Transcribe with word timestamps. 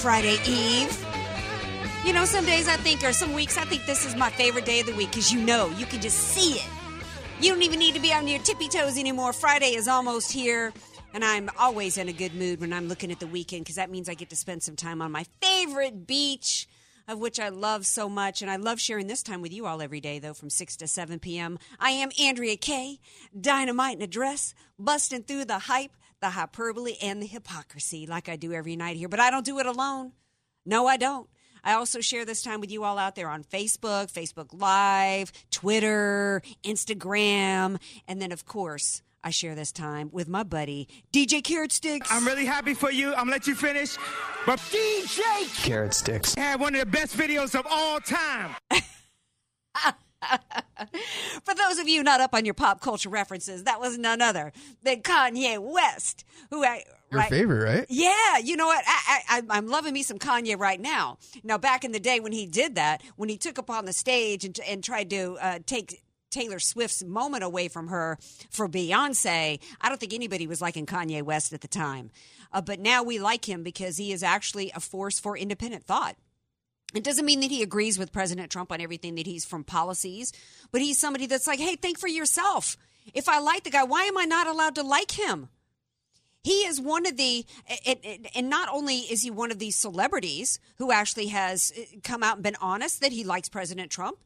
Friday 0.00 0.38
Eve. 0.46 1.06
You 2.06 2.14
know, 2.14 2.24
some 2.24 2.46
days 2.46 2.68
I 2.68 2.76
think, 2.76 3.04
or 3.04 3.12
some 3.12 3.34
weeks, 3.34 3.58
I 3.58 3.66
think 3.66 3.84
this 3.84 4.06
is 4.06 4.16
my 4.16 4.30
favorite 4.30 4.64
day 4.64 4.80
of 4.80 4.86
the 4.86 4.94
week 4.94 5.10
because 5.10 5.30
you 5.30 5.38
know, 5.38 5.68
you 5.76 5.84
can 5.84 6.00
just 6.00 6.16
see 6.16 6.54
it. 6.54 6.66
You 7.38 7.50
don't 7.52 7.62
even 7.62 7.78
need 7.78 7.94
to 7.96 8.00
be 8.00 8.10
on 8.10 8.26
your 8.26 8.38
tippy 8.38 8.68
toes 8.68 8.96
anymore. 8.96 9.34
Friday 9.34 9.74
is 9.74 9.88
almost 9.88 10.32
here, 10.32 10.72
and 11.12 11.22
I'm 11.22 11.50
always 11.58 11.98
in 11.98 12.08
a 12.08 12.14
good 12.14 12.34
mood 12.34 12.62
when 12.62 12.72
I'm 12.72 12.88
looking 12.88 13.12
at 13.12 13.20
the 13.20 13.26
weekend 13.26 13.64
because 13.64 13.76
that 13.76 13.90
means 13.90 14.08
I 14.08 14.14
get 14.14 14.30
to 14.30 14.36
spend 14.36 14.62
some 14.62 14.74
time 14.74 15.02
on 15.02 15.12
my 15.12 15.26
favorite 15.42 16.06
beach, 16.06 16.66
of 17.06 17.18
which 17.18 17.38
I 17.38 17.50
love 17.50 17.84
so 17.84 18.08
much. 18.08 18.40
And 18.40 18.50
I 18.50 18.56
love 18.56 18.80
sharing 18.80 19.06
this 19.06 19.22
time 19.22 19.42
with 19.42 19.52
you 19.52 19.66
all 19.66 19.82
every 19.82 20.00
day, 20.00 20.18
though, 20.18 20.32
from 20.32 20.48
6 20.48 20.76
to 20.76 20.88
7 20.88 21.18
p.m. 21.18 21.58
I 21.78 21.90
am 21.90 22.08
Andrea 22.18 22.56
Kaye, 22.56 23.00
dynamite 23.38 23.96
in 23.96 24.02
a 24.02 24.06
dress, 24.06 24.54
busting 24.78 25.24
through 25.24 25.44
the 25.44 25.58
hype, 25.58 25.92
the 26.20 26.30
hyperbole, 26.30 26.96
and 27.02 27.22
the 27.22 27.26
hypocrisy 27.26 28.06
like 28.06 28.28
I 28.28 28.36
do 28.36 28.52
every 28.52 28.76
night 28.76 28.96
here. 28.96 29.08
But 29.08 29.20
I 29.20 29.30
don't 29.30 29.44
do 29.44 29.58
it 29.58 29.66
alone. 29.66 30.12
No, 30.66 30.86
I 30.86 30.96
don't. 30.96 31.28
I 31.62 31.74
also 31.74 32.00
share 32.00 32.24
this 32.24 32.42
time 32.42 32.60
with 32.60 32.70
you 32.70 32.84
all 32.84 32.98
out 32.98 33.16
there 33.16 33.28
on 33.28 33.44
Facebook, 33.44 34.10
Facebook 34.10 34.48
Live, 34.58 35.32
Twitter, 35.50 36.42
Instagram, 36.64 37.78
and 38.08 38.20
then, 38.20 38.32
of 38.32 38.46
course, 38.46 39.02
I 39.22 39.30
share 39.30 39.54
this 39.54 39.70
time 39.70 40.08
with 40.12 40.28
my 40.28 40.42
buddy, 40.42 40.88
DJ 41.12 41.44
Carrot 41.44 41.72
Sticks. 41.72 42.08
I'm 42.10 42.26
really 42.26 42.46
happy 42.46 42.72
for 42.72 42.90
you. 42.90 43.08
I'm 43.10 43.24
gonna 43.24 43.32
let 43.32 43.46
you 43.46 43.54
finish. 43.54 43.96
But 44.46 44.58
DJ 44.60 45.62
Carrot 45.62 45.92
sticks. 45.92 46.34
had 46.34 46.58
one 46.58 46.74
of 46.74 46.80
the 46.80 46.86
best 46.86 47.16
videos 47.16 47.58
of 47.58 47.66
all 47.70 48.00
time. 48.00 48.54
For 51.44 51.54
those 51.54 51.78
of 51.78 51.88
you 51.88 52.02
not 52.02 52.20
up 52.20 52.34
on 52.34 52.44
your 52.44 52.54
pop 52.54 52.80
culture 52.80 53.08
references, 53.08 53.64
that 53.64 53.80
was 53.80 53.98
none 53.98 54.20
other 54.20 54.52
than 54.82 55.02
Kanye 55.02 55.58
West, 55.58 56.24
who 56.50 56.64
I. 56.64 56.84
Your 57.10 57.20
right- 57.20 57.30
favorite, 57.30 57.64
right? 57.64 57.86
Yeah, 57.88 58.38
you 58.38 58.56
know 58.56 58.66
what? 58.66 58.84
I, 58.86 59.20
I, 59.28 59.42
I'm 59.50 59.66
loving 59.66 59.92
me 59.92 60.04
some 60.04 60.18
Kanye 60.18 60.56
right 60.56 60.80
now. 60.80 61.18
Now, 61.42 61.58
back 61.58 61.84
in 61.84 61.90
the 61.90 61.98
day 61.98 62.20
when 62.20 62.30
he 62.30 62.46
did 62.46 62.76
that, 62.76 63.02
when 63.16 63.28
he 63.28 63.36
took 63.36 63.58
up 63.58 63.68
on 63.68 63.84
the 63.84 63.92
stage 63.92 64.44
and, 64.44 64.58
and 64.68 64.84
tried 64.84 65.10
to 65.10 65.36
uh, 65.40 65.58
take 65.66 66.02
Taylor 66.30 66.60
Swift's 66.60 67.02
moment 67.02 67.42
away 67.42 67.66
from 67.66 67.88
her 67.88 68.16
for 68.50 68.68
Beyonce, 68.68 69.60
I 69.80 69.88
don't 69.88 69.98
think 69.98 70.14
anybody 70.14 70.46
was 70.46 70.60
liking 70.60 70.86
Kanye 70.86 71.22
West 71.22 71.52
at 71.52 71.60
the 71.62 71.68
time. 71.68 72.10
Uh, 72.52 72.60
but 72.60 72.78
now 72.78 73.02
we 73.02 73.18
like 73.18 73.48
him 73.48 73.62
because 73.62 73.96
he 73.96 74.12
is 74.12 74.22
actually 74.22 74.70
a 74.74 74.80
force 74.80 75.18
for 75.18 75.36
independent 75.36 75.84
thought. 75.84 76.16
It 76.94 77.04
doesn't 77.04 77.24
mean 77.24 77.40
that 77.40 77.50
he 77.50 77.62
agrees 77.62 77.98
with 77.98 78.12
President 78.12 78.50
Trump 78.50 78.72
on 78.72 78.80
everything 78.80 79.14
that 79.14 79.26
he's 79.26 79.44
from 79.44 79.64
policies, 79.64 80.32
but 80.72 80.80
he's 80.80 80.98
somebody 80.98 81.26
that's 81.26 81.46
like, 81.46 81.60
hey, 81.60 81.76
think 81.76 81.98
for 81.98 82.08
yourself. 82.08 82.76
If 83.14 83.28
I 83.28 83.38
like 83.38 83.64
the 83.64 83.70
guy, 83.70 83.84
why 83.84 84.04
am 84.04 84.18
I 84.18 84.24
not 84.24 84.46
allowed 84.46 84.74
to 84.76 84.82
like 84.82 85.12
him? 85.12 85.48
He 86.42 86.62
is 86.62 86.80
one 86.80 87.06
of 87.06 87.16
the, 87.16 87.44
and, 88.34 88.48
not 88.48 88.70
only 88.72 88.96
is 88.96 89.22
he 89.22 89.30
one 89.30 89.50
of 89.50 89.58
these 89.58 89.76
celebrities 89.76 90.58
who 90.76 90.90
actually 90.90 91.26
has 91.26 91.70
uh, 91.78 91.98
come 92.02 92.22
out 92.22 92.36
and 92.36 92.42
been 92.42 92.56
honest 92.62 93.02
that 93.02 93.12
he 93.12 93.24
likes 93.24 93.50
President 93.50 93.90
Trump, 93.90 94.18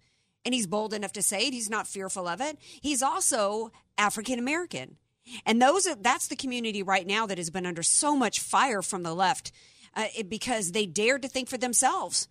and 0.44 0.55
he's 0.55 0.69
bold 0.69 0.94
enough 0.94 1.12
to 1.15 1.22
say 1.22 1.49
it. 1.49 1.55
He's 1.55 1.71
not 1.71 1.88
fearful 1.88 2.28
of 2.28 2.41
it. 2.41 2.56
He's 2.61 3.03
also 3.03 3.72
African 3.99 4.38
American, 4.38 4.97
and 5.44 5.61
those 5.61 5.88
are, 5.88 5.97
that's 5.97 6.28
the 6.28 6.37
community 6.37 6.84
right 6.84 7.06
now 7.06 7.27
that 7.27 7.38
has 7.38 7.50
been 7.50 7.67
under 7.67 7.83
so 7.83 8.15
much 8.15 8.38
fire 8.38 8.83
from 8.83 9.03
the 9.03 9.15
left 9.15 9.50
uh, 9.97 10.06
because 10.28 10.71
they 10.71 10.87
dared 10.87 11.22
to 11.22 11.28
think 11.28 11.49
for 11.49 11.59
themselves. 11.59 12.28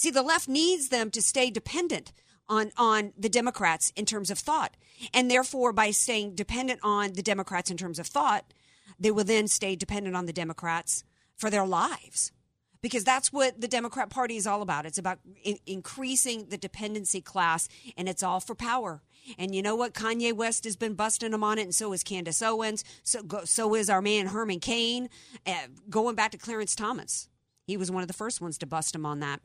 See, 0.00 0.10
the 0.10 0.22
left 0.22 0.48
needs 0.48 0.88
them 0.88 1.10
to 1.10 1.20
stay 1.20 1.50
dependent 1.50 2.14
on, 2.48 2.72
on 2.78 3.12
the 3.18 3.28
Democrats 3.28 3.92
in 3.94 4.06
terms 4.06 4.30
of 4.30 4.38
thought. 4.38 4.74
And 5.12 5.30
therefore, 5.30 5.74
by 5.74 5.90
staying 5.90 6.36
dependent 6.36 6.80
on 6.82 7.12
the 7.12 7.22
Democrats 7.22 7.70
in 7.70 7.76
terms 7.76 7.98
of 7.98 8.06
thought, 8.06 8.54
they 8.98 9.10
will 9.10 9.24
then 9.24 9.46
stay 9.46 9.76
dependent 9.76 10.16
on 10.16 10.24
the 10.24 10.32
Democrats 10.32 11.04
for 11.36 11.50
their 11.50 11.66
lives. 11.66 12.32
Because 12.80 13.04
that's 13.04 13.30
what 13.30 13.60
the 13.60 13.68
Democrat 13.68 14.08
Party 14.08 14.38
is 14.38 14.46
all 14.46 14.62
about. 14.62 14.86
It's 14.86 14.96
about 14.96 15.18
in- 15.44 15.58
increasing 15.66 16.46
the 16.46 16.56
dependency 16.56 17.20
class, 17.20 17.68
and 17.94 18.08
it's 18.08 18.22
all 18.22 18.40
for 18.40 18.54
power. 18.54 19.02
And 19.36 19.54
you 19.54 19.60
know 19.60 19.76
what? 19.76 19.92
Kanye 19.92 20.32
West 20.32 20.64
has 20.64 20.76
been 20.76 20.94
busting 20.94 21.32
them 21.32 21.44
on 21.44 21.58
it, 21.58 21.64
and 21.64 21.74
so 21.74 21.92
is 21.92 22.02
Candace 22.02 22.40
Owens. 22.40 22.84
So, 23.02 23.22
go, 23.22 23.44
so 23.44 23.74
is 23.74 23.90
our 23.90 24.00
man 24.00 24.28
Herman 24.28 24.60
Cain. 24.60 25.10
Uh, 25.46 25.66
going 25.90 26.14
back 26.14 26.30
to 26.30 26.38
Clarence 26.38 26.74
Thomas, 26.74 27.28
he 27.66 27.76
was 27.76 27.90
one 27.90 28.00
of 28.00 28.08
the 28.08 28.14
first 28.14 28.40
ones 28.40 28.56
to 28.56 28.66
bust 28.66 28.94
him 28.94 29.04
on 29.04 29.20
that. 29.20 29.42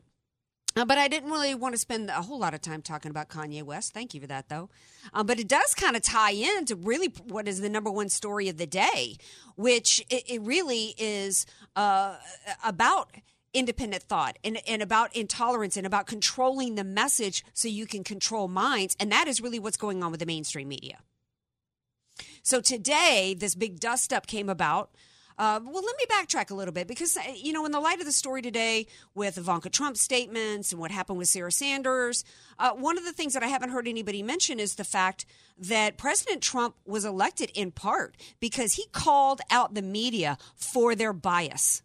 Uh, 0.76 0.84
but 0.84 0.98
I 0.98 1.08
didn't 1.08 1.30
really 1.30 1.54
want 1.54 1.74
to 1.74 1.78
spend 1.78 2.10
a 2.10 2.20
whole 2.20 2.38
lot 2.38 2.52
of 2.52 2.60
time 2.60 2.82
talking 2.82 3.10
about 3.10 3.30
Kanye 3.30 3.62
West. 3.62 3.94
Thank 3.94 4.12
you 4.12 4.20
for 4.20 4.26
that, 4.26 4.50
though. 4.50 4.68
Um, 5.14 5.26
but 5.26 5.40
it 5.40 5.48
does 5.48 5.74
kind 5.74 5.96
of 5.96 6.02
tie 6.02 6.32
into 6.32 6.76
really 6.76 7.12
what 7.28 7.48
is 7.48 7.62
the 7.62 7.70
number 7.70 7.90
one 7.90 8.10
story 8.10 8.50
of 8.50 8.58
the 8.58 8.66
day, 8.66 9.16
which 9.56 10.04
it, 10.10 10.24
it 10.28 10.42
really 10.42 10.94
is 10.98 11.46
uh, 11.76 12.16
about 12.62 13.10
independent 13.54 14.02
thought 14.02 14.38
and, 14.44 14.60
and 14.68 14.82
about 14.82 15.16
intolerance 15.16 15.78
and 15.78 15.86
about 15.86 16.06
controlling 16.06 16.74
the 16.74 16.84
message 16.84 17.42
so 17.54 17.68
you 17.68 17.86
can 17.86 18.04
control 18.04 18.46
minds. 18.46 18.94
And 19.00 19.10
that 19.10 19.28
is 19.28 19.40
really 19.40 19.58
what's 19.58 19.78
going 19.78 20.02
on 20.02 20.10
with 20.10 20.20
the 20.20 20.26
mainstream 20.26 20.68
media. 20.68 20.98
So 22.42 22.60
today, 22.60 23.34
this 23.38 23.54
big 23.54 23.80
dust 23.80 24.12
up 24.12 24.26
came 24.26 24.50
about. 24.50 24.90
Uh, 25.38 25.60
well, 25.62 25.82
let 25.84 25.96
me 25.98 26.04
backtrack 26.10 26.50
a 26.50 26.54
little 26.54 26.72
bit 26.72 26.88
because, 26.88 27.16
uh, 27.16 27.20
you 27.34 27.52
know, 27.52 27.66
in 27.66 27.72
the 27.72 27.80
light 27.80 28.00
of 28.00 28.06
the 28.06 28.12
story 28.12 28.40
today 28.40 28.86
with 29.14 29.36
Ivanka 29.36 29.68
Trump's 29.68 30.00
statements 30.00 30.72
and 30.72 30.80
what 30.80 30.90
happened 30.90 31.18
with 31.18 31.28
Sarah 31.28 31.52
Sanders, 31.52 32.24
uh, 32.58 32.70
one 32.72 32.96
of 32.96 33.04
the 33.04 33.12
things 33.12 33.34
that 33.34 33.42
I 33.42 33.48
haven't 33.48 33.70
heard 33.70 33.86
anybody 33.86 34.22
mention 34.22 34.58
is 34.58 34.76
the 34.76 34.84
fact 34.84 35.26
that 35.58 35.98
President 35.98 36.42
Trump 36.42 36.76
was 36.86 37.04
elected 37.04 37.50
in 37.54 37.70
part 37.70 38.16
because 38.40 38.74
he 38.74 38.86
called 38.92 39.40
out 39.50 39.74
the 39.74 39.82
media 39.82 40.38
for 40.54 40.94
their 40.94 41.12
bias. 41.12 41.82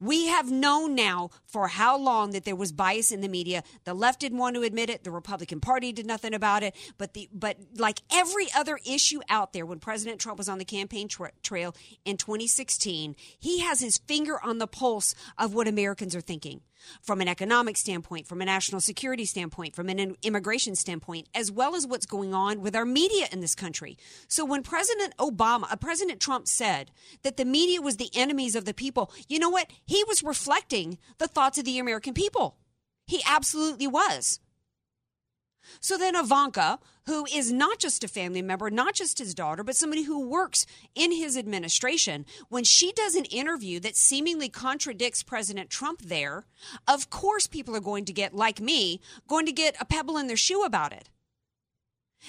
We 0.00 0.26
have 0.26 0.50
known 0.50 0.94
now 0.94 1.30
for 1.46 1.68
how 1.68 1.96
long 1.96 2.30
that 2.30 2.44
there 2.44 2.56
was 2.56 2.72
bias 2.72 3.12
in 3.12 3.20
the 3.20 3.28
media. 3.28 3.62
The 3.84 3.94
left 3.94 4.20
didn't 4.20 4.38
want 4.38 4.56
to 4.56 4.62
admit 4.62 4.90
it. 4.90 5.04
The 5.04 5.10
Republican 5.10 5.60
Party 5.60 5.92
did 5.92 6.06
nothing 6.06 6.34
about 6.34 6.62
it. 6.62 6.74
But 6.98 7.14
the 7.14 7.28
but 7.32 7.56
like 7.76 8.00
every 8.12 8.46
other 8.54 8.78
issue 8.86 9.20
out 9.28 9.52
there, 9.52 9.66
when 9.66 9.78
President 9.78 10.20
Trump 10.20 10.38
was 10.38 10.48
on 10.48 10.58
the 10.58 10.64
campaign 10.64 11.08
tra- 11.08 11.32
trail 11.42 11.74
in 12.04 12.16
2016, 12.16 13.16
he 13.38 13.60
has 13.60 13.80
his 13.80 13.98
finger 13.98 14.40
on 14.42 14.58
the 14.58 14.66
pulse 14.66 15.14
of 15.38 15.54
what 15.54 15.68
Americans 15.68 16.14
are 16.14 16.20
thinking 16.20 16.60
from 17.02 17.20
an 17.20 17.28
economic 17.28 17.76
standpoint, 17.76 18.26
from 18.26 18.40
a 18.40 18.44
national 18.44 18.80
security 18.80 19.24
standpoint, 19.24 19.74
from 19.74 19.88
an 19.88 20.16
immigration 20.22 20.74
standpoint, 20.74 21.28
as 21.34 21.50
well 21.50 21.74
as 21.74 21.86
what's 21.86 22.06
going 22.06 22.34
on 22.34 22.60
with 22.60 22.76
our 22.76 22.84
media 22.84 23.26
in 23.32 23.40
this 23.40 23.54
country. 23.54 23.96
So 24.28 24.44
when 24.44 24.62
President 24.62 25.16
Obama, 25.18 25.70
uh, 25.70 25.76
President 25.76 26.20
Trump 26.20 26.48
said 26.48 26.90
that 27.22 27.36
the 27.36 27.44
media 27.44 27.80
was 27.80 27.96
the 27.96 28.10
enemies 28.14 28.54
of 28.54 28.64
the 28.64 28.74
people, 28.74 29.12
you 29.28 29.38
know 29.38 29.50
what? 29.50 29.70
He 29.84 30.04
was 30.08 30.22
reflecting 30.22 30.98
the 31.18 31.28
thoughts 31.28 31.58
of 31.58 31.64
the 31.64 31.78
American 31.78 32.14
people. 32.14 32.56
He 33.06 33.22
absolutely 33.26 33.86
was. 33.86 34.40
So 35.80 35.96
then 35.96 36.16
Ivanka, 36.16 36.78
who 37.06 37.26
is 37.26 37.52
not 37.52 37.78
just 37.78 38.04
a 38.04 38.08
family 38.08 38.42
member, 38.42 38.70
not 38.70 38.94
just 38.94 39.18
his 39.18 39.34
daughter, 39.34 39.62
but 39.62 39.76
somebody 39.76 40.02
who 40.02 40.28
works 40.28 40.66
in 40.94 41.12
his 41.12 41.36
administration, 41.36 42.26
when 42.48 42.64
she 42.64 42.92
does 42.92 43.14
an 43.14 43.24
interview 43.26 43.80
that 43.80 43.96
seemingly 43.96 44.48
contradicts 44.48 45.22
President 45.22 45.70
Trump 45.70 46.02
there, 46.02 46.44
of 46.86 47.10
course 47.10 47.46
people 47.46 47.76
are 47.76 47.80
going 47.80 48.04
to 48.04 48.12
get, 48.12 48.34
like 48.34 48.60
me, 48.60 49.00
going 49.28 49.46
to 49.46 49.52
get 49.52 49.76
a 49.80 49.84
pebble 49.84 50.16
in 50.18 50.26
their 50.26 50.36
shoe 50.36 50.62
about 50.62 50.92
it. 50.92 51.08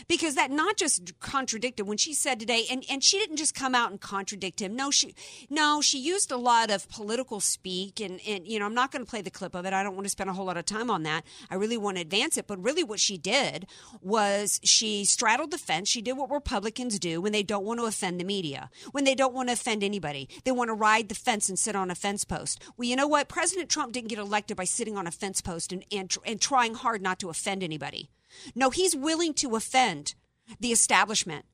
Because 0.08 0.36
that 0.36 0.52
not 0.52 0.78
just 0.78 1.20
contradicted 1.20 1.88
when 1.88 1.98
she 1.98 2.14
said 2.14 2.40
today 2.40 2.66
and, 2.70 2.86
and 2.90 3.04
she 3.04 3.18
didn't 3.20 3.38
just 3.38 3.56
come 3.56 3.76
out 3.76 3.92
and 3.92 4.00
contradict 4.02 4.62
him. 4.62 4.76
No 4.76 4.92
she 4.92 5.16
no 5.50 5.82
she 5.82 6.00
used 6.00 6.32
a 6.32 6.38
lot 6.38 6.70
of 6.70 6.88
political 6.90 7.40
speak 7.40 8.00
and, 8.00 8.20
and 8.28 8.48
you 8.48 8.60
know 8.60 8.66
i'm 8.66 8.74
not 8.74 8.92
going 8.92 9.04
to 9.04 9.10
play 9.10 9.22
the 9.22 9.32
clip 9.32 9.56
of 9.56 9.66
it. 9.66 9.74
I 9.74 9.84
don't 9.84 9.96
want 9.96 10.06
to 10.06 10.10
spend 10.10 10.30
a 10.30 10.34
whole 10.34 10.46
lot 10.46 10.58
of 10.58 10.66
time 10.66 10.90
on 10.90 11.04
that. 11.04 11.24
I 11.50 11.56
really 11.56 11.78
want 11.78 11.98
to 11.98 12.02
advance 12.02 12.38
it 12.38 12.48
but 12.48 12.62
really 12.64 12.84
what 12.84 13.00
she 13.00 13.18
did 13.18 13.68
was 14.02 14.60
she 14.64 15.06
straddled 15.06 15.52
the 15.52 15.58
fence. 15.58 15.90
She 15.90 16.02
did 16.02 16.14
what 16.14 16.30
republicans 16.30 17.00
do 17.00 17.22
when 17.22 17.32
they 17.32 17.44
don't 17.44 17.66
want 17.66 17.80
to 17.80 17.86
offend 17.86 18.20
the 18.20 18.26
media 18.26 18.70
when 18.92 19.04
they 19.04 19.16
don't 19.16 19.34
want 19.34 19.50
to 19.50 19.54
offend 19.54 19.84
anybody. 19.84 20.30
They 20.44 20.52
want 20.52 20.70
to 20.70 20.74
ride 20.74 21.10
the 21.10 21.16
fence 21.16 21.50
and 21.50 21.58
sit 21.58 21.76
on 21.76 21.92
a 21.92 21.96
fence 21.96 22.26
post. 22.26 22.62
Well 22.78 22.88
you 22.88 22.96
know 22.96 23.08
what? 23.08 23.28
President 23.28 23.70
trump 23.70 23.94
didn't 23.94 24.10
get 24.10 24.20
elected 24.20 24.58
by 24.58 24.66
sitting 24.66 24.98
on 24.98 25.08
a 25.08 25.12
fence 25.12 25.42
post 25.42 25.72
and, 25.72 25.84
and, 25.92 26.16
and 26.26 26.40
trying 26.42 26.76
hard 26.76 27.02
not 27.02 27.20
to 27.20 27.30
offend 27.30 27.64
anybody 27.64 28.10
no, 28.56 28.69
he's 28.69 28.95
willing 28.95 29.33
to 29.36 29.56
offend 29.56 30.16
the 30.60 30.72
establishment. 30.72 31.45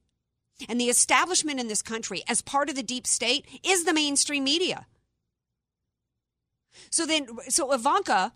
And 0.68 0.82
the 0.82 0.90
establishment 0.90 1.60
in 1.60 1.68
this 1.68 1.82
country, 1.82 2.24
as 2.28 2.42
part 2.42 2.70
of 2.70 2.76
the 2.76 2.84
deep 2.84 3.06
state, 3.06 3.46
is 3.64 3.84
the 3.84 3.94
mainstream 3.94 4.44
media. 4.44 4.88
So 6.90 7.06
then, 7.06 7.28
so 7.50 7.72
Ivanka 7.74 8.34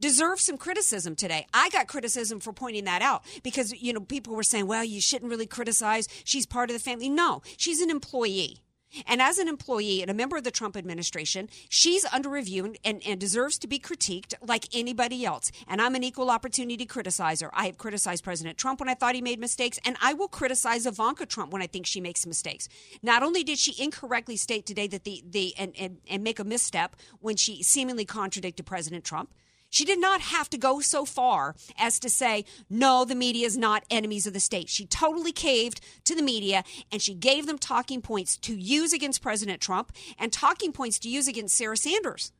deserves 0.00 0.42
some 0.42 0.58
criticism 0.58 1.14
today. 1.14 1.46
I 1.54 1.68
got 1.70 1.88
criticism 1.88 2.40
for 2.40 2.52
pointing 2.52 2.84
that 2.84 3.02
out 3.02 3.22
because, 3.42 3.72
you 3.72 3.92
know, 3.92 4.00
people 4.00 4.34
were 4.34 4.42
saying, 4.42 4.66
well, 4.66 4.84
you 4.84 5.00
shouldn't 5.00 5.30
really 5.30 5.46
criticize. 5.46 6.08
She's 6.24 6.46
part 6.46 6.70
of 6.70 6.74
the 6.74 6.82
family. 6.82 7.08
No, 7.08 7.42
she's 7.56 7.80
an 7.80 7.90
employee. 7.90 8.62
And 9.06 9.22
as 9.22 9.38
an 9.38 9.48
employee 9.48 10.02
and 10.02 10.10
a 10.10 10.14
member 10.14 10.36
of 10.36 10.44
the 10.44 10.50
Trump 10.50 10.76
administration, 10.76 11.48
she's 11.68 12.04
under 12.06 12.28
review 12.28 12.74
and, 12.84 13.02
and, 13.06 13.20
deserves 13.20 13.58
to 13.58 13.68
be 13.68 13.78
critiqued 13.78 14.34
like 14.42 14.68
anybody 14.74 15.24
else. 15.24 15.52
And 15.68 15.80
I'm 15.80 15.94
an 15.94 16.02
equal 16.02 16.30
opportunity 16.30 16.86
criticizer. 16.86 17.50
I 17.52 17.66
have 17.66 17.78
criticized 17.78 18.24
President 18.24 18.58
Trump 18.58 18.80
when 18.80 18.88
I 18.88 18.94
thought 18.94 19.14
he 19.14 19.22
made 19.22 19.38
mistakes, 19.38 19.78
and 19.84 19.96
I 20.02 20.12
will 20.12 20.28
criticize 20.28 20.86
Ivanka 20.86 21.26
Trump 21.26 21.52
when 21.52 21.62
I 21.62 21.66
think 21.66 21.86
she 21.86 22.00
makes 22.00 22.26
mistakes. 22.26 22.68
Not 23.02 23.22
only 23.22 23.44
did 23.44 23.58
she 23.58 23.80
incorrectly 23.82 24.36
state 24.36 24.66
today 24.66 24.86
that 24.88 25.04
the, 25.04 25.22
the 25.28 25.54
and, 25.56 25.72
and, 25.78 25.98
and 26.08 26.24
make 26.24 26.38
a 26.38 26.44
misstep 26.44 26.96
when 27.20 27.36
she 27.36 27.62
seemingly 27.62 28.04
contradicted 28.04 28.66
President 28.66 29.04
Trump, 29.04 29.30
she 29.72 29.86
did 29.86 29.98
not 29.98 30.20
have 30.20 30.50
to 30.50 30.58
go 30.58 30.80
so 30.80 31.06
far 31.06 31.56
as 31.78 31.98
to 32.00 32.10
say, 32.10 32.44
no, 32.68 33.06
the 33.06 33.14
media 33.14 33.46
is 33.46 33.56
not 33.56 33.84
enemies 33.90 34.26
of 34.26 34.34
the 34.34 34.38
state. 34.38 34.68
She 34.68 34.84
totally 34.84 35.32
caved 35.32 35.80
to 36.04 36.14
the 36.14 36.22
media 36.22 36.62
and 36.92 37.00
she 37.00 37.14
gave 37.14 37.46
them 37.46 37.56
talking 37.56 38.02
points 38.02 38.36
to 38.36 38.54
use 38.54 38.92
against 38.92 39.22
President 39.22 39.62
Trump 39.62 39.90
and 40.18 40.30
talking 40.30 40.72
points 40.72 40.98
to 41.00 41.08
use 41.08 41.26
against 41.26 41.56
Sarah 41.56 41.78
Sanders. 41.78 42.32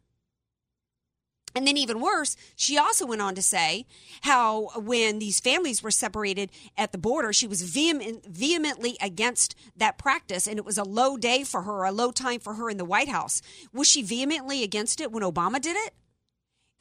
And 1.54 1.66
then, 1.66 1.76
even 1.76 2.00
worse, 2.00 2.36
she 2.56 2.78
also 2.78 3.06
went 3.06 3.20
on 3.20 3.34
to 3.34 3.42
say 3.42 3.86
how 4.22 4.70
when 4.74 5.18
these 5.18 5.40
families 5.40 5.82
were 5.82 5.90
separated 5.90 6.50
at 6.78 6.92
the 6.92 6.98
border, 6.98 7.32
she 7.32 7.46
was 7.46 7.62
vehement, 7.62 8.26
vehemently 8.26 8.96
against 9.02 9.54
that 9.76 9.98
practice, 9.98 10.46
and 10.46 10.58
it 10.58 10.64
was 10.64 10.78
a 10.78 10.84
low 10.84 11.18
day 11.18 11.44
for 11.44 11.62
her, 11.62 11.84
a 11.84 11.92
low 11.92 12.10
time 12.10 12.40
for 12.40 12.54
her 12.54 12.70
in 12.70 12.78
the 12.78 12.86
White 12.86 13.08
House. 13.08 13.42
Was 13.72 13.86
she 13.86 14.02
vehemently 14.02 14.62
against 14.62 14.98
it 14.98 15.12
when 15.12 15.22
Obama 15.22 15.60
did 15.60 15.76
it? 15.76 15.94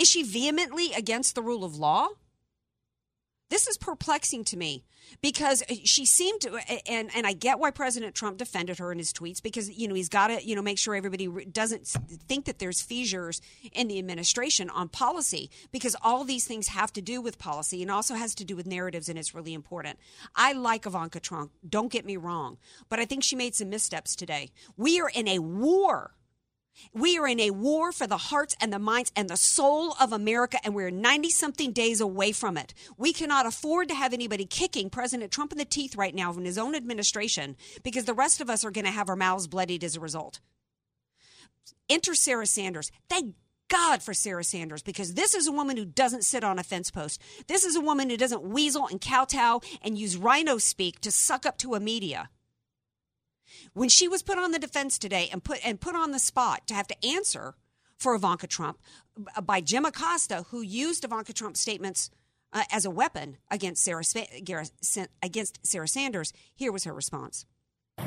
Is 0.01 0.09
she 0.09 0.23
vehemently 0.23 0.93
against 0.93 1.35
the 1.35 1.43
rule 1.43 1.63
of 1.63 1.77
law? 1.77 2.07
This 3.51 3.67
is 3.67 3.77
perplexing 3.77 4.45
to 4.45 4.57
me 4.57 4.83
because 5.21 5.61
she 5.83 6.07
seemed 6.07 6.41
to, 6.41 6.57
and, 6.87 7.11
and 7.15 7.27
I 7.27 7.33
get 7.33 7.59
why 7.59 7.69
President 7.69 8.15
Trump 8.15 8.37
defended 8.37 8.79
her 8.79 8.91
in 8.91 8.97
his 8.97 9.13
tweets 9.13 9.43
because, 9.43 9.69
you 9.69 9.87
know, 9.87 9.93
he's 9.93 10.09
got 10.09 10.29
to, 10.29 10.43
you 10.43 10.55
know, 10.55 10.63
make 10.63 10.79
sure 10.79 10.95
everybody 10.95 11.27
doesn't 11.51 11.85
think 11.85 12.45
that 12.45 12.57
there's 12.57 12.81
fissures 12.81 13.41
in 13.73 13.89
the 13.89 13.99
administration 13.99 14.71
on 14.71 14.89
policy 14.89 15.51
because 15.71 15.95
all 16.01 16.23
these 16.23 16.45
things 16.45 16.69
have 16.69 16.91
to 16.93 17.01
do 17.03 17.21
with 17.21 17.37
policy 17.37 17.83
and 17.83 17.91
also 17.91 18.15
has 18.15 18.33
to 18.33 18.43
do 18.43 18.55
with 18.55 18.65
narratives 18.65 19.07
and 19.07 19.19
it's 19.19 19.35
really 19.35 19.53
important. 19.53 19.99
I 20.35 20.53
like 20.53 20.87
Ivanka 20.87 21.19
Trump, 21.19 21.51
don't 21.69 21.91
get 21.91 22.07
me 22.07 22.17
wrong, 22.17 22.57
but 22.89 22.97
I 22.97 23.05
think 23.05 23.23
she 23.23 23.35
made 23.35 23.53
some 23.53 23.69
missteps 23.69 24.15
today. 24.15 24.49
We 24.77 24.99
are 24.99 25.11
in 25.13 25.27
a 25.27 25.37
war 25.37 26.15
we 26.93 27.17
are 27.17 27.27
in 27.27 27.39
a 27.39 27.51
war 27.51 27.91
for 27.91 28.07
the 28.07 28.17
hearts 28.17 28.55
and 28.59 28.71
the 28.71 28.79
minds 28.79 29.11
and 29.15 29.29
the 29.29 29.37
soul 29.37 29.95
of 29.99 30.11
America, 30.11 30.57
and 30.63 30.75
we're 30.75 30.89
90 30.89 31.29
something 31.29 31.71
days 31.71 32.01
away 32.01 32.31
from 32.31 32.57
it. 32.57 32.73
We 32.97 33.13
cannot 33.13 33.45
afford 33.45 33.89
to 33.89 33.95
have 33.95 34.13
anybody 34.13 34.45
kicking 34.45 34.89
President 34.89 35.31
Trump 35.31 35.51
in 35.51 35.57
the 35.57 35.65
teeth 35.65 35.95
right 35.95 36.15
now 36.15 36.33
in 36.33 36.45
his 36.45 36.57
own 36.57 36.75
administration 36.75 37.55
because 37.83 38.05
the 38.05 38.13
rest 38.13 38.41
of 38.41 38.49
us 38.49 38.65
are 38.65 38.71
going 38.71 38.85
to 38.85 38.91
have 38.91 39.09
our 39.09 39.15
mouths 39.15 39.47
bloodied 39.47 39.83
as 39.83 39.95
a 39.95 39.99
result. 39.99 40.39
Enter 41.89 42.15
Sarah 42.15 42.45
Sanders. 42.45 42.91
Thank 43.09 43.35
God 43.69 44.03
for 44.03 44.13
Sarah 44.13 44.43
Sanders 44.43 44.81
because 44.83 45.13
this 45.13 45.33
is 45.33 45.47
a 45.47 45.51
woman 45.51 45.77
who 45.77 45.85
doesn't 45.85 46.25
sit 46.25 46.43
on 46.43 46.59
a 46.59 46.63
fence 46.63 46.91
post. 46.91 47.21
This 47.47 47.63
is 47.63 47.75
a 47.75 47.81
woman 47.81 48.09
who 48.09 48.17
doesn't 48.17 48.43
weasel 48.43 48.87
and 48.87 48.99
kowtow 48.99 49.61
and 49.81 49.97
use 49.97 50.17
RINO 50.17 50.57
speak 50.57 50.99
to 51.01 51.11
suck 51.11 51.45
up 51.45 51.57
to 51.59 51.75
a 51.75 51.79
media 51.79 52.29
when 53.73 53.89
she 53.89 54.07
was 54.07 54.21
put 54.21 54.37
on 54.37 54.51
the 54.51 54.59
defense 54.59 54.97
today 54.97 55.29
and 55.31 55.43
put 55.43 55.59
and 55.65 55.79
put 55.79 55.95
on 55.95 56.11
the 56.11 56.19
spot 56.19 56.67
to 56.67 56.73
have 56.73 56.87
to 56.87 57.05
answer 57.05 57.55
for 57.97 58.15
Ivanka 58.15 58.47
Trump 58.47 58.79
uh, 59.35 59.41
by 59.41 59.61
Jim 59.61 59.85
Acosta, 59.85 60.45
who 60.49 60.61
used 60.61 61.03
Ivanka 61.03 61.33
Trump's 61.33 61.59
statements 61.59 62.09
uh, 62.53 62.63
as 62.71 62.85
a 62.85 62.89
weapon 62.89 63.37
against 63.49 63.83
Sarah 63.83 64.03
against 65.21 65.65
Sarah 65.65 65.87
Sanders, 65.87 66.33
here 66.53 66.71
was 66.71 66.83
her 66.83 66.93
response. 66.93 67.45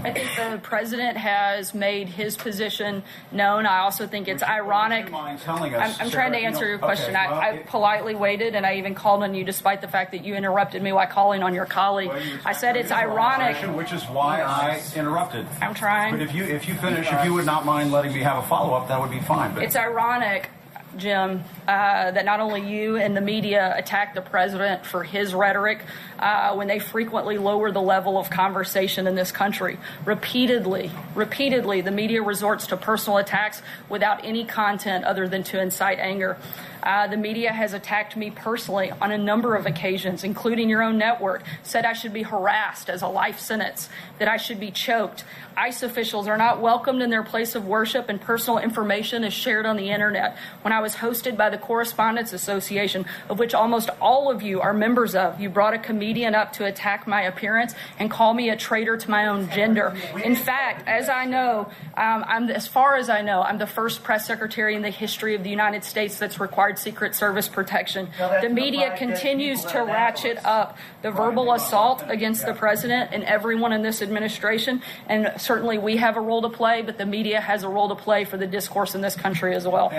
I 0.03 0.13
think 0.13 0.29
the 0.37 0.59
president 0.59 1.17
has 1.17 1.75
made 1.75 2.09
his 2.09 2.37
position 2.37 3.03
known. 3.33 3.67
I 3.67 3.79
also 3.81 4.07
think 4.07 4.29
it's 4.29 4.43
ironic. 4.43 5.13
I'm, 5.13 5.39
I'm 5.39 6.11
trying 6.11 6.33
to 6.33 6.39
answer 6.39 6.69
your 6.69 6.79
question. 6.79 7.15
Okay, 7.17 7.27
well, 7.27 7.41
I, 7.41 7.51
I, 7.51 7.57
politely 7.67 8.15
waited, 8.15 8.55
and 8.55 8.67
I 8.67 8.77
even 8.77 8.95
called 8.95 9.23
on 9.23 9.35
you, 9.35 9.45
despite 9.45 9.81
the 9.81 9.89
fact 9.89 10.13
that 10.13 10.25
you 10.25 10.35
interrupted 10.35 10.83
me 10.83 10.93
while 10.93 11.07
calling 11.07 11.43
on 11.43 11.55
your 11.55 11.67
colleague. 11.67 12.09
Well, 12.09 12.23
I 12.45 12.53
said 12.53 12.77
it's 12.77 12.93
ironic, 12.93 13.57
which 13.77 13.93
is 13.93 14.03
why 14.05 14.43
I 14.43 14.83
interrupted. 14.97 15.47
I'm 15.61 15.75
trying. 15.75 16.13
But 16.13 16.23
if 16.23 16.35
you 16.35 16.45
if 16.45 16.69
you 16.69 16.75
finish, 16.75 17.11
if 17.11 17.25
you 17.25 17.35
would 17.35 17.47
not 17.47 17.65
mind 17.65 17.93
letting 17.93 18.13
me 18.13 18.21
have 18.21 18.43
a 18.43 18.47
follow 18.47 18.75
up, 18.75 18.89
that 18.89 19.01
would 19.01 19.11
be 19.11 19.21
fine. 19.21 19.55
But 19.55 19.65
it's 19.65 19.77
ironic 19.77 20.51
Jim, 20.97 21.45
uh, 21.67 22.11
that 22.11 22.25
not 22.25 22.41
only 22.41 22.61
you 22.61 22.97
and 22.97 23.17
the 23.17 23.21
media 23.21 23.75
attack 23.77 24.15
the 24.15 24.21
president 24.21 24.87
for 24.87 25.03
his 25.03 25.35
rhetoric 25.35 25.83
uh, 26.19 26.55
when 26.55 26.69
they 26.69 26.79
frequently 26.79 27.39
lower 27.39 27.71
the 27.71 27.83
level 27.83 28.19
of 28.19 28.31
conversation 28.31 29.07
in 29.07 29.15
this 29.15 29.33
country. 29.33 29.79
Repeatedly, 30.05 30.91
repeatedly, 31.15 31.81
the 31.81 31.91
media 31.91 32.23
resorts 32.23 32.69
to 32.69 32.77
personal 32.77 33.19
attacks 33.19 33.63
without 33.89 34.25
any 34.25 34.45
content 34.45 35.05
other 35.05 35.29
than 35.29 35.43
to 35.45 35.61
incite 35.61 35.99
anger. 35.99 36.37
Uh, 36.85 37.07
the 37.07 37.17
media 37.17 37.51
has 37.51 37.73
attacked 37.73 38.15
me 38.17 38.31
personally 38.31 38.93
on 39.01 39.11
a 39.11 39.19
number 39.19 39.57
of 39.57 39.67
occasions, 39.67 40.23
including 40.23 40.69
your 40.69 40.83
own 40.83 40.99
network, 40.99 41.43
said 41.63 41.85
I 41.85 41.95
should 41.95 42.13
be 42.13 42.23
harassed 42.23 42.91
as 42.91 43.03
a 43.03 43.09
life 43.09 43.41
sentence, 43.41 43.89
that 44.19 44.29
I 44.29 44.37
should 44.37 44.61
be 44.61 44.71
choked. 44.71 45.25
ICE 45.57 45.83
officials 45.85 46.29
are 46.29 46.37
not 46.37 46.61
welcomed 46.61 47.01
in 47.01 47.11
their 47.11 47.23
place 47.23 47.55
of 47.55 47.67
worship, 47.67 48.09
and 48.09 48.21
personal 48.21 48.59
information 48.59 49.25
is 49.25 49.33
shared 49.33 49.67
on 49.67 49.77
the 49.77 49.91
internet. 49.91 50.37
When 50.63 50.73
I 50.73 50.81
was 50.81 50.97
hosted 50.97 51.37
by 51.37 51.49
the 51.49 51.59
Correspondents 51.59 52.33
Association, 52.33 53.07
of 53.29 53.39
which 53.39 53.55
almost 53.55 53.89
all 54.01 54.31
of 54.31 54.43
you 54.43 54.61
are 54.61 54.75
members 54.75 55.15
of, 55.15 55.41
you 55.41 55.49
brought 55.49 55.73
a 55.73 55.79
comedian 55.79 56.35
up 56.35 56.53
to 56.55 56.67
attack 56.67 57.07
my 57.07 57.23
appearance 57.23 57.75
and 57.99 58.11
call 58.11 58.35
me 58.35 58.51
a 58.51 58.57
traitor 58.57 58.97
to 58.97 59.11
my 59.11 59.27
own 59.27 59.49
gender. 59.51 59.97
In 60.23 60.35
fact, 60.35 60.87
as 60.87 61.09
I 61.09 61.25
know, 61.25 61.71
um, 61.97 62.25
I'm 62.27 62.51
as 62.51 62.69
far 62.69 62.97
as 62.97 63.09
I 63.09 63.23
know, 63.23 63.41
I'm 63.43 63.59
the 63.59 63.67
first 63.67 64.03
press 64.03 64.27
secretary 64.27 64.75
in 64.75 64.83
the 64.83 64.91
history 64.91 65.35
of 65.35 65.43
the 65.45 65.51
United 65.51 65.85
States 65.85 66.19
that's 66.19 66.39
required 66.39 66.74
Secret 66.79 67.15
Service 67.15 67.49
protection. 67.49 68.09
The 68.41 68.49
media 68.49 68.97
continues 68.97 69.65
to 69.67 69.81
ratchet 69.81 70.45
up 70.45 70.77
the 71.03 71.11
verbal 71.11 71.53
assault 71.53 72.05
against 72.07 72.47
the 72.47 72.55
president 72.55 73.11
and 73.13 73.25
everyone 73.25 73.73
in 73.73 73.83
this 73.83 74.03
administration, 74.03 74.83
and 75.07 75.33
certainly 75.37 75.79
we 75.79 75.97
have 75.99 76.17
a 76.17 76.21
role 76.21 76.43
to 76.43 76.51
play, 76.51 76.83
but 76.83 76.99
the 76.99 77.07
media 77.07 77.41
has 77.41 77.63
a 77.63 77.69
role 77.69 77.89
to 77.89 77.95
play 77.95 78.25
for 78.25 78.37
the 78.37 78.47
discourse 78.47 78.95
in 78.95 79.01
this 79.01 79.17
country 79.17 79.55
as 79.55 79.67
well. 79.67 79.91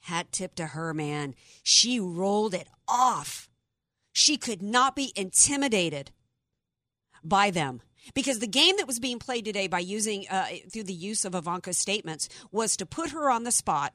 Hat 0.00 0.32
tip 0.32 0.54
to 0.56 0.66
her, 0.68 0.92
man. 0.92 1.34
She 1.62 2.00
rolled 2.00 2.54
it 2.54 2.66
off. 2.88 3.48
She 4.12 4.36
could 4.36 4.62
not 4.62 4.96
be 4.96 5.12
intimidated 5.16 6.10
by 7.24 7.50
them 7.50 7.82
because 8.14 8.40
the 8.40 8.46
game 8.46 8.76
that 8.78 8.86
was 8.86 8.98
being 8.98 9.18
played 9.18 9.44
today 9.44 9.68
by 9.68 9.78
using 9.78 10.26
uh, 10.28 10.46
through 10.72 10.84
the 10.84 10.92
use 10.92 11.24
of 11.24 11.34
Ivanka's 11.34 11.78
statements 11.78 12.28
was 12.50 12.76
to 12.76 12.86
put 12.86 13.10
her 13.10 13.30
on 13.30 13.44
the 13.44 13.52
spot 13.52 13.94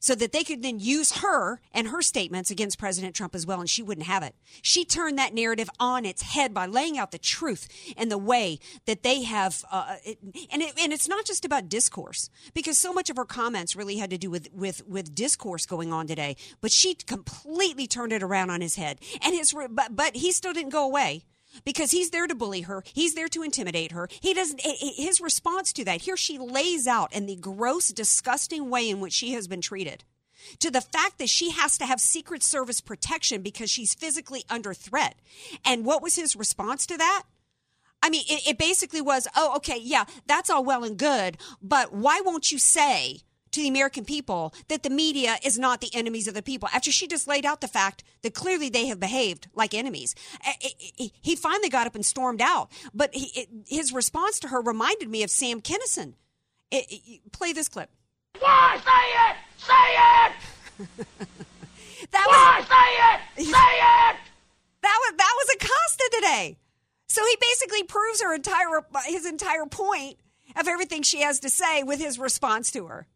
so 0.00 0.14
that 0.14 0.32
they 0.32 0.44
could 0.44 0.62
then 0.62 0.78
use 0.78 1.18
her 1.18 1.60
and 1.72 1.88
her 1.88 2.02
statements 2.02 2.50
against 2.50 2.78
President 2.78 3.14
Trump 3.14 3.34
as 3.34 3.46
well, 3.46 3.60
and 3.60 3.70
she 3.70 3.82
wouldn't 3.82 4.06
have 4.06 4.22
it. 4.22 4.34
She 4.62 4.84
turned 4.84 5.18
that 5.18 5.34
narrative 5.34 5.70
on 5.78 6.04
its 6.04 6.22
head 6.22 6.52
by 6.54 6.66
laying 6.66 6.98
out 6.98 7.10
the 7.10 7.18
truth 7.18 7.68
and 7.96 8.10
the 8.10 8.18
way 8.18 8.58
that 8.86 9.02
they 9.02 9.22
have, 9.22 9.64
uh, 9.70 9.96
it, 10.04 10.18
and 10.50 10.62
it, 10.62 10.74
and 10.80 10.92
it's 10.92 11.08
not 11.08 11.24
just 11.24 11.44
about 11.44 11.68
discourse 11.68 12.30
because 12.54 12.78
so 12.78 12.92
much 12.92 13.10
of 13.10 13.16
her 13.16 13.24
comments 13.24 13.76
really 13.76 13.96
had 13.96 14.10
to 14.10 14.18
do 14.18 14.30
with 14.30 14.48
with 14.52 14.86
with 14.86 15.14
discourse 15.14 15.66
going 15.66 15.92
on 15.92 16.06
today, 16.06 16.36
but 16.60 16.70
she 16.70 16.94
completely 16.94 17.86
turned 17.86 18.12
it 18.12 18.22
around 18.22 18.50
on 18.50 18.60
his 18.60 18.76
head, 18.76 18.98
and 19.22 19.34
his 19.34 19.54
but 19.70 19.94
but 19.94 20.16
he 20.16 20.32
still 20.32 20.52
didn't 20.52 20.70
go 20.72 20.84
away 20.84 21.24
because 21.64 21.90
he's 21.90 22.10
there 22.10 22.26
to 22.26 22.34
bully 22.34 22.62
her. 22.62 22.82
He's 22.92 23.14
there 23.14 23.28
to 23.28 23.42
intimidate 23.42 23.92
her. 23.92 24.08
He 24.20 24.34
doesn't, 24.34 24.60
his 24.64 25.20
response 25.20 25.72
to 25.74 25.84
that, 25.84 26.02
here 26.02 26.16
she 26.16 26.38
lays 26.38 26.86
out 26.86 27.12
in 27.12 27.26
the 27.26 27.36
gross, 27.36 27.88
disgusting 27.88 28.70
way 28.70 28.88
in 28.90 29.00
which 29.00 29.12
she 29.12 29.32
has 29.32 29.48
been 29.48 29.60
treated. 29.60 30.04
to 30.58 30.70
the 30.70 30.80
fact 30.80 31.18
that 31.18 31.28
she 31.28 31.50
has 31.50 31.78
to 31.78 31.86
have 31.86 32.00
Secret 32.00 32.42
Service 32.42 32.80
protection 32.80 33.42
because 33.42 33.70
she's 33.70 33.94
physically 33.94 34.44
under 34.48 34.74
threat. 34.74 35.16
And 35.64 35.84
what 35.84 36.02
was 36.02 36.16
his 36.16 36.36
response 36.36 36.86
to 36.86 36.96
that? 36.96 37.24
I 38.02 38.10
mean, 38.10 38.24
it, 38.28 38.48
it 38.48 38.58
basically 38.58 39.00
was, 39.00 39.26
oh, 39.34 39.56
okay, 39.56 39.78
yeah, 39.80 40.04
that's 40.26 40.50
all 40.50 40.64
well 40.64 40.84
and 40.84 40.96
good, 40.96 41.38
but 41.62 41.92
why 41.92 42.20
won't 42.24 42.52
you 42.52 42.58
say 42.58 43.20
to 43.56 43.62
the 43.62 43.68
American 43.68 44.04
people 44.04 44.52
that 44.68 44.82
the 44.82 44.90
media 44.90 45.36
is 45.42 45.58
not 45.58 45.80
the 45.80 45.88
enemies 45.94 46.28
of 46.28 46.34
the 46.34 46.42
people 46.42 46.68
after 46.74 46.92
she 46.92 47.06
just 47.06 47.26
laid 47.26 47.46
out 47.46 47.62
the 47.62 47.68
fact 47.68 48.04
that 48.20 48.34
clearly 48.34 48.68
they 48.68 48.86
have 48.86 49.00
behaved 49.00 49.48
like 49.54 49.72
enemies. 49.72 50.14
Eh, 50.44 50.52
eh, 50.62 50.68
eh, 51.00 51.08
he 51.22 51.34
finally 51.34 51.70
got 51.70 51.86
up 51.86 51.94
and 51.94 52.04
stormed 52.04 52.42
out, 52.42 52.70
but 52.92 53.14
he, 53.14 53.48
his 53.66 53.94
response 53.94 54.38
to 54.40 54.48
her 54.48 54.60
reminded 54.60 55.08
me 55.08 55.22
of 55.22 55.30
Sam 55.30 55.62
Kinison. 55.62 56.14
Play 57.32 57.54
this 57.54 57.68
clip. 57.68 57.88
Why 58.40 58.78
say 58.84 59.06
it? 59.30 59.36
Say 59.56 59.72
it. 60.04 61.06
that 62.10 62.26
Why 62.26 62.58
was, 62.58 62.68
say 62.68 63.44
it? 63.44 63.46
Say 63.56 63.76
it. 63.78 64.16
That 64.82 64.98
was 65.00 65.14
that 65.16 65.34
was 65.36 65.56
Acosta 65.56 66.10
today. 66.16 66.58
So 67.08 67.24
he 67.24 67.36
basically 67.40 67.84
proves 67.84 68.20
her 68.22 68.34
entire 68.34 68.84
his 69.06 69.24
entire 69.24 69.64
point 69.64 70.18
of 70.54 70.68
everything 70.68 71.02
she 71.02 71.22
has 71.22 71.40
to 71.40 71.48
say 71.48 71.82
with 71.82 71.98
his 72.00 72.18
response 72.18 72.70
to 72.72 72.86
her. 72.88 73.06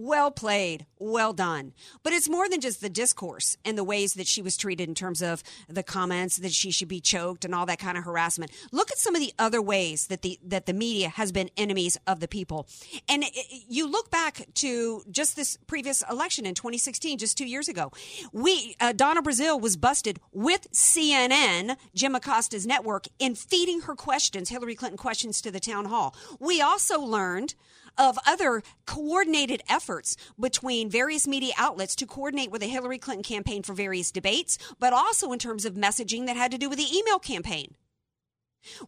Well 0.00 0.30
played. 0.30 0.86
Well 1.00 1.32
done. 1.32 1.72
But 2.04 2.12
it's 2.12 2.28
more 2.28 2.48
than 2.48 2.60
just 2.60 2.80
the 2.80 2.88
discourse 2.88 3.56
and 3.64 3.76
the 3.76 3.82
ways 3.82 4.14
that 4.14 4.28
she 4.28 4.40
was 4.40 4.56
treated 4.56 4.88
in 4.88 4.94
terms 4.94 5.20
of 5.20 5.42
the 5.68 5.82
comments 5.82 6.36
that 6.36 6.52
she 6.52 6.70
should 6.70 6.86
be 6.86 7.00
choked 7.00 7.44
and 7.44 7.52
all 7.52 7.66
that 7.66 7.80
kind 7.80 7.98
of 7.98 8.04
harassment. 8.04 8.52
Look 8.70 8.92
at 8.92 8.98
some 8.98 9.16
of 9.16 9.20
the 9.20 9.34
other 9.40 9.60
ways 9.60 10.06
that 10.06 10.22
the 10.22 10.38
that 10.44 10.66
the 10.66 10.72
media 10.72 11.08
has 11.08 11.32
been 11.32 11.50
enemies 11.56 11.98
of 12.06 12.20
the 12.20 12.28
people. 12.28 12.68
And 13.08 13.24
it, 13.24 13.64
you 13.68 13.90
look 13.90 14.08
back 14.08 14.46
to 14.54 15.02
just 15.10 15.34
this 15.34 15.58
previous 15.66 16.04
election 16.08 16.46
in 16.46 16.54
2016, 16.54 17.18
just 17.18 17.36
2 17.36 17.44
years 17.44 17.68
ago. 17.68 17.90
We 18.32 18.76
uh, 18.80 18.92
Donna 18.92 19.20
Brazile 19.20 19.60
was 19.60 19.76
busted 19.76 20.20
with 20.30 20.70
CNN, 20.70 21.76
Jim 21.92 22.14
Acosta's 22.14 22.68
network 22.68 23.06
in 23.18 23.34
feeding 23.34 23.80
her 23.80 23.96
questions, 23.96 24.48
Hillary 24.48 24.76
Clinton 24.76 24.96
questions 24.96 25.40
to 25.42 25.50
the 25.50 25.58
town 25.58 25.86
hall. 25.86 26.14
We 26.38 26.60
also 26.60 27.00
learned 27.00 27.56
of 27.98 28.18
other 28.26 28.62
coordinated 28.86 29.62
efforts 29.68 30.16
between 30.38 30.88
various 30.88 31.26
media 31.26 31.52
outlets 31.56 31.96
to 31.96 32.06
coordinate 32.06 32.50
with 32.50 32.60
the 32.60 32.68
Hillary 32.68 32.98
Clinton 32.98 33.24
campaign 33.24 33.62
for 33.62 33.74
various 33.74 34.10
debates, 34.10 34.56
but 34.78 34.92
also 34.92 35.32
in 35.32 35.38
terms 35.38 35.64
of 35.64 35.74
messaging 35.74 36.26
that 36.26 36.36
had 36.36 36.52
to 36.52 36.58
do 36.58 36.68
with 36.68 36.78
the 36.78 36.96
email 36.96 37.18
campaign. 37.18 37.74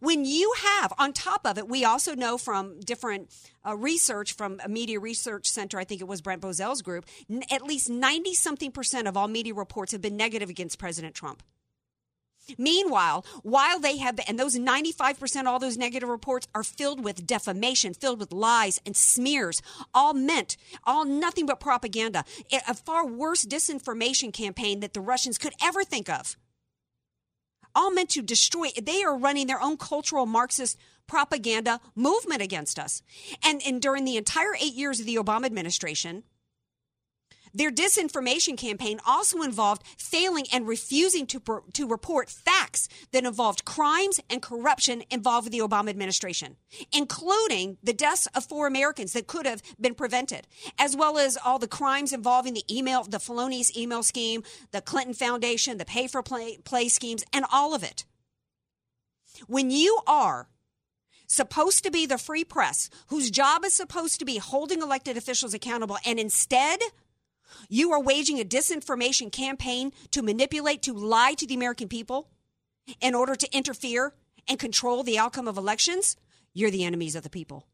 When 0.01 0.25
you 0.25 0.53
have, 0.63 0.93
on 0.99 1.13
top 1.13 1.47
of 1.47 1.57
it, 1.57 1.69
we 1.69 1.85
also 1.85 2.15
know 2.15 2.39
from 2.39 2.81
different 2.81 3.31
uh, 3.67 3.77
research 3.77 4.33
from 4.33 4.61
a 4.65 4.69
media 4.69 4.99
research 4.99 5.49
center, 5.49 5.79
I 5.79 5.85
think 5.85 6.01
it 6.01 6.09
was 6.09 6.21
Brent 6.21 6.43
Bozell's 6.43 6.83
group, 6.83 7.07
n- 7.31 7.45
at 7.51 7.63
least 7.63 7.89
90 7.89 8.35
something 8.35 8.73
percent 8.73 9.07
of 9.07 9.17
all 9.17 9.29
media 9.29 9.55
reports 9.55 9.93
have 9.93 10.01
been 10.01 10.17
negative 10.17 10.51
against 10.51 10.79
President 10.79 11.15
Trump. 11.15 11.43
Meanwhile, 12.59 13.25
while 13.43 13.79
they 13.79 13.97
have, 13.99 14.19
and 14.27 14.39
those 14.39 14.57
95%, 14.57 15.45
all 15.47 15.59
those 15.59 15.77
negative 15.77 16.09
reports 16.09 16.49
are 16.55 16.63
filled 16.63 17.03
with 17.03 17.27
defamation, 17.27 17.95
filled 17.95 18.21
with 18.21 18.33
lies 18.33 18.81
and 18.85 18.97
smears, 18.97 19.63
all 19.95 20.15
meant, 20.15 20.57
all 20.85 21.05
nothing 21.05 21.47
but 21.47 21.61
propaganda. 21.61 22.25
A 22.69 22.75
far 22.75 23.07
worse 23.07 23.45
disinformation 23.45 24.33
campaign 24.33 24.81
that 24.81 24.95
the 24.95 25.01
Russians 25.01 25.39
could 25.39 25.55
ever 25.63 25.85
think 25.85 26.09
of. 26.09 26.37
All 27.75 27.91
meant 27.93 28.11
to 28.11 28.23
destroy, 28.23 28.69
they 28.81 29.03
are 29.05 29.17
running 29.17 29.47
their 29.47 29.63
own 29.63 29.77
cultural 29.77 30.27
Marxist 30.27 30.77
propaganda 31.07 31.81
movement 31.95 32.41
against 32.41 32.79
us. 32.79 33.03
And, 33.45 33.61
and 33.67 33.83
during 33.83 34.05
the 34.05 34.17
entire 34.17 34.55
eight 34.61 34.75
years 34.75 35.01
of 35.01 35.07
the 35.07 35.17
Obama 35.17 35.47
administration, 35.47 36.25
their 37.53 37.71
disinformation 37.71 38.57
campaign 38.57 39.01
also 39.07 39.43
involved 39.43 39.83
failing 39.99 40.47
and 40.53 40.67
refusing 40.67 41.27
to, 41.27 41.63
to 41.73 41.89
report 41.89 42.31
facts 42.31 42.89
that 43.13 43.25
involved 43.25 43.65
crimes 43.65 44.21
and 44.29 44.43
corruption 44.43 45.03
involved 45.11 45.47
with 45.47 45.53
the 45.53 45.59
Obama 45.59 45.91
administration, 45.91 46.57
including 46.93 47.79
the 47.83 47.93
deaths 47.93 48.27
of 48.35 48.45
four 48.45 48.67
Americans 48.67 49.13
that 49.13 49.27
could 49.27 49.47
have 49.47 49.63
been 49.81 49.95
prevented, 49.95 50.47
as 50.79 50.97
well 50.97 51.19
as 51.19 51.39
all 51.45 51.59
the 51.59 51.69
crimes 51.69 52.13
involving 52.13 52.55
the 52.55 52.65
email, 52.71 53.05
the 53.05 53.19
felonious 53.19 53.77
email 53.77 54.03
scheme, 54.03 54.43
the 54.73 54.81
Clinton 54.81 55.15
Foundation, 55.15 55.79
the 55.79 55.85
pay 55.85 56.07
for 56.07 56.23
play, 56.23 56.59
play 56.65 56.89
schemes, 56.89 57.25
and 57.33 57.45
all 57.53 57.75
of 57.75 57.83
it. 57.83 58.05
When 59.47 59.71
you 59.71 60.01
are 60.07 60.49
supposed 61.27 61.85
to 61.85 61.91
be 61.91 62.07
the 62.07 62.19
free 62.19 62.45
press, 62.45 62.91
whose 63.07 63.31
job 63.31 63.65
is 63.65 63.73
supposed 63.73 64.19
to 64.19 64.25
be 64.25 64.39
holding 64.39 64.83
elected 64.83 65.17
officials 65.17 65.55
accountable, 65.55 65.97
and 66.05 66.19
instead 66.19 66.81
you 67.69 67.93
are 67.93 68.03
waging 68.03 68.41
a 68.41 68.45
disinformation 68.45 69.31
campaign 69.31 69.93
to 70.11 70.23
manipulate, 70.23 70.83
to 70.83 70.93
lie 70.93 71.35
to 71.35 71.47
the 71.47 71.55
American 71.55 71.89
people 71.89 72.29
in 73.01 73.15
order 73.15 73.35
to 73.35 73.57
interfere 73.57 74.15
and 74.49 74.59
control 74.59 75.03
the 75.03 75.19
outcome 75.19 75.49
of 75.49 75.57
elections. 75.57 76.17
You're 76.53 76.71
the 76.71 76.85
enemies 76.85 77.15
of 77.15 77.23
the 77.23 77.31
people. 77.31 77.67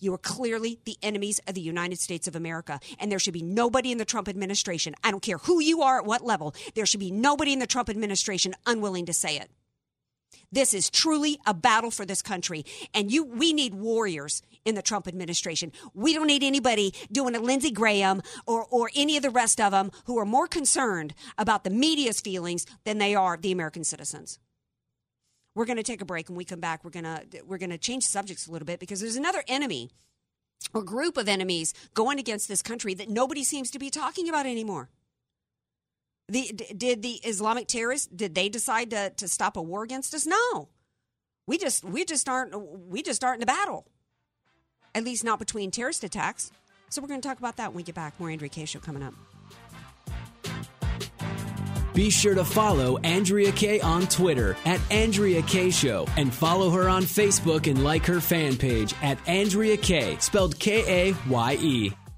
You 0.00 0.12
are 0.14 0.18
clearly 0.18 0.80
the 0.84 0.96
enemies 1.02 1.40
of 1.46 1.54
the 1.54 1.60
United 1.60 1.98
States 1.98 2.26
of 2.26 2.36
America. 2.36 2.80
And 2.98 3.10
there 3.10 3.18
should 3.18 3.32
be 3.32 3.42
nobody 3.42 3.90
in 3.90 3.98
the 3.98 4.04
Trump 4.04 4.28
administration, 4.28 4.94
I 5.02 5.10
don't 5.10 5.22
care 5.22 5.38
who 5.38 5.60
you 5.60 5.82
are 5.82 5.98
at 5.98 6.04
what 6.04 6.24
level, 6.24 6.54
there 6.74 6.86
should 6.86 7.00
be 7.00 7.10
nobody 7.10 7.52
in 7.52 7.58
the 7.58 7.66
Trump 7.66 7.88
administration 7.88 8.54
unwilling 8.66 9.06
to 9.06 9.14
say 9.14 9.38
it. 9.38 9.50
This 10.50 10.72
is 10.72 10.90
truly 10.90 11.38
a 11.46 11.54
battle 11.54 11.90
for 11.90 12.04
this 12.06 12.22
country. 12.22 12.64
And 12.94 13.10
you, 13.10 13.24
we 13.24 13.52
need 13.52 13.74
warriors 13.74 14.42
in 14.64 14.74
the 14.74 14.82
Trump 14.82 15.06
administration. 15.06 15.72
We 15.94 16.14
don't 16.14 16.26
need 16.26 16.42
anybody 16.42 16.94
doing 17.12 17.34
a 17.34 17.40
Lindsey 17.40 17.70
Graham 17.70 18.22
or, 18.46 18.64
or 18.70 18.90
any 18.94 19.16
of 19.16 19.22
the 19.22 19.30
rest 19.30 19.60
of 19.60 19.72
them 19.72 19.90
who 20.06 20.18
are 20.18 20.24
more 20.24 20.46
concerned 20.46 21.14
about 21.36 21.64
the 21.64 21.70
media's 21.70 22.20
feelings 22.20 22.66
than 22.84 22.98
they 22.98 23.14
are 23.14 23.36
the 23.36 23.52
American 23.52 23.84
citizens. 23.84 24.38
We're 25.54 25.66
going 25.66 25.76
to 25.76 25.82
take 25.82 26.00
a 26.00 26.06
break. 26.06 26.28
and 26.28 26.38
we 26.38 26.44
come 26.44 26.60
back, 26.60 26.84
we're 26.84 26.90
going 26.90 27.04
to, 27.04 27.22
we're 27.46 27.58
going 27.58 27.70
to 27.70 27.78
change 27.78 28.04
subjects 28.04 28.46
a 28.46 28.52
little 28.52 28.66
bit 28.66 28.80
because 28.80 29.00
there's 29.00 29.16
another 29.16 29.42
enemy 29.48 29.90
or 30.72 30.82
group 30.82 31.16
of 31.16 31.28
enemies 31.28 31.74
going 31.94 32.18
against 32.18 32.48
this 32.48 32.62
country 32.62 32.94
that 32.94 33.08
nobody 33.08 33.42
seems 33.44 33.70
to 33.72 33.78
be 33.78 33.90
talking 33.90 34.28
about 34.28 34.46
anymore. 34.46 34.88
The, 36.28 36.52
did 36.76 37.02
the 37.02 37.14
Islamic 37.24 37.66
terrorists 37.68 38.06
did 38.06 38.34
they 38.34 38.50
decide 38.50 38.90
to, 38.90 39.10
to 39.10 39.28
stop 39.28 39.56
a 39.56 39.62
war 39.62 39.82
against 39.82 40.14
us? 40.14 40.26
No. 40.26 40.68
We 41.46 41.56
just 41.56 41.84
we 41.84 42.04
just 42.04 42.28
aren't 42.28 42.54
we 42.88 43.02
just 43.02 43.24
aren't 43.24 43.36
in 43.36 43.40
the 43.40 43.46
battle. 43.46 43.86
At 44.94 45.04
least 45.04 45.24
not 45.24 45.38
between 45.38 45.70
terrorist 45.70 46.04
attacks. 46.04 46.52
So 46.90 47.00
we're 47.00 47.08
going 47.08 47.20
to 47.20 47.28
talk 47.28 47.38
about 47.38 47.56
that 47.56 47.70
when 47.70 47.76
we 47.76 47.82
get 47.82 47.94
back. 47.94 48.18
More 48.20 48.30
Andrea 48.30 48.50
Kaye 48.50 48.66
show 48.66 48.78
coming 48.78 49.02
up. 49.02 49.14
Be 51.94 52.10
sure 52.10 52.34
to 52.34 52.44
follow 52.44 52.98
Andrea 52.98 53.50
Kaye 53.50 53.80
on 53.80 54.06
Twitter 54.06 54.56
at 54.64 54.80
Andrea 54.90 55.42
Kaye 55.42 55.70
Show 55.70 56.06
and 56.16 56.32
follow 56.32 56.70
her 56.70 56.88
on 56.88 57.02
Facebook 57.02 57.68
and 57.68 57.82
like 57.82 58.06
her 58.06 58.20
fan 58.20 58.56
page 58.56 58.94
at 59.02 59.18
Andrea 59.26 59.76
Kaye, 59.76 60.16
spelled 60.20 60.56
K 60.60 61.10
A 61.10 61.16
Y 61.28 61.58
E. 61.60 61.92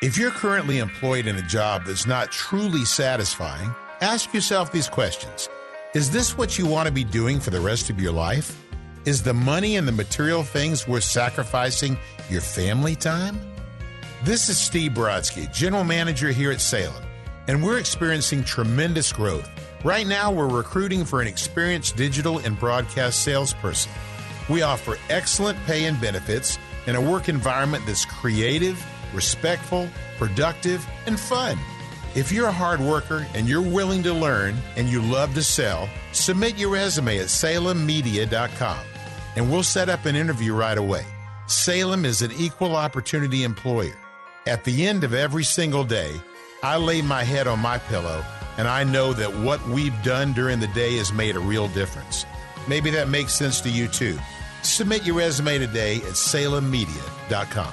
If 0.00 0.16
you're 0.16 0.30
currently 0.30 0.78
employed 0.78 1.26
in 1.26 1.34
a 1.34 1.42
job 1.42 1.84
that's 1.84 2.06
not 2.06 2.30
truly 2.30 2.84
satisfying, 2.84 3.74
ask 4.00 4.32
yourself 4.32 4.70
these 4.70 4.88
questions. 4.88 5.48
Is 5.92 6.08
this 6.08 6.38
what 6.38 6.56
you 6.56 6.66
want 6.66 6.86
to 6.86 6.94
be 6.94 7.02
doing 7.02 7.40
for 7.40 7.50
the 7.50 7.60
rest 7.60 7.90
of 7.90 8.00
your 8.00 8.12
life? 8.12 8.64
Is 9.06 9.24
the 9.24 9.34
money 9.34 9.74
and 9.74 9.88
the 9.88 9.92
material 9.92 10.44
things 10.44 10.86
worth 10.86 11.02
sacrificing 11.02 11.98
your 12.30 12.42
family 12.42 12.94
time? 12.94 13.40
This 14.22 14.48
is 14.48 14.56
Steve 14.56 14.92
Brodsky, 14.92 15.52
General 15.52 15.82
Manager 15.82 16.28
here 16.28 16.52
at 16.52 16.60
Salem, 16.60 17.02
and 17.48 17.60
we're 17.60 17.78
experiencing 17.78 18.44
tremendous 18.44 19.12
growth. 19.12 19.50
Right 19.82 20.06
now, 20.06 20.30
we're 20.30 20.46
recruiting 20.46 21.04
for 21.04 21.20
an 21.20 21.26
experienced 21.26 21.96
digital 21.96 22.38
and 22.38 22.56
broadcast 22.56 23.24
salesperson. 23.24 23.90
We 24.48 24.62
offer 24.62 24.96
excellent 25.10 25.58
pay 25.66 25.86
and 25.86 26.00
benefits 26.00 26.56
in 26.86 26.94
a 26.94 27.00
work 27.00 27.28
environment 27.28 27.82
that's 27.84 28.04
creative, 28.04 28.80
respectful, 29.14 29.88
productive, 30.18 30.86
and 31.06 31.18
fun. 31.18 31.58
If 32.14 32.32
you're 32.32 32.48
a 32.48 32.52
hard 32.52 32.80
worker 32.80 33.26
and 33.34 33.48
you're 33.48 33.60
willing 33.62 34.02
to 34.02 34.12
learn 34.12 34.56
and 34.76 34.88
you 34.88 35.00
love 35.00 35.34
to 35.34 35.42
sell, 35.42 35.88
submit 36.12 36.56
your 36.56 36.70
resume 36.70 37.18
at 37.18 37.26
salemmedia.com 37.26 38.78
and 39.36 39.50
we'll 39.50 39.62
set 39.62 39.88
up 39.88 40.06
an 40.06 40.16
interview 40.16 40.54
right 40.54 40.78
away. 40.78 41.04
Salem 41.46 42.04
is 42.04 42.22
an 42.22 42.32
equal 42.32 42.76
opportunity 42.76 43.44
employer. 43.44 43.96
At 44.46 44.64
the 44.64 44.86
end 44.86 45.04
of 45.04 45.14
every 45.14 45.44
single 45.44 45.84
day, 45.84 46.12
I 46.62 46.76
lay 46.76 47.02
my 47.02 47.22
head 47.22 47.46
on 47.46 47.60
my 47.60 47.78
pillow 47.78 48.24
and 48.56 48.66
I 48.66 48.82
know 48.84 49.12
that 49.12 49.34
what 49.40 49.64
we've 49.68 50.02
done 50.02 50.32
during 50.32 50.58
the 50.58 50.66
day 50.68 50.96
has 50.96 51.12
made 51.12 51.36
a 51.36 51.40
real 51.40 51.68
difference. 51.68 52.26
Maybe 52.66 52.90
that 52.90 53.08
makes 53.08 53.32
sense 53.32 53.60
to 53.62 53.70
you 53.70 53.86
too. 53.88 54.18
Submit 54.62 55.04
your 55.04 55.16
resume 55.16 55.58
today 55.58 55.96
at 55.96 56.14
salemmedia.com. 56.14 57.72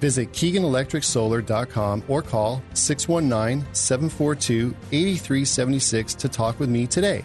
Visit 0.00 0.32
KeeganElectricSolar.com 0.32 2.04
or 2.08 2.22
call 2.22 2.62
619 2.74 3.66
742 3.74 4.74
8376 4.92 6.14
to 6.14 6.28
talk 6.28 6.60
with 6.60 6.68
me 6.68 6.86
today. 6.86 7.24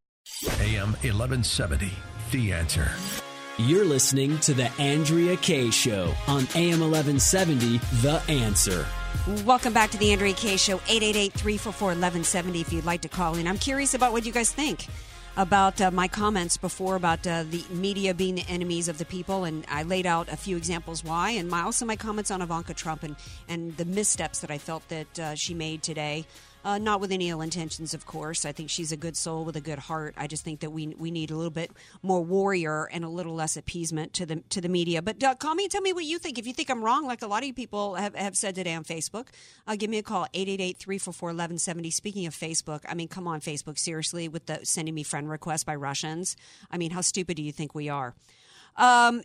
AM 0.59 0.93
1170, 1.03 1.91
The 2.31 2.53
Answer. 2.53 2.89
You're 3.57 3.85
listening 3.85 4.39
to 4.39 4.53
The 4.53 4.71
Andrea 4.79 5.37
Kaye 5.37 5.69
Show 5.69 6.13
on 6.27 6.47
AM 6.55 6.79
1170, 6.79 7.77
The 8.01 8.21
Answer. 8.27 8.85
Welcome 9.45 9.73
back 9.73 9.91
to 9.91 9.97
the 9.97 10.11
Andrea 10.11 10.33
Kaye 10.33 10.57
Show, 10.57 10.75
888 10.87 11.33
344 11.33 11.87
1170 11.87 12.61
if 12.61 12.73
you'd 12.73 12.85
like 12.85 13.01
to 13.01 13.09
call 13.09 13.35
in. 13.35 13.47
I'm 13.47 13.57
curious 13.57 13.93
about 13.93 14.13
what 14.13 14.25
you 14.25 14.31
guys 14.31 14.51
think 14.51 14.87
about 15.37 15.79
uh, 15.79 15.91
my 15.91 16.07
comments 16.07 16.57
before 16.57 16.95
about 16.95 17.25
uh, 17.27 17.43
the 17.43 17.63
media 17.69 18.13
being 18.13 18.35
the 18.35 18.45
enemies 18.47 18.87
of 18.87 18.97
the 18.97 19.05
people, 19.05 19.43
and 19.43 19.65
I 19.69 19.83
laid 19.83 20.05
out 20.05 20.29
a 20.29 20.37
few 20.37 20.57
examples 20.57 21.03
why, 21.03 21.31
and 21.31 21.49
my, 21.49 21.61
also 21.61 21.85
my 21.85 21.95
comments 21.95 22.31
on 22.31 22.41
Ivanka 22.41 22.73
Trump 22.73 23.03
and, 23.03 23.15
and 23.47 23.75
the 23.77 23.85
missteps 23.85 24.39
that 24.39 24.51
I 24.51 24.57
felt 24.57 24.87
that 24.89 25.19
uh, 25.19 25.35
she 25.35 25.53
made 25.53 25.83
today. 25.83 26.25
Uh, 26.63 26.77
not 26.77 27.01
with 27.01 27.11
any 27.11 27.29
ill 27.29 27.41
intentions, 27.41 27.93
of 27.93 28.05
course. 28.05 28.45
I 28.45 28.51
think 28.51 28.69
she's 28.69 28.91
a 28.91 28.97
good 28.97 29.17
soul 29.17 29.43
with 29.43 29.55
a 29.55 29.61
good 29.61 29.79
heart. 29.79 30.13
I 30.15 30.27
just 30.27 30.43
think 30.43 30.59
that 30.59 30.69
we 30.69 30.87
we 30.87 31.09
need 31.09 31.31
a 31.31 31.35
little 31.35 31.51
bit 31.51 31.71
more 32.03 32.21
warrior 32.21 32.85
and 32.85 33.03
a 33.03 33.09
little 33.09 33.33
less 33.33 33.57
appeasement 33.57 34.13
to 34.13 34.25
the 34.25 34.37
to 34.49 34.61
the 34.61 34.69
media. 34.69 35.01
But 35.01 35.23
uh, 35.23 35.33
call 35.35 35.55
me 35.55 35.63
and 35.63 35.71
tell 35.71 35.81
me 35.81 35.91
what 35.91 36.05
you 36.05 36.19
think. 36.19 36.37
If 36.37 36.45
you 36.45 36.53
think 36.53 36.69
I'm 36.69 36.83
wrong, 36.83 37.07
like 37.07 37.23
a 37.23 37.27
lot 37.27 37.43
of 37.43 37.55
people 37.55 37.95
have, 37.95 38.15
have 38.15 38.37
said 38.37 38.53
today 38.53 38.75
on 38.75 38.83
Facebook, 38.83 39.27
uh, 39.67 39.75
give 39.75 39.89
me 39.89 39.97
a 39.97 40.03
call 40.03 40.27
888-344-1170. 40.33 41.91
Speaking 41.91 42.25
of 42.27 42.35
Facebook, 42.35 42.81
I 42.87 42.93
mean, 42.93 43.07
come 43.07 43.27
on, 43.27 43.41
Facebook, 43.41 43.79
seriously, 43.79 44.27
with 44.27 44.45
the 44.45 44.59
sending 44.63 44.93
me 44.93 45.03
friend 45.03 45.29
requests 45.29 45.63
by 45.63 45.75
Russians. 45.75 46.37
I 46.69 46.77
mean, 46.77 46.91
how 46.91 47.01
stupid 47.01 47.37
do 47.37 47.43
you 47.43 47.51
think 47.51 47.73
we 47.73 47.89
are? 47.89 48.13
Um, 48.77 49.23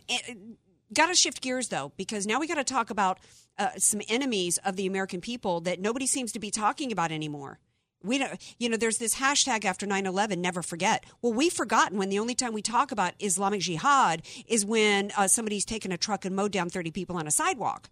got 0.93 1.07
to 1.07 1.15
shift 1.15 1.41
gears 1.41 1.69
though, 1.69 1.91
because 1.97 2.25
now 2.25 2.39
we 2.39 2.47
got 2.47 2.55
to 2.55 2.63
talk 2.63 2.89
about 2.89 3.19
uh, 3.57 3.69
some 3.77 4.01
enemies 4.07 4.57
of 4.65 4.75
the 4.75 4.85
American 4.85 5.21
people 5.21 5.61
that 5.61 5.79
nobody 5.79 6.07
seems 6.07 6.31
to 6.31 6.39
be 6.39 6.51
talking 6.51 6.91
about 6.91 7.11
anymore. 7.11 7.59
We 8.03 8.19
don't, 8.19 8.39
you 8.59 8.69
know, 8.69 8.77
there's 8.77 8.99
this 8.99 9.15
hashtag 9.15 9.65
after 9.65 9.87
9 9.87 10.05
11, 10.05 10.39
never 10.39 10.61
forget. 10.61 11.03
Well, 11.21 11.33
we've 11.33 11.53
forgotten 11.53 11.97
when 11.97 12.09
the 12.09 12.19
only 12.19 12.35
time 12.35 12.53
we 12.53 12.61
talk 12.61 12.91
about 12.91 13.13
Islamic 13.19 13.61
Jihad 13.61 14.21
is 14.47 14.65
when 14.65 15.11
uh, 15.17 15.27
somebody's 15.27 15.65
taken 15.65 15.91
a 15.91 15.97
truck 15.97 16.23
and 16.23 16.35
mowed 16.35 16.51
down 16.51 16.69
30 16.69 16.91
people 16.91 17.17
on 17.17 17.27
a 17.27 17.31
sidewalk. 17.31 17.89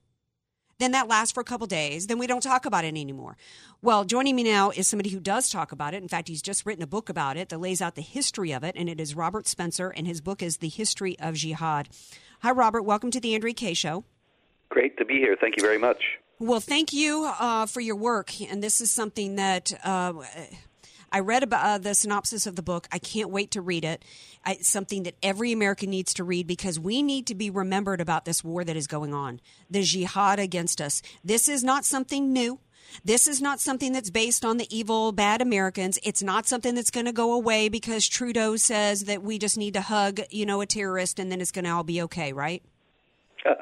Then 0.78 0.92
that 0.92 1.08
lasts 1.08 1.32
for 1.32 1.40
a 1.40 1.46
couple 1.46 1.68
days. 1.68 2.08
Then 2.08 2.20
we 2.20 2.28
don't 2.28 2.44
talk 2.44 2.66
about 2.66 2.84
it 2.84 2.90
anymore. 2.90 3.38
Well, 3.82 4.04
joining 4.04 4.36
me 4.36 4.44
now 4.44 4.72
is 4.72 4.88
somebody 4.88 5.10
who 5.10 5.22
does 5.22 5.50
talk 5.50 5.72
about 5.72 5.94
it. 5.94 6.04
In 6.04 6.10
fact, 6.10 6.28
he's 6.28 6.42
just 6.42 6.66
written 6.66 6.84
a 6.84 6.88
book 6.88 7.08
about 7.08 7.38
it 7.38 7.50
that 7.50 7.60
lays 7.60 7.82
out 7.82 7.96
the 7.96 8.02
history 8.02 8.52
of 8.52 8.64
it, 8.64 8.76
and 8.78 8.90
it 8.90 9.00
is 9.00 9.16
Robert 9.16 9.48
Spencer, 9.48 9.90
and 9.90 10.06
his 10.06 10.20
book 10.20 10.44
is 10.44 10.58
The 10.58 10.68
History 10.68 11.18
of 11.20 11.36
Jihad. 11.36 11.88
Hi, 12.46 12.52
Robert. 12.52 12.84
Welcome 12.84 13.10
to 13.10 13.20
the 13.20 13.34
Andrea 13.34 13.56
Kaye 13.56 13.74
Show. 13.74 14.04
Great 14.70 15.00
to 15.00 15.06
be 15.06 15.16
here. 15.16 15.36
Thank 15.36 15.58
you 15.58 15.64
very 15.64 15.80
much. 15.80 15.98
Well, 16.38 16.60
thank 16.60 16.94
you 16.94 17.28
uh, 17.40 17.66
for 17.66 17.82
your 17.82 17.96
work. 17.96 18.40
And 18.40 18.62
this 18.62 18.82
is 18.82 18.92
something 18.92 19.38
that 19.38 19.74
uh, 19.84 20.14
I 21.12 21.22
read 21.22 21.42
about 21.42 21.66
uh, 21.66 21.78
the 21.80 21.96
synopsis 21.96 22.46
of 22.46 22.56
the 22.56 22.62
book. 22.62 22.88
I 22.92 23.00
can't 23.00 23.32
wait 23.32 23.50
to 23.50 23.62
read 23.62 23.84
it. 23.84 24.06
It's 24.46 24.70
something 24.70 25.02
that 25.04 25.16
every 25.24 25.54
American 25.54 25.90
needs 25.90 26.14
to 26.14 26.24
read 26.24 26.46
because 26.46 26.80
we 26.80 27.02
need 27.02 27.26
to 27.26 27.34
be 27.34 27.50
remembered 27.50 28.00
about 28.00 28.26
this 28.26 28.44
war 28.44 28.64
that 28.64 28.78
is 28.78 28.86
going 28.86 29.12
on, 29.12 29.42
the 29.68 29.82
jihad 29.82 30.38
against 30.38 30.80
us. 30.82 31.02
This 31.24 31.50
is 31.50 31.64
not 31.64 31.84
something 31.84 32.32
new. 32.32 32.60
This 33.04 33.28
is 33.28 33.42
not 33.42 33.60
something 33.60 33.94
that's 33.94 34.10
based 34.10 34.46
on 34.46 34.58
the 34.58 34.68
evil, 34.76 35.12
bad 35.12 35.42
Americans. 35.42 36.00
It's 36.04 36.24
not 36.24 36.48
something 36.48 36.76
that's 36.76 36.92
going 36.92 37.06
to 37.06 37.14
go 37.14 37.34
away 37.34 37.70
because 37.70 38.08
Trudeau 38.08 38.56
says 38.56 39.06
that 39.06 39.24
we 39.24 39.38
just 39.38 39.58
need 39.58 39.74
to 39.74 39.82
hug, 39.82 40.22
you 40.30 40.46
know, 40.46 40.62
a 40.62 40.66
terrorist 40.66 41.20
and 41.20 41.32
then 41.32 41.42
it's 41.42 41.52
going 41.52 41.66
to 41.66 41.72
all 41.72 41.84
be 41.84 42.02
okay, 42.04 42.34
right? 42.34 42.64
Uh, 43.46 43.54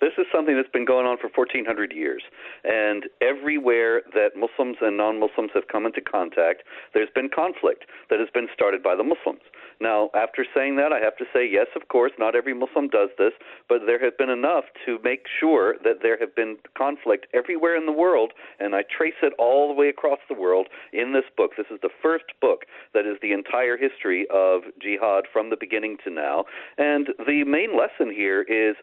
this 0.00 0.12
is 0.18 0.26
something 0.34 0.56
that's 0.56 0.68
been 0.68 0.84
going 0.84 1.06
on 1.06 1.16
for 1.16 1.30
1400 1.34 1.92
years. 1.92 2.22
And 2.64 3.04
everywhere 3.20 4.02
that 4.14 4.36
Muslims 4.36 4.78
and 4.80 4.96
non 4.96 5.20
Muslims 5.20 5.50
have 5.54 5.68
come 5.68 5.86
into 5.86 6.00
contact, 6.00 6.64
there's 6.92 7.08
been 7.14 7.28
conflict 7.28 7.84
that 8.10 8.18
has 8.18 8.28
been 8.34 8.48
started 8.52 8.82
by 8.82 8.96
the 8.96 9.04
Muslims. 9.04 9.42
Now, 9.82 10.10
after 10.14 10.46
saying 10.54 10.76
that, 10.76 10.92
I 10.92 11.00
have 11.00 11.16
to 11.16 11.24
say, 11.34 11.46
yes, 11.50 11.66
of 11.74 11.88
course, 11.88 12.12
not 12.18 12.36
every 12.36 12.54
Muslim 12.54 12.88
does 12.88 13.10
this, 13.18 13.32
but 13.68 13.80
there 13.84 13.98
have 14.02 14.16
been 14.16 14.30
enough 14.30 14.64
to 14.86 14.98
make 15.02 15.26
sure 15.40 15.74
that 15.82 16.02
there 16.02 16.16
have 16.18 16.34
been 16.36 16.56
conflict 16.78 17.26
everywhere 17.34 17.76
in 17.76 17.86
the 17.86 17.92
world, 17.92 18.32
and 18.60 18.74
I 18.76 18.82
trace 18.82 19.18
it 19.22 19.32
all 19.38 19.66
the 19.66 19.74
way 19.74 19.88
across 19.88 20.20
the 20.28 20.38
world 20.38 20.68
in 20.92 21.12
this 21.12 21.24
book. 21.36 21.52
This 21.56 21.66
is 21.70 21.80
the 21.82 21.90
first 22.00 22.26
book 22.40 22.64
that 22.94 23.06
is 23.06 23.16
the 23.20 23.32
entire 23.32 23.76
history 23.76 24.26
of 24.32 24.62
jihad 24.80 25.24
from 25.32 25.50
the 25.50 25.56
beginning 25.58 25.96
to 26.04 26.10
now. 26.10 26.44
And 26.78 27.08
the 27.26 27.42
main 27.44 27.76
lesson 27.76 28.14
here 28.14 28.42
is 28.42 28.76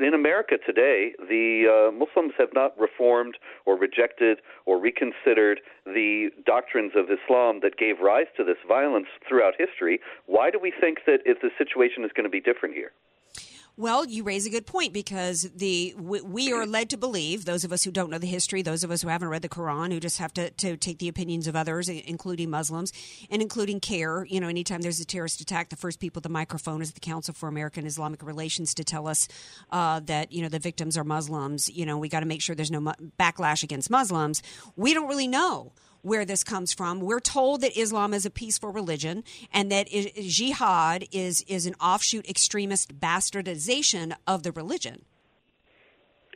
in 0.00 0.14
America 0.14 0.56
today, 0.64 1.12
the 1.18 1.66
uh, 1.66 1.92
Muslims 1.92 2.32
have 2.38 2.50
not 2.54 2.78
reformed 2.78 3.36
or 3.66 3.76
rejected 3.76 4.38
or 4.66 4.78
reconsidered 4.78 5.60
the 5.84 6.30
doctrines 6.46 6.92
of 6.96 7.06
Islam 7.10 7.60
that 7.62 7.76
gave 7.76 8.00
rise 8.00 8.26
to 8.36 8.44
this 8.44 8.58
violence 8.68 9.08
throughout 9.28 9.54
history. 9.58 10.00
Why 10.26 10.50
do 10.50 10.58
we 10.58 10.72
think 10.80 10.98
that 11.06 11.20
if 11.24 11.40
the 11.40 11.50
situation 11.58 12.04
is 12.04 12.10
going 12.14 12.24
to 12.24 12.30
be 12.30 12.40
different 12.40 12.74
here? 12.74 12.92
Well, 13.76 14.06
you 14.06 14.22
raise 14.22 14.46
a 14.46 14.50
good 14.50 14.66
point 14.66 14.92
because 14.92 15.50
the 15.52 15.96
we, 15.98 16.20
we, 16.20 16.52
are 16.52 16.64
led 16.64 16.90
to 16.90 16.96
believe 16.96 17.44
those 17.44 17.64
of 17.64 17.72
us 17.72 17.82
who 17.82 17.90
don't 17.90 18.08
know 18.08 18.18
the 18.18 18.26
history, 18.28 18.62
those 18.62 18.84
of 18.84 18.92
us 18.92 19.02
who 19.02 19.08
haven't 19.08 19.26
read 19.26 19.42
the 19.42 19.48
Quran, 19.48 19.92
who 19.92 19.98
just 19.98 20.18
have 20.18 20.32
to, 20.34 20.50
to 20.50 20.76
take 20.76 21.00
the 21.00 21.08
opinions 21.08 21.48
of 21.48 21.56
others, 21.56 21.88
including 21.88 22.50
Muslims 22.50 22.92
and 23.30 23.42
including 23.42 23.80
CAIR. 23.80 24.26
You 24.26 24.38
know, 24.38 24.46
anytime 24.46 24.82
there's 24.82 25.00
a 25.00 25.04
terrorist 25.04 25.40
attack, 25.40 25.70
the 25.70 25.76
first 25.76 25.98
people 25.98 26.20
at 26.20 26.22
the 26.22 26.28
microphone 26.28 26.82
is 26.82 26.92
the 26.92 27.00
Council 27.00 27.34
for 27.34 27.48
American 27.48 27.84
Islamic 27.84 28.22
Relations 28.22 28.74
to 28.74 28.84
tell 28.84 29.08
us 29.08 29.26
uh, 29.72 29.98
that 30.04 30.30
you 30.30 30.40
know 30.40 30.48
the 30.48 30.60
victims 30.60 30.96
are 30.96 31.02
Muslims. 31.02 31.68
You 31.68 31.84
know, 31.84 31.98
we 31.98 32.08
got 32.08 32.20
to 32.20 32.26
make 32.26 32.42
sure 32.42 32.54
there's 32.54 32.70
no 32.70 32.80
mu- 32.80 32.92
backlash 33.18 33.64
against 33.64 33.90
Muslims. 33.90 34.40
We 34.76 34.94
don't 34.94 35.08
really 35.08 35.26
know 35.26 35.72
where 36.04 36.24
this 36.24 36.44
comes 36.44 36.72
from. 36.72 37.00
We're 37.00 37.18
told 37.18 37.62
that 37.62 37.78
Islam 37.78 38.12
is 38.12 38.26
a 38.26 38.30
peaceful 38.30 38.70
religion 38.70 39.24
and 39.52 39.72
that 39.72 39.88
jihad 39.88 41.06
is 41.10 41.42
is 41.48 41.66
an 41.66 41.74
offshoot 41.80 42.28
extremist 42.28 43.00
bastardization 43.00 44.14
of 44.26 44.42
the 44.42 44.52
religion. 44.52 45.04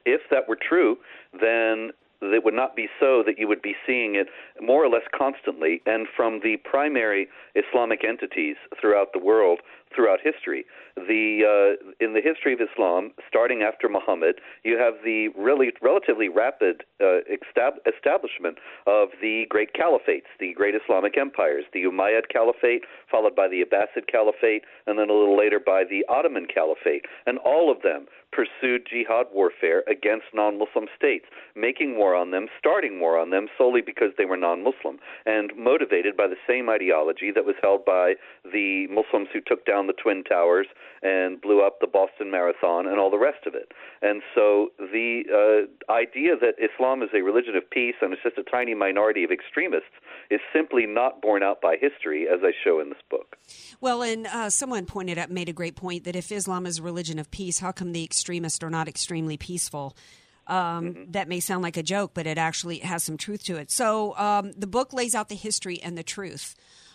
If 0.07 0.23
that 0.31 0.49
were 0.49 0.57
true, 0.57 0.97
then 1.39 1.91
it 2.23 2.45
would 2.45 2.55
not 2.55 2.75
be 2.75 2.89
so 2.99 3.23
that 3.27 3.39
you 3.39 3.47
would 3.47 3.63
be 3.63 3.77
seeing 3.87 4.15
it 4.17 4.29
more 4.61 4.85
or 4.85 4.89
less 4.89 5.03
constantly 5.17 5.83
and 5.87 6.07
from 6.17 6.41
the 6.43 6.57
primary 6.65 7.29
Islamic 7.55 8.05
entities 8.05 8.57
throughout 8.81 9.13
the 9.13 9.21
world 9.21 9.61
throughout 9.95 10.21
history. 10.23 10.65
The 10.97 11.45
uh, 11.47 12.05
in 12.05 12.15
the 12.15 12.21
history 12.21 12.53
of 12.53 12.61
Islam, 12.61 13.13
starting 13.29 13.63
after 13.63 13.89
Muhammad, 13.89 14.37
you 14.65 14.79
have 14.79 14.95
the 15.05 15.29
really 15.37 15.73
relatively 15.83 16.29
rapid 16.29 16.83
uh, 17.01 17.23
estab- 17.31 17.79
establishment 17.87 18.59
of 18.87 19.09
the 19.21 19.45
great 19.49 19.73
caliphates, 19.75 20.29
the 20.41 20.53
great 20.55 20.75
Islamic 20.75 21.17
empires, 21.17 21.65
the 21.73 21.85
Umayyad 21.85 22.29
Caliphate, 22.33 22.83
followed 23.11 23.37
by 23.37 23.49
the 23.49 23.63
Abbasid 23.65 24.11
Caliphate, 24.11 24.63
and 24.87 24.99
then 24.99 25.11
a 25.11 25.15
little 25.15 25.37
later 25.37 25.61
by 25.61 25.85
the 25.85 26.05
Ottoman 26.09 26.47
Caliphate, 26.53 27.05
and 27.27 27.39
all 27.39 27.71
of 27.71 27.83
them 27.83 28.07
pursued 28.33 28.87
jihad 28.89 29.27
warfare 29.33 29.83
against 29.89 30.27
non-Muslim 30.35 30.87
states, 30.97 31.25
making 31.55 31.97
war 31.97 32.15
on 32.15 32.31
them, 32.31 32.47
starting 32.59 33.01
war 33.01 33.19
on 33.19 33.31
them 33.31 33.47
solely 33.57 33.81
because 33.81 34.13
they 34.19 34.25
were 34.25 34.37
non-Muslim, 34.37 34.99
and 35.25 35.53
motivated 35.57 36.17
by 36.17 36.27
the 36.27 36.37
same 36.47 36.69
ideology 36.69 37.31
that 37.35 37.47
was 37.47 37.57
held 37.63 37.85
by 37.85 38.15
the 38.45 38.87
Muslims 38.89 39.29
who 39.33 39.41
took 39.41 39.65
down 39.65 39.78
the 39.87 39.93
Twin 39.93 40.25
Towers 40.25 40.67
and 41.03 41.41
blew 41.41 41.63
up 41.63 41.81
the 41.81 41.87
Boston 41.87 42.31
Marathon 42.31 42.87
and 42.87 42.99
all 42.99 43.11
the 43.11 43.19
rest 43.19 43.47
of 43.47 43.55
it. 43.55 43.73
And 44.03 44.23
so 44.35 44.69
the 44.79 45.23
uh, 45.31 45.93
idea 45.93 46.37
that 46.41 46.55
Islam 46.59 47.03
is 47.03 47.11
a 47.15 47.23
religion 47.23 47.57
of 47.57 47.69
peace 47.71 47.95
and 48.03 48.13
it's 48.13 48.23
just 48.23 48.39
a 48.39 48.43
tiny 48.43 48.75
minority 48.75 49.25
of 49.25 49.31
extremists 49.31 49.95
is 50.31 50.41
simply 50.53 50.87
not 50.87 51.23
borne 51.23 51.43
out 51.43 51.61
by 51.61 51.77
history, 51.81 52.27
as 52.29 52.41
I 52.43 52.53
show 52.65 52.81
in 52.81 52.91
this 52.91 52.99
book. 53.11 53.37
Well, 53.81 54.03
and 54.03 54.27
uh, 54.27 54.51
someone 54.51 54.87
pointed 54.87 55.19
out, 55.19 55.31
made 55.31 55.49
a 55.49 55.53
great 55.53 55.77
point 55.77 56.05
that 56.05 56.17
if 56.17 56.31
Islam 56.33 56.67
is 56.67 56.79
a 56.79 56.83
religion 56.83 57.19
of 57.19 57.31
peace, 57.31 57.61
how 57.61 57.73
come 57.73 57.93
the 57.93 58.05
extremists 58.05 58.63
are 58.63 58.71
not 58.71 58.89
extremely 58.89 59.37
peaceful? 59.37 59.97
Um, 60.47 60.57
mm-hmm. 60.95 61.13
That 61.13 61.29
may 61.29 61.41
sound 61.41 61.63
like 61.63 61.77
a 61.77 61.83
joke, 61.83 62.13
but 62.15 62.27
it 62.27 62.39
actually 62.39 62.79
has 62.79 63.05
some 63.05 63.17
truth 63.17 63.45
to 63.45 63.57
it. 63.57 63.71
So 63.71 64.17
um, 64.17 64.53
the 64.53 64.67
book 64.67 64.93
lays 64.93 65.15
out 65.15 65.29
the 65.29 65.35
history 65.35 65.81
and 65.83 65.97
the 65.97 66.03
truth 66.03 66.55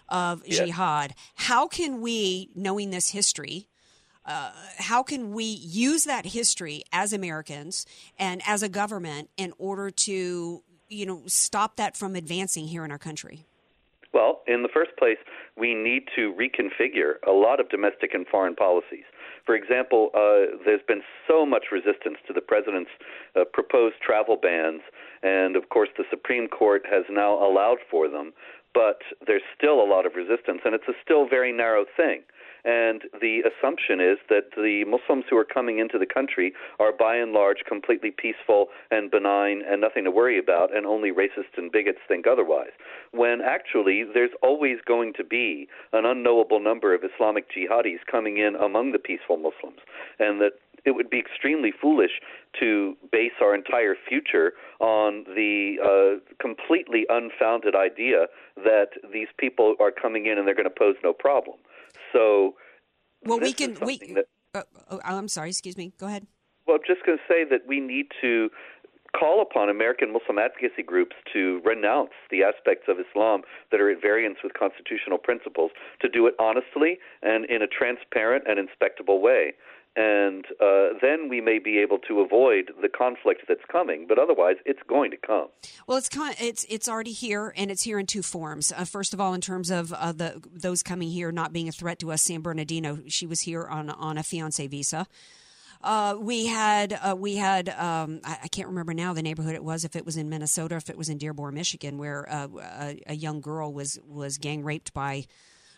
of 0.10 0.44
yes. 0.46 0.60
jihad. 0.60 1.14
How 1.36 1.68
can 1.68 2.02
we, 2.02 2.50
knowing 2.56 2.90
this 2.90 3.10
history, 3.10 3.68
uh, 4.26 4.52
how 4.78 5.04
can 5.04 5.34
we 5.34 5.44
use 5.44 6.06
that 6.06 6.26
history 6.26 6.84
as 6.94 7.14
Americans 7.14 7.86
and 8.18 8.42
as 8.48 8.64
a 8.64 8.70
government 8.70 9.30
in 9.38 9.54
order 9.58 9.90
to, 9.90 10.64
you 10.90 11.06
know, 11.06 11.24
stop 11.28 11.76
that 11.76 11.98
from 11.98 12.16
advancing 12.16 12.68
here 12.68 12.86
in 12.86 12.92
our 12.92 12.98
country? 12.98 13.46
Well, 14.14 14.42
in 14.48 14.62
the 14.62 14.70
first 14.70 14.96
place, 14.98 15.18
we 15.58 15.74
need 15.74 16.04
to 16.16 16.34
reconfigure 16.34 17.16
a 17.28 17.32
lot 17.32 17.60
of 17.60 17.70
domestic 17.70 18.14
and 18.14 18.28
foreign 18.28 18.56
policies. 18.56 19.06
For 19.46 19.56
example, 19.56 20.10
uh, 20.14 20.56
there's 20.64 20.82
been 20.88 21.02
so 21.28 21.46
much 21.46 21.66
resistance 21.72 22.18
to 22.28 22.34
the 22.34 22.40
president's 22.40 22.92
uh, 23.36 23.44
proposed 23.52 23.96
travel 24.02 24.38
bans, 24.42 24.82
and 25.22 25.56
of 25.56 25.68
course, 25.70 25.90
the 25.98 26.06
Supreme 26.10 26.48
Court 26.48 26.84
has 26.90 27.04
now 27.10 27.34
allowed 27.34 27.80
for 27.90 28.08
them 28.08 28.34
but 28.74 29.00
there's 29.26 29.44
still 29.56 29.82
a 29.82 29.88
lot 29.88 30.06
of 30.06 30.16
resistance, 30.16 30.62
and 30.66 30.74
it's 30.74 30.88
a 30.88 30.94
still 31.04 31.28
very 31.28 31.52
narrow 31.52 31.86
thing. 31.98 32.24
And 32.66 33.04
the 33.20 33.44
assumption 33.44 34.00
is 34.00 34.18
that 34.30 34.52
the 34.56 34.86
Muslims 34.86 35.26
who 35.30 35.38
are 35.38 35.46
coming 35.46 35.80
into 35.80 35.98
the 35.98 36.06
country 36.06 36.54
are 36.80 36.94
by 36.94 37.18
and 37.18 37.34
large 37.34 37.64
completely 37.68 38.12
peaceful 38.12 38.68
and 38.90 39.12
benign 39.12 39.62
and 39.68 39.82
nothing 39.82 40.06
to 40.06 40.12
worry 40.12 40.40
about, 40.40 40.76
and 40.76 40.86
only 40.86 41.12
racists 41.12 41.58
and 41.58 41.72
bigots 41.72 42.00
think 42.08 42.26
otherwise. 42.26 42.72
When 43.12 43.42
actually, 43.42 44.06
there's 44.14 44.32
always 44.42 44.78
going 44.86 45.14
to 45.18 45.24
be 45.24 45.68
an 45.92 46.06
unknowable 46.06 46.60
number 46.62 46.94
of 46.94 47.04
Islamic 47.04 47.46
jihadis 47.52 48.00
coming 48.10 48.38
in 48.38 48.56
among 48.56 48.94
the 48.94 49.00
peaceful 49.00 49.38
Muslims, 49.38 49.80
and 50.20 50.40
that 50.40 50.54
it 50.86 50.92
would 50.92 51.10
be 51.10 51.20
extremely 51.20 51.72
foolish 51.72 52.22
to 52.60 52.96
base 53.12 53.32
our 53.42 53.56
entire 53.56 53.96
future 54.08 54.54
on 54.80 55.24
the 55.36 55.78
uh, 55.82 56.34
completely 56.42 57.06
unfounded 57.10 57.76
idea 57.76 58.28
that 58.58 58.90
these 59.12 59.30
people 59.38 59.76
are 59.80 59.92
coming 59.92 60.26
in 60.26 60.38
and 60.38 60.48
they're 60.48 60.56
going 60.56 60.66
to 60.66 60.70
pose 60.70 60.96
no 61.04 61.14
problem. 61.14 61.56
So, 62.14 62.56
well, 63.26 63.40
we 63.40 63.52
can 63.52 63.78
we. 63.82 63.98
That, 63.98 64.26
uh, 64.54 64.62
oh, 64.90 65.00
I'm 65.04 65.28
sorry. 65.28 65.50
Excuse 65.50 65.76
me. 65.76 65.92
Go 65.98 66.08
ahead. 66.08 66.28
Well, 66.66 66.78
I'm 66.78 66.84
just 66.88 67.06
going 67.06 67.18
to 67.18 67.24
say 67.28 67.44
that 67.50 67.68
we 67.68 67.80
need 67.80 68.08
to 68.22 68.50
call 69.18 69.42
upon 69.42 69.70
American 69.70 70.12
Muslim 70.12 70.40
advocacy 70.40 70.82
groups 70.82 71.16
to 71.34 71.62
renounce 71.64 72.12
the 72.32 72.44
aspects 72.44 72.86
of 72.88 72.98
Islam 73.00 73.42
that 73.72 73.80
are 73.80 73.90
at 73.92 74.02
variance 74.02 74.38
with 74.44 74.54
constitutional 74.54 75.18
principles, 75.18 75.72
to 76.02 76.10
do 76.10 76.26
it 76.26 76.34
honestly 76.40 76.98
and 77.22 77.46
in 77.46 77.62
a 77.62 77.68
transparent 77.68 78.46
and 78.48 78.58
inspectable 78.58 79.22
way 79.22 79.54
and 79.96 80.46
uh, 80.60 80.90
then 81.02 81.30
we 81.30 81.40
may 81.40 81.60
be 81.60 81.78
able 81.78 82.00
to 82.00 82.22
avoid 82.22 82.72
the 82.82 82.90
conflict 82.90 83.44
that's 83.48 83.64
coming. 83.72 84.06
But 84.08 84.18
otherwise, 84.18 84.56
it's 84.66 84.82
going 84.88 85.12
to 85.12 85.18
come. 85.18 85.48
Well, 85.88 85.98
it's 85.98 86.10
con- 86.10 86.34
it's 86.40 86.66
it's 86.70 86.90
already 86.90 87.12
here, 87.12 87.54
and 87.56 87.70
it's 87.70 87.84
here 87.84 88.00
in 88.00 88.06
two 88.06 88.24
forms. 88.24 88.72
Uh, 88.72 88.86
first 88.86 89.14
of 89.14 89.22
all, 89.22 89.34
in 89.34 89.42
terms 89.42 89.70
of 89.70 89.94
uh, 89.94 90.12
the 90.12 90.42
those 90.52 90.82
coming 90.82 91.10
here 91.10 91.32
not 91.32 91.54
being 91.54 91.68
a 91.68 91.72
threat 91.72 92.00
to 92.00 92.12
us, 92.12 92.22
San 92.22 92.42
Bernardino, 92.42 93.00
she 93.08 93.26
was 93.26 93.42
here 93.42 93.66
on 93.66 93.90
on 93.90 94.18
a 94.18 94.24
fiance 94.24 94.66
visa. 94.68 95.08
Uh, 95.84 96.16
we 96.18 96.46
had 96.46 96.98
uh, 97.04 97.14
we 97.14 97.36
had 97.36 97.68
um, 97.70 98.22
I, 98.24 98.38
I, 98.44 98.48
can't 98.48 98.70
remember 98.70 98.94
now 98.94 99.12
the 99.12 99.22
neighborhood 99.22 99.54
it 99.54 99.64
was 99.66 99.84
if 99.84 99.98
it 99.98 100.06
was 100.06 100.16
in 100.16 100.30
Minnesota 100.30 100.78
if 100.78 100.90
it 100.90 100.98
was 100.98 101.10
in 101.10 101.18
Dearborn 101.18 101.56
Michigan 101.56 101.98
where 101.98 102.26
uh, 102.32 102.48
a, 102.80 103.02
a, 103.08 103.14
young 103.16 103.42
girl 103.42 103.74
was 103.74 104.00
was 104.08 104.38
gang 104.38 104.64
raped 104.64 104.94
by 104.94 105.26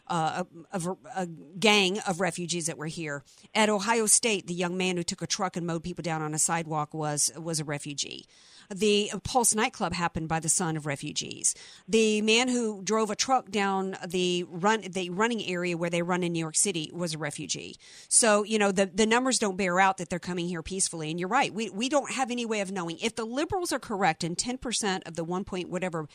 uh, 0.07 0.43
a, 0.71 0.79
a, 0.79 0.97
a, 1.15 1.27
gang 1.59 1.99
of 1.99 2.19
refugees 2.19 2.67
that 2.67 2.77
were 2.77 2.85
here. 2.85 3.23
At 3.53 3.69
Ohio 3.69 4.05
State, 4.05 4.45
the 4.45 4.53
young 4.53 4.77
man 4.77 4.97
who 4.97 5.03
took 5.03 5.21
a 5.21 5.27
truck 5.27 5.57
and 5.57 5.65
mowed 5.65 5.83
people 5.83 6.03
down 6.03 6.21
on 6.21 6.33
a 6.33 6.39
sidewalk 6.39 6.93
was 6.93 7.31
was 7.37 7.59
a 7.59 7.63
refugee. 7.63 8.25
The 8.73 9.11
Pulse 9.23 9.53
nightclub 9.53 9.93
happened 9.93 10.27
by 10.27 10.39
the 10.39 10.49
son 10.49 10.75
of 10.77 10.85
refugees. 10.85 11.55
The 11.87 12.21
man 12.21 12.47
who 12.47 12.81
drove 12.83 13.09
a 13.09 13.15
truck 13.15 13.51
down 13.51 13.95
the 14.05 14.43
run 14.47 14.81
the 14.81 15.09
running 15.09 15.43
area 15.43 15.77
where 15.77 15.89
they 15.89 16.01
run 16.01 16.23
in 16.23 16.33
New 16.33 16.39
York 16.39 16.55
City 16.55 16.91
was 16.93 17.13
a 17.13 17.17
refugee. 17.17 17.77
So 18.07 18.43
you 18.43 18.59
know 18.59 18.71
the 18.71 18.85
the 18.85 19.05
numbers 19.05 19.39
don't 19.39 19.57
bear 19.57 19.79
out 19.79 19.97
that 19.97 20.09
they're 20.09 20.19
coming 20.19 20.47
here 20.47 20.61
peacefully. 20.63 21.09
And 21.09 21.19
you're 21.19 21.29
right, 21.29 21.53
we 21.53 21.69
we 21.69 21.89
don't 21.89 22.11
have 22.11 22.31
any 22.31 22.45
way 22.45 22.61
of 22.61 22.71
knowing 22.71 22.99
if 22.99 23.15
the 23.15 23.25
liberals 23.25 23.71
are 23.71 23.79
correct 23.79 24.23
and 24.23 24.37
10 24.37 24.57
percent 24.57 25.03
of 25.07 25.15
the 25.15 25.23
one 25.23 25.43
point 25.43 25.69
whatever 25.69 26.07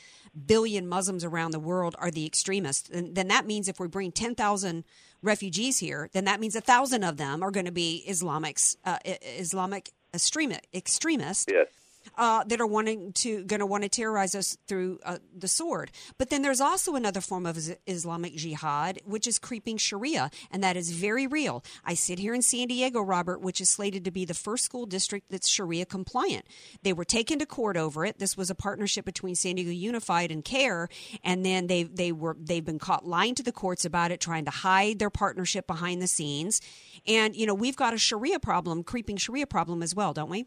billion 0.46 0.86
Muslims 0.86 1.24
around 1.24 1.50
the 1.50 1.60
world 1.60 1.96
are 1.98 2.10
the 2.10 2.26
extremists. 2.26 2.88
Then, 2.88 3.14
then 3.14 3.28
that 3.28 3.46
means 3.46 3.68
if 3.68 3.79
we 3.80 3.88
bring 3.88 4.12
10,000 4.12 4.84
refugees 5.22 5.78
here, 5.78 6.08
then 6.12 6.24
that 6.26 6.40
means 6.40 6.54
a 6.54 6.60
thousand 6.60 7.02
of 7.04 7.16
them 7.16 7.42
are 7.42 7.50
going 7.50 7.66
to 7.66 7.72
be 7.72 8.04
Islamics, 8.08 8.76
uh, 8.84 8.98
Islamic 9.04 9.90
extremists. 10.14 11.46
Yes 11.48 11.66
uh, 12.16 12.44
that 12.44 12.60
are 12.60 12.66
wanting 12.66 13.12
to 13.12 13.44
going 13.44 13.60
to 13.60 13.66
want 13.66 13.82
to 13.82 13.88
terrorize 13.88 14.34
us 14.34 14.56
through 14.66 14.98
uh, 15.04 15.18
the 15.36 15.48
sword. 15.48 15.90
But 16.18 16.30
then 16.30 16.42
there's 16.42 16.60
also 16.60 16.94
another 16.94 17.20
form 17.20 17.46
of 17.46 17.58
Islamic 17.86 18.34
jihad, 18.36 19.00
which 19.04 19.26
is 19.26 19.38
creeping 19.38 19.76
Sharia, 19.76 20.30
and 20.50 20.62
that 20.62 20.76
is 20.76 20.90
very 20.90 21.26
real. 21.26 21.64
I 21.84 21.94
sit 21.94 22.18
here 22.18 22.34
in 22.34 22.42
San 22.42 22.68
Diego, 22.68 23.00
Robert, 23.00 23.40
which 23.40 23.60
is 23.60 23.70
slated 23.70 24.04
to 24.04 24.10
be 24.10 24.24
the 24.24 24.34
first 24.34 24.64
school 24.64 24.86
district 24.86 25.30
that's 25.30 25.48
Sharia 25.48 25.86
compliant. 25.86 26.46
They 26.82 26.92
were 26.92 27.04
taken 27.04 27.38
to 27.38 27.46
court 27.46 27.76
over 27.76 28.04
it. 28.04 28.18
This 28.18 28.36
was 28.36 28.50
a 28.50 28.54
partnership 28.54 29.04
between 29.04 29.34
San 29.34 29.56
Diego 29.56 29.70
Unified 29.70 30.30
and 30.30 30.44
CAIR, 30.44 30.88
and 31.22 31.44
then 31.44 31.66
they 31.66 31.84
they 31.84 32.12
were 32.12 32.36
they've 32.38 32.64
been 32.64 32.78
caught 32.78 33.06
lying 33.06 33.34
to 33.36 33.42
the 33.42 33.52
courts 33.52 33.84
about 33.84 34.10
it, 34.10 34.20
trying 34.20 34.44
to 34.44 34.50
hide 34.50 34.98
their 34.98 35.10
partnership 35.10 35.66
behind 35.66 36.02
the 36.02 36.06
scenes. 36.06 36.60
And 37.06 37.36
you 37.36 37.46
know 37.46 37.54
we've 37.54 37.76
got 37.76 37.94
a 37.94 37.98
Sharia 37.98 38.40
problem, 38.40 38.82
creeping 38.82 39.16
Sharia 39.16 39.46
problem 39.46 39.82
as 39.82 39.94
well, 39.94 40.12
don't 40.12 40.30
we? 40.30 40.46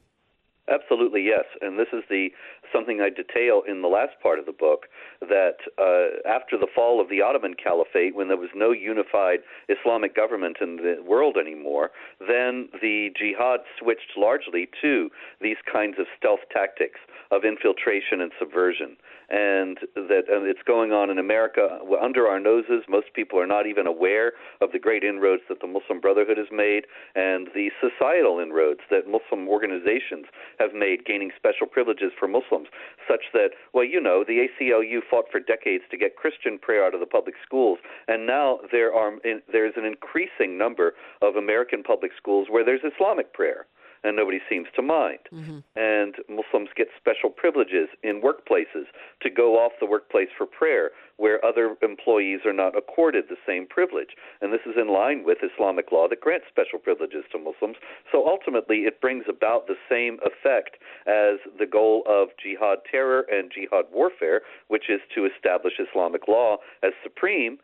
Absolutely, 0.69 1.21
yes. 1.23 1.43
And 1.61 1.77
this 1.77 1.89
is 1.91 2.03
the 2.09 2.29
something 2.71 3.01
I 3.01 3.09
detail 3.09 3.63
in 3.67 3.81
the 3.81 3.89
last 3.89 4.13
part 4.21 4.39
of 4.39 4.45
the 4.45 4.53
book 4.53 4.87
that 5.19 5.57
uh, 5.77 6.27
after 6.27 6.57
the 6.57 6.67
fall 6.73 7.01
of 7.01 7.09
the 7.09 7.21
Ottoman 7.21 7.55
Caliphate, 7.61 8.15
when 8.15 8.29
there 8.29 8.37
was 8.37 8.49
no 8.55 8.71
unified 8.71 9.39
Islamic 9.67 10.15
government 10.15 10.57
in 10.61 10.77
the 10.77 11.03
world 11.05 11.35
anymore, 11.37 11.91
then 12.19 12.69
the 12.81 13.09
jihad 13.17 13.59
switched 13.77 14.15
largely 14.17 14.69
to 14.81 15.09
these 15.41 15.57
kinds 15.69 15.95
of 15.99 16.05
stealth 16.17 16.47
tactics 16.51 16.99
of 17.29 17.43
infiltration 17.43 18.21
and 18.21 18.31
subversion 18.39 18.95
and 19.33 19.79
that 19.95 20.29
and 20.29 20.45
it's 20.45 20.61
going 20.65 20.91
on 20.91 21.09
in 21.09 21.17
America 21.17 21.79
under 21.99 22.27
our 22.27 22.39
noses. 22.39 22.85
Most 22.87 23.07
people 23.15 23.39
are 23.39 23.47
not 23.47 23.65
even 23.65 23.87
aware 23.87 24.33
of 24.61 24.71
the 24.71 24.77
great 24.79 25.03
inroads 25.03 25.41
that 25.49 25.59
the 25.59 25.65
Muslim 25.67 25.99
Brotherhood 25.99 26.37
has 26.37 26.51
made 26.51 26.85
and 27.15 27.49
the 27.55 27.71
societal 27.81 28.37
inroads 28.39 28.81
that 28.91 29.09
Muslim 29.09 29.49
organizations 29.49 30.27
have 30.59 30.75
made, 30.75 31.05
gaining 31.05 31.31
special 31.35 31.65
privileges 31.65 32.11
for 32.17 32.27
Muslims, 32.27 32.67
such 33.09 33.33
that, 33.33 33.57
well, 33.73 33.83
you 33.83 33.99
know, 33.99 34.23
the 34.23 34.45
ACLU 34.45 34.99
fought 35.09 35.25
for 35.31 35.39
decades 35.39 35.83
to 35.89 35.97
get 35.97 36.15
Christian 36.15 36.59
prayer 36.59 36.85
out 36.85 36.93
of 36.93 36.99
the 36.99 37.09
public 37.09 37.35
schools, 37.43 37.79
and 38.07 38.27
now 38.27 38.59
there 38.71 38.93
are 38.93 39.13
there's 39.51 39.73
an 39.77 39.85
increasing 39.85 40.57
number 40.57 40.93
of 41.23 41.35
American 41.35 41.81
public 41.81 42.11
schools 42.15 42.47
where 42.51 42.63
there's 42.63 42.81
Islamic 42.85 43.33
prayer 43.33 43.65
and 44.03 44.15
nobody 44.15 44.39
seems 44.49 44.67
to 44.75 44.81
mind. 44.81 45.19
Mm-hmm. 45.31 45.59
And 45.75 46.15
Muslims 46.29 46.69
get 46.75 46.87
special 46.97 47.29
privileges 47.29 47.89
in 48.03 48.21
workplaces 48.21 48.85
to 49.21 49.29
go 49.29 49.55
off 49.55 49.73
the 49.79 49.85
workplace 49.85 50.29
for 50.37 50.45
prayer, 50.45 50.91
where 51.17 51.43
other 51.45 51.75
employees 51.81 52.41
are 52.45 52.53
not 52.53 52.77
accorded 52.77 53.25
the 53.29 53.37
same 53.47 53.67
privilege. 53.67 54.15
And 54.41 54.51
this 54.51 54.61
is 54.65 54.75
in 54.77 54.91
line 54.91 55.23
with 55.23 55.37
Islamic 55.43 55.91
law 55.91 56.07
that 56.09 56.21
grants 56.21 56.47
special 56.49 56.79
privileges 56.79 57.23
to 57.31 57.37
Muslims. 57.37 57.77
So 58.11 58.27
ultimately, 58.27 58.79
it 58.79 58.99
brings 58.99 59.25
about 59.29 59.67
the 59.67 59.75
same 59.89 60.17
effect 60.25 60.77
as 61.07 61.39
the 61.57 61.65
goal 61.65 62.03
of 62.07 62.29
jihad 62.41 62.79
terror 62.89 63.25
and 63.31 63.51
jihad 63.53 63.85
warfare, 63.91 64.41
which 64.67 64.89
is 64.89 65.01
to 65.15 65.25
establish 65.25 65.73
Islamic 65.79 66.27
law 66.27 66.57
as 66.81 66.91
supreme 67.03 67.57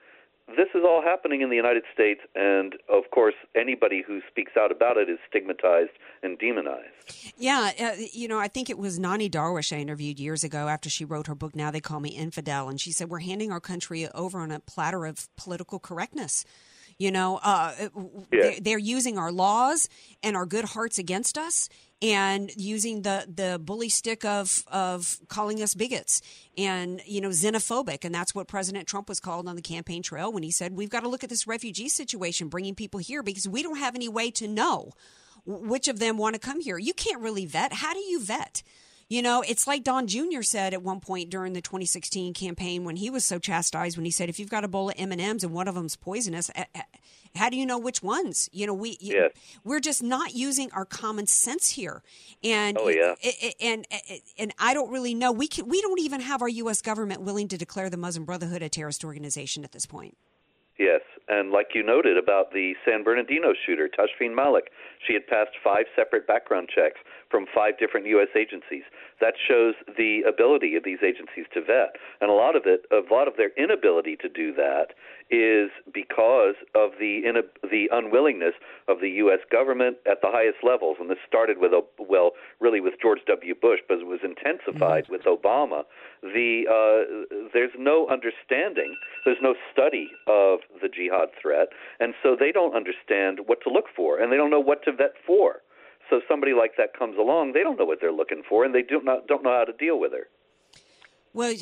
this 0.56 0.68
is 0.76 0.82
all 0.84 1.02
happening 1.02 1.42
in 1.42 1.50
the 1.50 1.56
United 1.56 1.84
States, 1.94 2.22
and 2.36 2.76
of 2.90 3.10
course, 3.12 3.36
anybody 3.56 4.04
who 4.06 4.22
speaks 4.30 4.54
out 4.58 4.72
about 4.72 4.98
it 4.98 5.10
is 5.10 5.18
stigmatized 5.30 5.92
and 6.24 6.38
demonized. 6.38 7.34
Yeah, 7.38 7.72
uh, 7.80 7.92
you 8.12 8.28
know, 8.28 8.40
I 8.40 8.48
think 8.48 8.70
it 8.70 8.78
was 8.78 9.00
Nonie 9.00 9.30
Darwish 9.30 9.76
I 9.76 9.80
interviewed 9.80 10.20
years 10.20 10.44
ago 10.44 10.68
after 10.68 10.90
she 10.90 11.06
wrote 11.06 11.28
her 11.28 11.36
book, 11.36 11.56
Now 11.56 11.72
They 11.72 11.82
Call 11.82 12.00
Me 12.00 12.10
Infidel, 12.10 12.70
and 12.70 12.80
she 12.80 12.92
said, 12.92 13.10
We're 13.10 13.20
handing 13.20 13.52
our 13.52 13.60
country 13.60 14.08
over 14.10 14.40
on 14.40 14.52
a 14.52 14.60
platter 14.60 15.06
of 15.06 15.28
political 15.36 15.80
correctness. 15.80 16.46
You 17.00 17.12
know, 17.12 17.40
uh, 17.42 17.74
yeah. 17.80 17.88
they're, 18.30 18.60
they're 18.60 18.78
using 18.78 19.18
our 19.18 19.32
laws 19.32 19.88
and 20.22 20.36
our 20.36 20.46
good 20.46 20.66
hearts 20.66 21.00
against 21.00 21.38
us 21.38 21.70
and 22.02 22.52
using 22.56 23.02
the 23.02 23.26
the 23.34 23.60
bully 23.60 23.90
stick 23.90 24.24
of 24.24 24.64
of 24.68 25.20
calling 25.28 25.62
us 25.62 25.76
bigots 25.76 26.22
and 26.58 27.02
you 27.06 27.22
know 27.22 27.30
xenophobic. 27.30 28.06
And 28.06 28.14
that's 28.14 28.36
what 28.36 28.48
president 28.48 28.88
trump 28.88 29.10
was 29.10 29.20
called 29.20 29.48
on 29.48 29.56
the 29.56 29.62
campaign 29.62 30.04
trail 30.04 30.32
when 30.32 30.44
he 30.44 30.52
said 30.52 30.76
we've 30.76 30.90
got 30.90 31.02
to 31.02 31.10
look 31.10 31.24
at 31.24 31.30
this 31.30 31.48
refugee 31.48 31.90
situation 31.90 32.50
bringing 32.50 32.76
people 32.76 33.00
here 33.00 33.24
because 33.24 33.48
we 33.48 33.64
don't 33.64 33.80
have 33.80 33.96
any 33.96 34.10
way 34.10 34.30
to 34.32 34.48
know 34.48 34.92
which 35.46 35.88
of 35.88 36.00
them 36.00 36.18
want 36.18 36.36
to 36.36 36.40
come 36.40 36.60
here. 36.60 36.78
You 36.78 36.94
can't 36.94 37.22
really 37.22 37.46
vet. 37.46 37.74
How 37.74 37.94
do 37.94 38.00
you 38.00 38.22
vet 38.22 38.62
you 39.10 39.24
know, 39.24 39.44
it's 39.48 39.66
like 39.66 39.84
Don 39.84 40.06
Jr. 40.06 40.44
said 40.44 40.74
at 40.74 40.84
one 40.84 41.00
point 41.00 41.32
during 41.32 41.54
the 41.54 41.62
2016 41.62 42.34
campaign 42.36 42.84
when 42.84 42.96
he 42.96 43.10
was 43.10 43.26
so 43.26 43.40
chastised 43.40 43.98
when 43.98 44.06
he 44.06 44.12
said, 44.12 44.30
"If 44.30 44.40
you've 44.40 44.52
got 44.52 44.64
a 44.64 44.68
bowl 44.68 44.90
of 44.90 44.96
M 44.98 45.12
and 45.12 45.20
M's 45.20 45.44
and 45.44 45.52
one 45.52 45.68
of 45.68 45.74
them's 45.74 45.96
poisonous, 45.96 46.52
how 47.36 47.50
do 47.50 47.58
you 47.58 47.66
know 47.66 47.80
which 47.80 48.04
ones? 48.04 48.50
You 48.52 48.68
know, 48.68 48.74
we 48.74 48.98
yes. 49.02 49.32
we're 49.64 49.80
just 49.80 50.04
not 50.04 50.36
using 50.36 50.72
our 50.74 50.86
common 50.86 51.26
sense 51.26 51.72
here, 51.72 52.04
and 52.44 52.78
oh 52.80 52.90
yeah, 52.90 53.16
and 53.60 53.88
and, 53.92 54.22
and 54.38 54.54
I 54.60 54.76
don't 54.76 54.92
really 54.92 55.16
know. 55.16 55.32
We 55.32 55.48
can, 55.48 55.68
we 55.68 55.82
don't 55.82 56.00
even 56.00 56.22
have 56.22 56.44
our 56.44 56.50
U.S. 56.50 56.82
government 56.82 57.22
willing 57.22 57.48
to 57.48 57.58
declare 57.58 57.90
the 57.90 57.98
Muslim 57.98 58.26
Brotherhood 58.26 58.62
a 58.62 58.70
terrorist 58.70 59.04
organization 59.04 59.64
at 59.64 59.72
this 59.72 59.88
point. 59.88 60.18
Yes, 60.78 61.02
and 61.28 61.52
like 61.52 61.70
you 61.76 61.84
noted 61.84 62.18
about 62.18 62.54
the 62.54 62.74
San 62.86 63.04
Bernardino 63.04 63.54
shooter, 63.66 63.90
Tashfeen 63.90 64.34
Malik, 64.34 64.72
she 65.06 65.14
had 65.14 65.28
passed 65.28 65.52
five 65.62 65.86
separate 65.94 66.26
background 66.26 66.70
checks 66.74 67.00
from 67.30 67.46
five 67.54 67.78
different 67.78 68.08
U.S. 68.08 68.30
agencies. 68.36 68.84
That 69.22 69.34
shows 69.38 69.76
the 69.98 70.22
ability 70.28 70.76
of 70.76 70.84
these 70.84 71.00
agencies 71.04 71.46
to 71.54 71.62
vet, 71.62 71.96
and 72.22 72.30
a 72.30 72.34
lot 72.34 72.56
of 72.56 72.64
it, 72.66 72.86
a 72.92 73.02
lot 73.14 73.28
of 73.28 73.36
their 73.38 73.52
inability 73.58 74.16
to 74.18 74.30
do 74.30 74.54
that, 74.54 74.96
is 75.30 75.70
because 75.94 76.56
of 76.74 76.92
the 77.00 77.22
in 77.26 77.36
the 77.70 77.88
unwillingness 77.92 78.54
of 78.88 79.00
the 79.02 79.10
U.S. 79.24 79.40
government 79.52 79.98
at 80.10 80.22
the 80.22 80.30
highest 80.32 80.58
levels. 80.64 80.98
And 81.00 81.10
this 81.10 81.20
started 81.28 81.58
with 81.60 81.72
a 81.72 81.82
well, 82.00 82.32
really 82.60 82.80
with 82.80 82.96
George 83.02 83.20
W. 83.28 83.54
Bush, 83.54 83.80
but 83.88 84.00
it 84.00 84.08
was 84.08 84.22
intensified 84.24 85.06
mm-hmm. 85.06 85.14
with 85.14 85.24
Obama. 85.24 85.84
The 86.24 86.64
uh, 86.66 87.50
there's 87.54 87.72
no 87.78 88.08
understanding, 88.08 88.96
there's 89.26 89.42
no 89.42 89.54
study 89.72 90.10
of 90.28 90.60
the 90.82 90.90
jihad 90.90 91.30
threat, 91.40 91.70
and 92.00 92.14
so 92.24 92.36
they 92.40 92.52
don't 92.52 92.76
understand 92.76 93.42
what 93.46 93.62
to 93.64 93.70
look 93.70 93.86
for, 93.96 94.20
and 94.20 94.32
they 94.32 94.38
don't 94.38 94.50
know 94.50 94.60
what 94.60 94.84
to 94.84 94.92
vet 94.92 95.14
for. 95.26 95.62
So 96.10 96.22
somebody 96.28 96.54
like 96.54 96.76
that 96.78 96.98
comes 96.98 97.18
along, 97.18 97.54
they 97.54 97.62
don't 97.62 97.78
know 97.78 97.86
what 97.86 98.00
they're 98.02 98.12
looking 98.12 98.42
for, 98.48 98.66
and 98.66 98.74
they 98.74 98.82
do 98.82 99.02
not 99.04 99.28
don't 99.28 99.44
know 99.44 99.52
how 99.52 99.66
to 99.66 99.74
deal 99.74 100.00
with 100.00 100.12
her. 100.12 100.28
Well, 101.32 101.54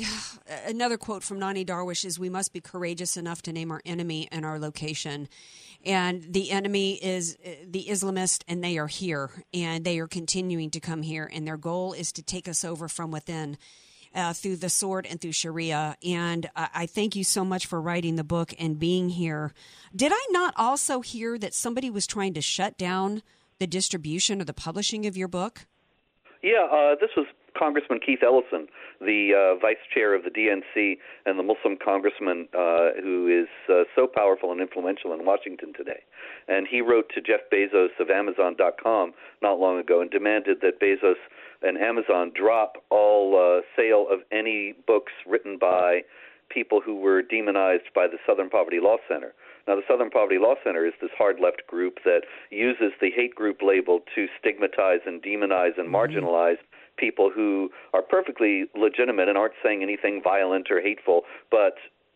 another 0.65 0.97
quote 0.97 1.23
from 1.23 1.39
Nonie 1.39 1.65
Darwish 1.65 2.05
is 2.05 2.17
We 2.17 2.29
must 2.29 2.53
be 2.53 2.61
courageous 2.61 3.17
enough 3.17 3.41
to 3.43 3.51
name 3.51 3.69
our 3.69 3.81
enemy 3.85 4.29
and 4.31 4.45
our 4.45 4.59
location. 4.59 5.27
And 5.85 6.33
the 6.33 6.51
enemy 6.51 6.93
is 6.93 7.37
the 7.65 7.85
Islamist, 7.89 8.43
and 8.47 8.63
they 8.63 8.77
are 8.77 8.87
here, 8.87 9.29
and 9.53 9.83
they 9.83 9.99
are 9.99 10.07
continuing 10.07 10.69
to 10.71 10.79
come 10.79 11.01
here, 11.01 11.29
and 11.31 11.45
their 11.45 11.57
goal 11.57 11.91
is 11.91 12.13
to 12.13 12.23
take 12.23 12.47
us 12.47 12.63
over 12.63 12.87
from 12.87 13.11
within. 13.11 13.57
Uh, 14.15 14.31
through 14.33 14.55
the 14.55 14.69
sword 14.69 15.05
and 15.05 15.19
through 15.19 15.33
Sharia. 15.33 15.95
And 16.03 16.49
I, 16.55 16.69
I 16.73 16.85
thank 16.85 17.15
you 17.15 17.23
so 17.25 17.43
much 17.43 17.67
for 17.67 17.79
writing 17.79 18.15
the 18.15 18.23
book 18.23 18.53
and 18.57 18.79
being 18.79 19.09
here. 19.09 19.53
Did 19.95 20.11
I 20.15 20.27
not 20.31 20.53
also 20.57 21.01
hear 21.01 21.37
that 21.37 21.53
somebody 21.53 21.89
was 21.91 22.07
trying 22.07 22.33
to 22.33 22.41
shut 22.41 22.77
down 22.77 23.21
the 23.59 23.67
distribution 23.67 24.41
or 24.41 24.45
the 24.45 24.53
publishing 24.53 25.05
of 25.05 25.17
your 25.17 25.27
book? 25.27 25.65
Yeah, 26.43 26.67
uh, 26.71 26.95
this 26.99 27.09
was 27.17 27.25
Congressman 27.57 27.99
Keith 28.05 28.19
Ellison, 28.23 28.67
the 29.01 29.33
uh, 29.33 29.59
vice 29.59 29.81
chair 29.93 30.13
of 30.13 30.23
the 30.23 30.29
DNC 30.29 30.97
and 31.25 31.39
the 31.39 31.43
Muslim 31.43 31.77
congressman 31.83 32.47
uh, 32.53 32.89
who 33.01 33.27
is 33.27 33.47
uh, 33.69 33.83
so 33.95 34.07
powerful 34.07 34.51
and 34.51 34.61
influential 34.61 35.13
in 35.13 35.25
Washington 35.25 35.73
today. 35.75 36.03
And 36.47 36.67
he 36.69 36.81
wrote 36.81 37.09
to 37.15 37.21
Jeff 37.21 37.41
Bezos 37.51 37.89
of 37.99 38.09
Amazon.com 38.09 39.13
not 39.41 39.59
long 39.59 39.79
ago 39.79 40.01
and 40.01 40.11
demanded 40.11 40.57
that 40.61 40.79
Bezos 40.79 41.15
and 41.63 41.77
Amazon 41.77 42.31
drop 42.35 42.83
all 42.91 43.35
uh, 43.35 43.61
sale 43.75 44.05
of 44.11 44.19
any 44.31 44.75
books 44.85 45.13
written 45.25 45.57
by 45.59 46.01
people 46.49 46.81
who 46.83 46.95
were 46.95 47.21
demonized 47.21 47.89
by 47.93 48.07
the 48.07 48.17
Southern 48.25 48.49
Poverty 48.49 48.79
Law 48.79 48.97
Center. 49.09 49.33
Now, 49.67 49.75
the 49.75 49.81
Southern 49.87 50.09
Poverty 50.09 50.37
Law 50.39 50.55
Center 50.63 50.85
is 50.85 50.93
this 51.01 51.11
hard 51.17 51.39
left 51.41 51.67
group 51.67 51.99
that 52.05 52.21
uses 52.49 52.93
the 53.01 53.11
hate 53.11 53.35
group 53.35 53.61
label 53.61 53.99
to 54.15 54.27
stigmatize 54.39 55.01
and 55.05 55.21
demonize 55.21 55.77
and 55.77 55.89
mm-hmm. 55.89 55.95
marginalize 55.95 56.57
people 56.97 57.29
who 57.33 57.69
are 57.93 58.01
perfectly 58.01 58.65
legitimate 58.75 59.27
and 59.27 59.37
aren't 59.37 59.53
saying 59.63 59.83
anything 59.83 60.21
violent 60.23 60.71
or 60.71 60.81
hateful, 60.81 61.23
but 61.51 61.75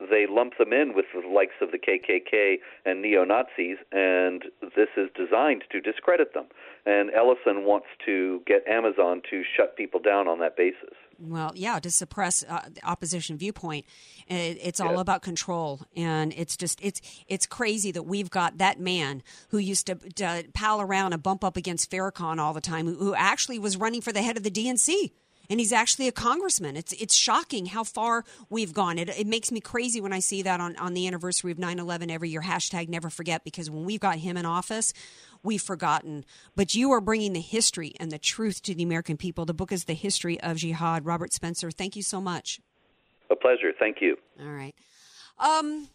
they 0.09 0.25
lump 0.27 0.57
them 0.57 0.73
in 0.73 0.95
with 0.95 1.05
the 1.13 1.27
likes 1.27 1.53
of 1.61 1.71
the 1.71 1.77
KKK 1.77 2.55
and 2.85 3.01
neo 3.01 3.23
Nazis, 3.23 3.77
and 3.91 4.45
this 4.75 4.89
is 4.97 5.09
designed 5.15 5.63
to 5.71 5.79
discredit 5.79 6.33
them. 6.33 6.45
And 6.85 7.11
Ellison 7.11 7.65
wants 7.65 7.87
to 8.05 8.41
get 8.47 8.65
Amazon 8.67 9.21
to 9.29 9.43
shut 9.55 9.77
people 9.77 9.99
down 9.99 10.27
on 10.27 10.39
that 10.39 10.57
basis. 10.57 10.95
Well, 11.23 11.51
yeah, 11.55 11.79
to 11.79 11.91
suppress 11.91 12.43
uh, 12.47 12.61
the 12.73 12.83
opposition 12.83 13.37
viewpoint. 13.37 13.85
It, 14.27 14.57
it's 14.61 14.79
all 14.79 14.99
about 14.99 15.21
control, 15.21 15.81
and 15.95 16.33
it's 16.35 16.57
just 16.57 16.79
it's 16.81 16.99
it's 17.27 17.45
crazy 17.45 17.91
that 17.91 18.03
we've 18.03 18.29
got 18.29 18.57
that 18.57 18.79
man 18.79 19.21
who 19.49 19.59
used 19.59 19.87
to, 19.87 19.95
to 19.95 20.45
pal 20.53 20.81
around 20.81 21.13
and 21.13 21.21
bump 21.21 21.43
up 21.43 21.57
against 21.57 21.91
Farrakhan 21.91 22.39
all 22.39 22.53
the 22.53 22.61
time, 22.61 22.87
who, 22.87 22.95
who 22.95 23.15
actually 23.15 23.59
was 23.59 23.77
running 23.77 24.01
for 24.01 24.11
the 24.11 24.23
head 24.23 24.35
of 24.35 24.43
the 24.43 24.51
DNC 24.51 25.11
and 25.51 25.59
he's 25.59 25.73
actually 25.73 26.07
a 26.07 26.13
congressman. 26.13 26.77
It's 26.77 26.93
it's 26.93 27.13
shocking 27.13 27.65
how 27.65 27.83
far 27.83 28.23
we've 28.49 28.73
gone. 28.73 28.97
It, 28.97 29.09
it 29.09 29.27
makes 29.27 29.51
me 29.51 29.59
crazy 29.59 29.99
when 29.99 30.13
I 30.13 30.19
see 30.19 30.43
that 30.43 30.61
on, 30.61 30.77
on 30.77 30.93
the 30.93 31.07
anniversary 31.07 31.51
of 31.51 31.57
9-11 31.57 32.09
every 32.09 32.29
year. 32.29 32.41
Hashtag 32.41 32.87
never 32.87 33.09
forget 33.09 33.43
because 33.43 33.69
when 33.69 33.83
we've 33.83 33.99
got 33.99 34.15
him 34.15 34.37
in 34.37 34.45
office, 34.45 34.93
we've 35.43 35.61
forgotten. 35.61 36.25
But 36.55 36.75
you 36.75 36.91
are 36.91 37.01
bringing 37.01 37.33
the 37.33 37.41
history 37.41 37.93
and 37.99 38.11
the 38.11 38.19
truth 38.19 38.61
to 38.63 38.75
the 38.75 38.83
American 38.83 39.17
people. 39.17 39.45
The 39.45 39.53
book 39.53 39.71
is 39.71 39.85
The 39.85 39.93
History 39.93 40.39
of 40.41 40.57
Jihad. 40.57 41.05
Robert 41.05 41.33
Spencer, 41.33 41.71
thank 41.71 41.95
you 41.95 42.03
so 42.03 42.21
much. 42.21 42.59
A 43.29 43.35
pleasure. 43.35 43.71
Thank 43.77 43.97
you. 44.01 44.17
All 44.41 44.51
right. 44.51 44.75
Um, 45.39 45.87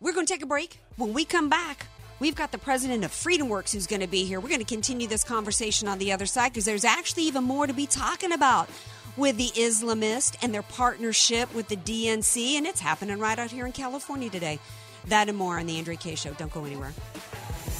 we're 0.00 0.12
going 0.12 0.26
to 0.26 0.32
take 0.32 0.42
a 0.42 0.46
break. 0.46 0.78
When 0.96 1.12
we 1.12 1.24
come 1.24 1.48
back, 1.48 1.86
we've 2.20 2.34
got 2.34 2.52
the 2.52 2.58
president 2.58 3.04
of 3.04 3.12
Freedom 3.12 3.48
Works 3.48 3.72
who's 3.72 3.86
going 3.86 4.00
to 4.00 4.06
be 4.06 4.24
here. 4.24 4.40
We're 4.40 4.48
going 4.48 4.60
to 4.60 4.66
continue 4.66 5.06
this 5.06 5.24
conversation 5.24 5.88
on 5.88 5.98
the 5.98 6.12
other 6.12 6.26
side 6.26 6.52
because 6.52 6.64
there's 6.64 6.84
actually 6.84 7.24
even 7.24 7.44
more 7.44 7.66
to 7.66 7.72
be 7.72 7.86
talking 7.86 8.32
about 8.32 8.68
with 9.16 9.36
the 9.36 9.48
Islamist 9.50 10.36
and 10.42 10.52
their 10.52 10.62
partnership 10.62 11.54
with 11.54 11.68
the 11.68 11.76
DNC, 11.76 12.54
and 12.54 12.66
it's 12.66 12.80
happening 12.80 13.18
right 13.18 13.38
out 13.38 13.50
here 13.50 13.66
in 13.66 13.72
California 13.72 14.28
today. 14.28 14.58
That 15.06 15.28
and 15.28 15.38
more 15.38 15.58
on 15.58 15.66
the 15.66 15.78
Andrea 15.78 15.96
Kaye 15.96 16.14
Show. 16.14 16.32
Don't 16.32 16.52
go 16.52 16.64
anywhere. 16.64 16.92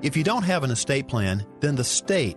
If 0.00 0.16
you 0.16 0.22
don't 0.22 0.44
have 0.44 0.62
an 0.62 0.70
estate 0.70 1.08
plan, 1.08 1.44
then 1.58 1.74
the 1.74 1.82
state, 1.82 2.36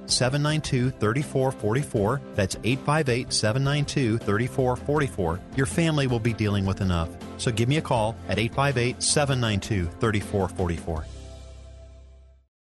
792 0.05 0.91
3444. 0.91 2.21
That's 2.35 2.55
858 2.63 3.33
792 3.33 4.17
3444. 4.19 5.39
Your 5.55 5.65
family 5.65 6.07
will 6.07 6.19
be 6.19 6.33
dealing 6.33 6.65
with 6.65 6.81
enough. 6.81 7.09
So 7.37 7.51
give 7.51 7.69
me 7.69 7.77
a 7.77 7.81
call 7.81 8.15
at 8.29 8.39
858 8.39 9.01
792 9.01 9.85
3444. 9.99 11.05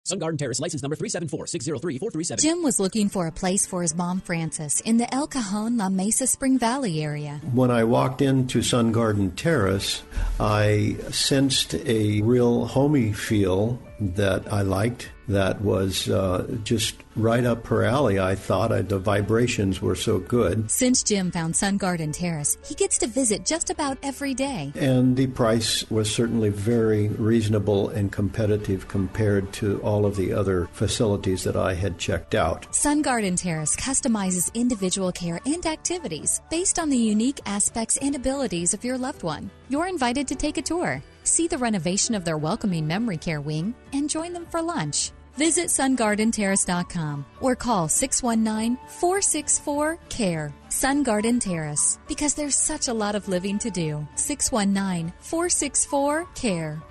Sun 0.05 0.19
Garden 0.19 0.37
Terrace, 0.37 0.59
license 0.59 0.83
number 0.83 0.95
374-603-437. 0.97 2.39
Jim 2.39 2.61
was 2.61 2.79
looking 2.79 3.09
for 3.09 3.25
a 3.25 3.31
place 3.31 3.65
for 3.65 3.81
his 3.81 3.95
mom, 3.95 4.21
Frances, 4.21 4.79
in 4.81 4.97
the 4.97 5.11
El 5.11 5.25
Cajon, 5.25 5.77
La 5.77 5.89
Mesa 5.89 6.27
Spring 6.27 6.59
Valley 6.59 7.01
area. 7.03 7.41
When 7.53 7.71
I 7.71 7.85
walked 7.85 8.21
into 8.21 8.61
Sun 8.61 8.91
Garden 8.91 9.31
Terrace, 9.31 10.03
I 10.39 10.97
sensed 11.09 11.73
a 11.73 12.21
real 12.21 12.67
homey 12.67 13.13
feel 13.13 13.79
that 13.99 14.51
I 14.51 14.61
liked 14.61 15.09
that 15.27 15.61
was 15.61 16.09
uh, 16.09 16.45
just 16.63 16.95
right 17.15 17.43
up 17.43 17.65
her 17.67 17.83
alley. 17.83 18.19
I 18.19 18.35
thought 18.35 18.71
I, 18.71 18.81
the 18.81 18.99
vibrations 18.99 19.81
were 19.81 19.95
so 19.95 20.19
good. 20.19 20.69
Since 20.69 21.03
Jim 21.03 21.31
found 21.31 21.55
Sun 21.55 21.77
Garden 21.77 22.11
Terrace, 22.11 22.57
he 22.65 22.75
gets 22.75 22.97
to 22.99 23.07
visit 23.07 23.45
just 23.45 23.69
about 23.69 23.97
every 24.03 24.33
day. 24.33 24.71
And 24.75 25.15
the 25.15 25.27
price 25.27 25.89
was 25.89 26.13
certainly 26.13 26.49
very 26.49 27.07
reasonable 27.09 27.89
and 27.89 28.11
competitive 28.11 28.87
compared 28.87 29.51
to 29.53 29.81
all 29.81 30.05
of 30.05 30.15
the 30.15 30.33
other 30.33 30.67
facilities 30.73 31.43
that 31.43 31.55
I 31.55 31.73
had 31.73 31.97
checked 31.97 32.35
out. 32.35 32.73
Sun 32.75 33.01
Garden 33.01 33.35
Terrace 33.35 33.75
customizes 33.75 34.53
individual 34.53 35.11
care 35.11 35.39
and 35.45 35.65
activities 35.65 36.41
based 36.49 36.77
on 36.77 36.89
the 36.89 36.97
unique 36.97 37.39
aspects 37.45 37.97
and 37.97 38.15
abilities 38.15 38.73
of 38.73 38.83
your 38.83 38.97
loved 38.97 39.23
one. 39.23 39.49
You're 39.69 39.87
invited 39.87 40.27
to 40.27 40.35
take 40.35 40.57
a 40.57 40.61
tour, 40.61 41.01
see 41.27 41.47
the 41.47 41.57
renovation 41.57 42.15
of 42.15 42.25
their 42.25 42.37
welcoming 42.37 42.87
memory 42.87 43.17
care 43.17 43.41
wing, 43.41 43.75
and 43.93 44.09
join 44.09 44.33
them 44.33 44.45
for 44.45 44.61
lunch. 44.61 45.11
Visit 45.35 45.67
sungardenterrace.com 45.67 47.25
or 47.41 47.55
call 47.55 47.87
619 47.89 48.77
464 48.87 49.99
CARE. 50.09 50.53
Sun 50.69 51.03
Garden 51.03 51.39
Terrace, 51.39 51.99
because 52.07 52.33
there's 52.33 52.55
such 52.55 52.87
a 52.87 52.93
lot 52.93 53.15
of 53.15 53.27
living 53.27 53.59
to 53.59 53.69
do. 53.69 54.07
619 54.15 55.13
464 55.19 56.27
CARE. 56.35 56.81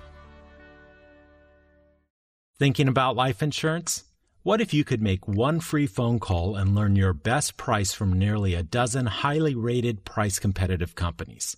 Thinking 2.57 2.87
about 2.87 3.17
life 3.17 3.43
insurance? 3.43 4.05
What 4.43 4.61
if 4.61 4.73
you 4.73 4.83
could 4.83 5.01
make 5.01 5.27
one 5.27 5.59
free 5.59 5.87
phone 5.87 6.19
call 6.19 6.55
and 6.55 6.75
learn 6.75 6.95
your 6.95 7.13
best 7.13 7.57
price 7.57 7.93
from 7.93 8.13
nearly 8.13 8.53
a 8.53 8.63
dozen 8.63 9.07
highly 9.07 9.55
rated, 9.55 10.05
price 10.05 10.37
competitive 10.37 10.93
companies? 10.93 11.57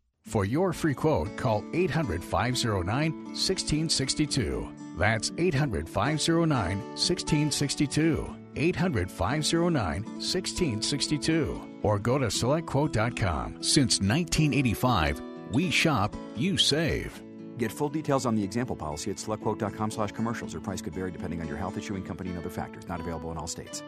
For 0.25 0.45
your 0.45 0.71
free 0.71 0.93
quote, 0.93 1.35
call 1.35 1.63
800 1.73 2.23
509 2.23 3.25
1662. 3.25 4.69
That's 4.97 5.31
800 5.37 5.89
509 5.89 6.77
1662. 6.79 8.35
800 8.55 9.11
509 9.11 10.03
1662 10.03 11.79
or 11.83 11.99
go 11.99 12.17
to 12.17 12.27
selectquote.com. 12.27 13.63
Since 13.63 13.99
1985, 13.99 15.21
we 15.51 15.71
shop, 15.71 16.15
you 16.35 16.57
save. 16.57 17.21
Get 17.57 17.71
full 17.71 17.89
details 17.89 18.25
on 18.25 18.35
the 18.35 18.43
example 18.43 18.75
policy 18.75 19.11
at 19.11 19.17
selectquote.com 19.17 19.91
slash 19.91 20.11
commercials. 20.11 20.55
Or 20.55 20.59
price 20.59 20.81
could 20.81 20.93
vary 20.93 21.11
depending 21.11 21.41
on 21.41 21.47
your 21.47 21.57
health 21.57 21.77
issuing 21.77 22.03
company 22.03 22.29
and 22.29 22.39
other 22.39 22.49
factors. 22.49 22.87
Not 22.87 22.99
available 22.99 23.31
in 23.31 23.37
all 23.37 23.47
states. 23.47 23.83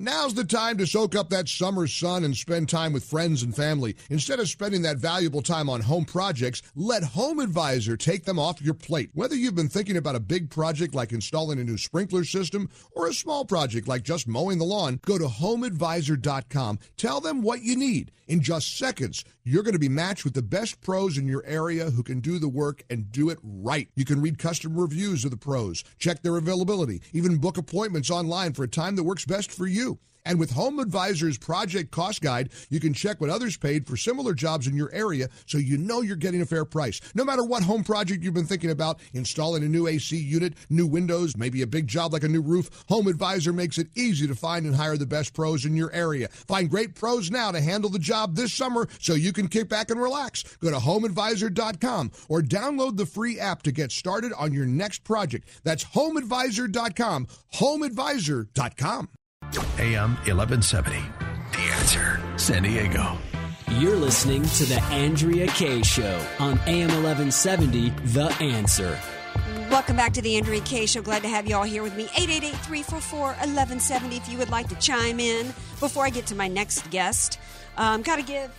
Now's 0.00 0.34
the 0.34 0.42
time 0.42 0.76
to 0.78 0.88
soak 0.88 1.14
up 1.14 1.30
that 1.30 1.48
summer 1.48 1.86
sun 1.86 2.24
and 2.24 2.36
spend 2.36 2.68
time 2.68 2.92
with 2.92 3.04
friends 3.04 3.44
and 3.44 3.54
family. 3.54 3.94
Instead 4.10 4.40
of 4.40 4.48
spending 4.48 4.82
that 4.82 4.96
valuable 4.96 5.40
time 5.40 5.70
on 5.70 5.80
home 5.80 6.04
projects, 6.04 6.62
let 6.74 7.04
Home 7.04 7.38
Advisor 7.38 7.96
take 7.96 8.24
them 8.24 8.36
off 8.36 8.60
your 8.60 8.74
plate. 8.74 9.10
Whether 9.14 9.36
you've 9.36 9.54
been 9.54 9.68
thinking 9.68 9.96
about 9.96 10.16
a 10.16 10.20
big 10.20 10.50
project 10.50 10.96
like 10.96 11.12
installing 11.12 11.60
a 11.60 11.64
new 11.64 11.78
sprinkler 11.78 12.24
system 12.24 12.70
or 12.96 13.06
a 13.06 13.14
small 13.14 13.44
project 13.44 13.86
like 13.86 14.02
just 14.02 14.26
mowing 14.26 14.58
the 14.58 14.64
lawn, 14.64 14.98
go 15.06 15.16
to 15.16 15.26
homeadvisor.com. 15.26 16.80
Tell 16.96 17.20
them 17.20 17.40
what 17.40 17.62
you 17.62 17.76
need. 17.76 18.10
In 18.26 18.40
just 18.40 18.76
seconds, 18.76 19.24
you're 19.44 19.62
going 19.62 19.74
to 19.74 19.78
be 19.78 19.88
matched 19.88 20.24
with 20.24 20.34
the 20.34 20.42
best 20.42 20.80
pros 20.80 21.18
in 21.18 21.28
your 21.28 21.44
area 21.46 21.90
who 21.90 22.02
can 22.02 22.20
do 22.20 22.40
the 22.40 22.48
work 22.48 22.82
and 22.90 23.12
do 23.12 23.28
it 23.28 23.38
right. 23.42 23.88
You 23.94 24.04
can 24.06 24.20
read 24.20 24.38
customer 24.38 24.82
reviews 24.82 25.24
of 25.24 25.30
the 25.30 25.36
pros, 25.36 25.84
check 25.98 26.22
their 26.22 26.38
availability, 26.38 27.02
even 27.12 27.36
book 27.36 27.58
appointments 27.58 28.10
online 28.10 28.54
for 28.54 28.64
a 28.64 28.68
time 28.68 28.96
that 28.96 29.04
works 29.04 29.24
best 29.24 29.52
for 29.52 29.66
you. 29.66 29.83
You. 29.84 29.98
And 30.26 30.40
with 30.40 30.52
Home 30.52 30.78
Advisor's 30.78 31.36
project 31.36 31.90
cost 31.90 32.22
guide, 32.22 32.50
you 32.70 32.80
can 32.80 32.94
check 32.94 33.20
what 33.20 33.28
others 33.28 33.58
paid 33.58 33.86
for 33.86 33.96
similar 33.96 34.32
jobs 34.32 34.66
in 34.66 34.74
your 34.74 34.90
area 34.92 35.28
so 35.46 35.58
you 35.58 35.76
know 35.76 36.00
you're 36.00 36.16
getting 36.16 36.40
a 36.40 36.46
fair 36.46 36.64
price. 36.64 36.98
No 37.14 37.24
matter 37.24 37.44
what 37.44 37.62
home 37.62 37.84
project 37.84 38.24
you've 38.24 38.32
been 38.32 38.46
thinking 38.46 38.70
about, 38.70 39.00
installing 39.12 39.62
a 39.64 39.68
new 39.68 39.86
AC 39.86 40.16
unit, 40.16 40.54
new 40.70 40.86
windows, 40.86 41.36
maybe 41.36 41.60
a 41.60 41.66
big 41.66 41.86
job 41.86 42.14
like 42.14 42.22
a 42.22 42.28
new 42.28 42.40
roof, 42.40 42.70
Home 42.88 43.06
Advisor 43.06 43.52
makes 43.52 43.76
it 43.76 43.88
easy 43.96 44.26
to 44.26 44.34
find 44.34 44.64
and 44.64 44.74
hire 44.74 44.96
the 44.96 45.06
best 45.06 45.34
pros 45.34 45.66
in 45.66 45.76
your 45.76 45.92
area. 45.92 46.28
Find 46.28 46.70
great 46.70 46.94
pros 46.94 47.30
now 47.30 47.52
to 47.52 47.60
handle 47.60 47.90
the 47.90 47.98
job 47.98 48.34
this 48.34 48.54
summer 48.54 48.88
so 49.00 49.12
you 49.12 49.32
can 49.32 49.48
kick 49.48 49.68
back 49.68 49.90
and 49.90 50.00
relax. 50.00 50.42
Go 50.56 50.70
to 50.70 50.78
homeadvisor.com 50.78 52.12
or 52.30 52.40
download 52.40 52.96
the 52.96 53.06
free 53.06 53.38
app 53.38 53.62
to 53.64 53.72
get 53.72 53.92
started 53.92 54.32
on 54.38 54.54
your 54.54 54.66
next 54.66 55.04
project. 55.04 55.48
That's 55.64 55.84
homeadvisor.com. 55.84 57.26
Homeadvisor.com. 57.54 59.08
AM 59.78 60.14
1170. 60.26 60.98
The 61.52 61.58
answer. 61.58 62.20
San 62.36 62.62
Diego. 62.62 63.18
You're 63.78 63.96
listening 63.96 64.42
to 64.42 64.64
The 64.64 64.80
Andrea 64.90 65.46
Kaye 65.48 65.82
Show 65.82 66.24
on 66.38 66.58
AM 66.66 66.88
1170, 66.88 67.90
The 68.12 68.26
Answer. 68.40 68.98
Welcome 69.70 69.96
back 69.96 70.12
to 70.12 70.22
the 70.22 70.36
Andrea 70.36 70.60
Kaye 70.60 70.86
Show. 70.86 71.02
Glad 71.02 71.22
to 71.22 71.28
have 71.28 71.48
you 71.48 71.56
all 71.56 71.64
here 71.64 71.82
with 71.82 71.96
me. 71.96 72.04
888-344-1170 72.06 74.16
if 74.16 74.28
you 74.28 74.38
would 74.38 74.50
like 74.50 74.68
to 74.68 74.76
chime 74.76 75.18
in. 75.18 75.46
Before 75.80 76.04
I 76.04 76.10
get 76.10 76.26
to 76.26 76.36
my 76.36 76.46
next 76.46 76.88
guest, 76.90 77.40
um, 77.76 78.02
got 78.02 78.16
to 78.16 78.22
give... 78.22 78.50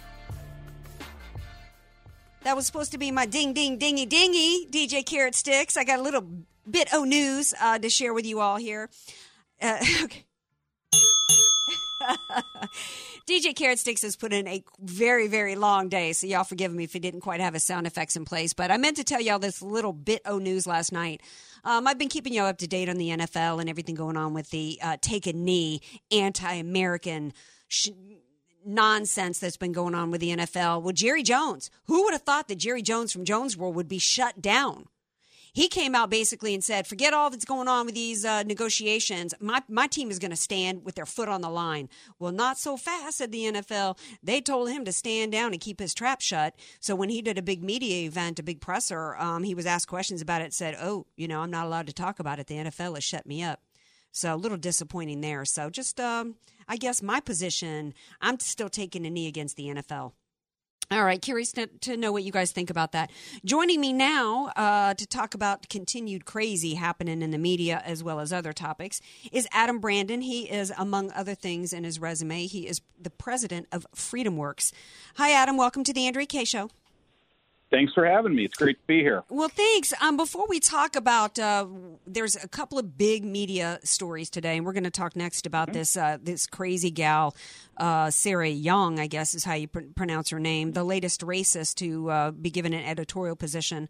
That 2.44 2.56
was 2.56 2.66
supposed 2.66 2.92
to 2.92 2.98
be 2.98 3.12
my 3.12 3.26
ding, 3.26 3.54
ding, 3.54 3.78
dingy, 3.78 4.06
dingy, 4.06 4.68
DJ 4.70 5.06
Carrot 5.06 5.36
Sticks. 5.36 5.78
I 5.78 5.86
got 5.86 6.00
a 6.00 6.04
little 6.04 6.28
bit 6.70 6.94
of 6.94 7.08
news 7.08 7.54
uh, 7.62 7.80
to 7.80 7.90
share 7.90 8.14
with 8.14 8.26
you 8.26 8.42
all 8.42 8.58
here. 8.58 8.90
Uh, 9.62 9.78
okay. 10.04 10.25
DJ 13.28 13.56
Carrot 13.56 13.80
Sticks 13.80 14.04
has 14.04 14.16
put 14.16 14.34
in 14.34 14.48
a 14.48 14.64
very, 14.80 15.28
very 15.28 15.56
long 15.56 15.90
day, 15.90 16.14
so 16.14 16.28
y'all 16.28 16.44
forgive 16.44 16.72
me 16.72 16.84
if 16.84 16.94
he 16.94 17.00
didn't 17.00 17.22
quite 17.22 17.42
have 17.42 17.54
his 17.54 17.64
sound 17.64 17.88
effects 17.88 18.16
in 18.16 18.26
place. 18.26 18.54
But 18.54 18.72
I 18.72 18.78
meant 18.78 18.98
to 18.98 19.04
tell 19.04 19.22
y'all 19.22 19.40
this 19.40 19.62
little 19.62 19.94
bit 19.94 20.22
o 20.26 20.38
news 20.38 20.68
last 20.68 20.92
night. 20.92 21.22
Um, 21.64 21.88
I've 21.88 21.98
been 21.98 22.10
keeping 22.10 22.34
y'all 22.34 22.46
up 22.46 22.60
to 22.60 22.68
date 22.68 22.90
on 22.90 22.98
the 22.98 23.10
NFL 23.10 23.60
and 23.60 23.70
everything 23.70 23.96
going 23.96 24.18
on 24.18 24.34
with 24.34 24.52
the 24.52 24.80
uh, 24.82 24.98
take 25.02 25.26
a 25.26 25.34
knee, 25.34 25.82
anti 26.12 26.54
American. 26.54 27.34
Sh- 27.68 27.90
nonsense 28.68 29.38
that's 29.38 29.58
been 29.58 29.72
going 29.72 29.94
on 29.94 30.10
with 30.10 30.22
the 30.22 30.36
NFL. 30.36 30.82
Well, 30.82 30.92
Jerry 30.92 31.22
Jones, 31.22 31.70
who 31.86 32.04
would 32.04 32.14
have 32.14 32.24
thought 32.24 32.48
that 32.48 32.56
Jerry 32.56 32.82
Jones 32.82 33.14
from 33.14 33.24
Jones 33.24 33.56
World 33.56 33.76
would 33.76 33.88
be 33.88 34.00
shut 34.00 34.42
down? 34.42 34.88
He 35.56 35.70
came 35.70 35.96
out 35.96 36.10
basically 36.10 36.54
and 36.54 36.62
said, 36.62 36.86
"Forget 36.86 37.14
all 37.14 37.30
that's 37.30 37.46
going 37.46 37.70
on 37.70 37.86
with 37.86 37.96
these 37.96 38.26
uh, 38.26 38.44
negotiations. 38.44 39.34
My 39.40 39.64
my 39.70 39.88
team 39.88 40.12
is 40.12 40.20
going 40.20 40.32
to 40.32 40.38
stand 40.38 40.84
with 40.84 40.96
their 40.96 41.06
foot 41.06 41.30
on 41.30 41.40
the 41.40 41.50
line." 41.50 41.88
Well, 42.20 42.34
not 42.34 42.58
so 42.58 42.76
fast, 42.76 43.18
said 43.18 43.32
the 43.32 43.46
NFL. 43.46 43.98
They 44.22 44.42
told 44.42 44.70
him 44.70 44.84
to 44.84 44.92
stand 44.92 45.32
down 45.32 45.54
and 45.54 45.62
keep 45.62 45.80
his 45.80 45.94
trap 45.94 46.20
shut. 46.20 46.56
So 46.82 46.94
when 46.94 47.08
he 47.08 47.22
did 47.22 47.38
a 47.38 47.42
big 47.42 47.64
media 47.64 48.06
event, 48.06 48.38
a 48.38 48.44
big 48.44 48.60
presser, 48.60 49.16
um, 49.16 49.44
he 49.44 49.56
was 49.56 49.66
asked 49.66 49.88
questions 49.88 50.22
about 50.22 50.42
it. 50.42 50.54
Said, 50.54 50.76
"Oh, 50.78 51.06
you 51.16 51.30
know, 51.30 51.40
I'm 51.40 51.52
not 51.52 51.66
allowed 51.66 51.88
to 51.88 51.94
talk 51.94 52.20
about 52.20 52.38
it. 52.38 52.48
The 52.48 52.56
NFL 52.56 52.96
has 52.96 53.06
shut 53.06 53.26
me 53.26 53.42
up." 53.42 53.62
So 54.12 54.36
a 54.36 54.38
little 54.38 54.58
disappointing 54.58 55.22
there. 55.22 55.46
So 55.46 55.70
just, 55.70 56.02
um, 56.02 56.36
I 56.68 56.76
guess 56.76 57.02
my 57.02 57.22
position, 57.22 57.94
I'm 58.22 58.40
still 58.40 58.70
taking 58.70 59.06
a 59.06 59.10
knee 59.10 59.28
against 59.28 59.56
the 59.56 59.68
NFL. 59.68 60.12
All 60.92 61.04
right, 61.04 61.20
curious 61.20 61.52
to, 61.54 61.66
to, 61.66 61.98
know 61.98 62.12
what 62.12 62.24
you 62.24 62.32
guys 62.32 62.52
think 62.52 62.70
about 62.70 62.92
that. 62.92 63.10
Joining 63.44 63.82
me 63.82 63.92
now 63.92 64.52
uh, 64.56 64.94
to 64.94 65.08
talk 65.08 65.34
about 65.34 65.68
continued 65.68 66.26
crazy 66.26 66.76
happening 66.76 67.24
in 67.24 67.32
the 67.32 67.40
media 67.40 67.82
as 67.84 68.04
well 68.04 68.20
as 68.20 68.32
other 68.32 68.54
topics 68.54 69.02
is 69.32 69.48
Adam 69.52 69.80
Brandon. 69.80 70.22
He 70.22 70.44
is, 70.44 70.72
among 70.78 71.12
other 71.14 71.34
things 71.34 71.74
in 71.74 71.86
his 71.86 72.00
resume, 72.00 72.46
he 72.46 72.68
is 72.68 72.82
the 73.02 73.10
president 73.10 73.68
of 73.72 73.88
FreedomWorks. 73.96 74.74
Hi, 75.16 75.32
Adam. 75.32 75.58
Welcome 75.58 75.84
to 75.86 75.94
the 75.94 76.06
Andrea 76.06 76.28
Kaye 76.28 76.46
Show. 76.46 76.70
Thanks 77.76 77.92
for 77.92 78.06
having 78.06 78.34
me. 78.34 78.46
It's 78.46 78.56
great 78.56 78.78
to 78.78 78.88
be 78.88 79.00
here. 79.00 79.26
Well, 79.28 79.50
thanks. 79.50 79.94
Um, 80.02 80.16
before 80.16 80.48
we 80.48 80.62
talk 80.62 80.96
about, 80.96 81.38
uh, 81.38 81.68
there's 82.08 82.38
a 82.38 82.48
couple 82.48 82.80
of 82.80 82.98
big 82.98 83.26
media 83.26 83.80
stories 83.84 84.30
today, 84.30 84.56
and 84.56 84.66
we're 84.66 84.72
going 84.72 84.86
to 84.86 84.90
talk 84.90 85.14
next 85.14 85.46
about 85.46 85.74
this 85.74 85.98
uh, 85.98 86.18
this 86.24 86.48
crazy 86.48 86.90
gal, 86.90 87.36
uh, 87.76 88.12
Sarah 88.12 88.48
Jeong, 88.48 88.98
I 88.98 89.08
guess 89.08 89.36
is 89.36 89.44
how 89.44 89.56
you 89.56 89.68
pr- 89.68 89.82
pronounce 89.94 90.30
her 90.30 90.40
name, 90.40 90.72
the 90.72 90.86
latest 90.86 91.20
racist 91.20 91.76
to 91.76 92.10
uh, 92.10 92.32
be 92.32 92.50
given 92.50 92.74
an 92.74 92.86
editorial 92.86 93.36
position 93.36 93.90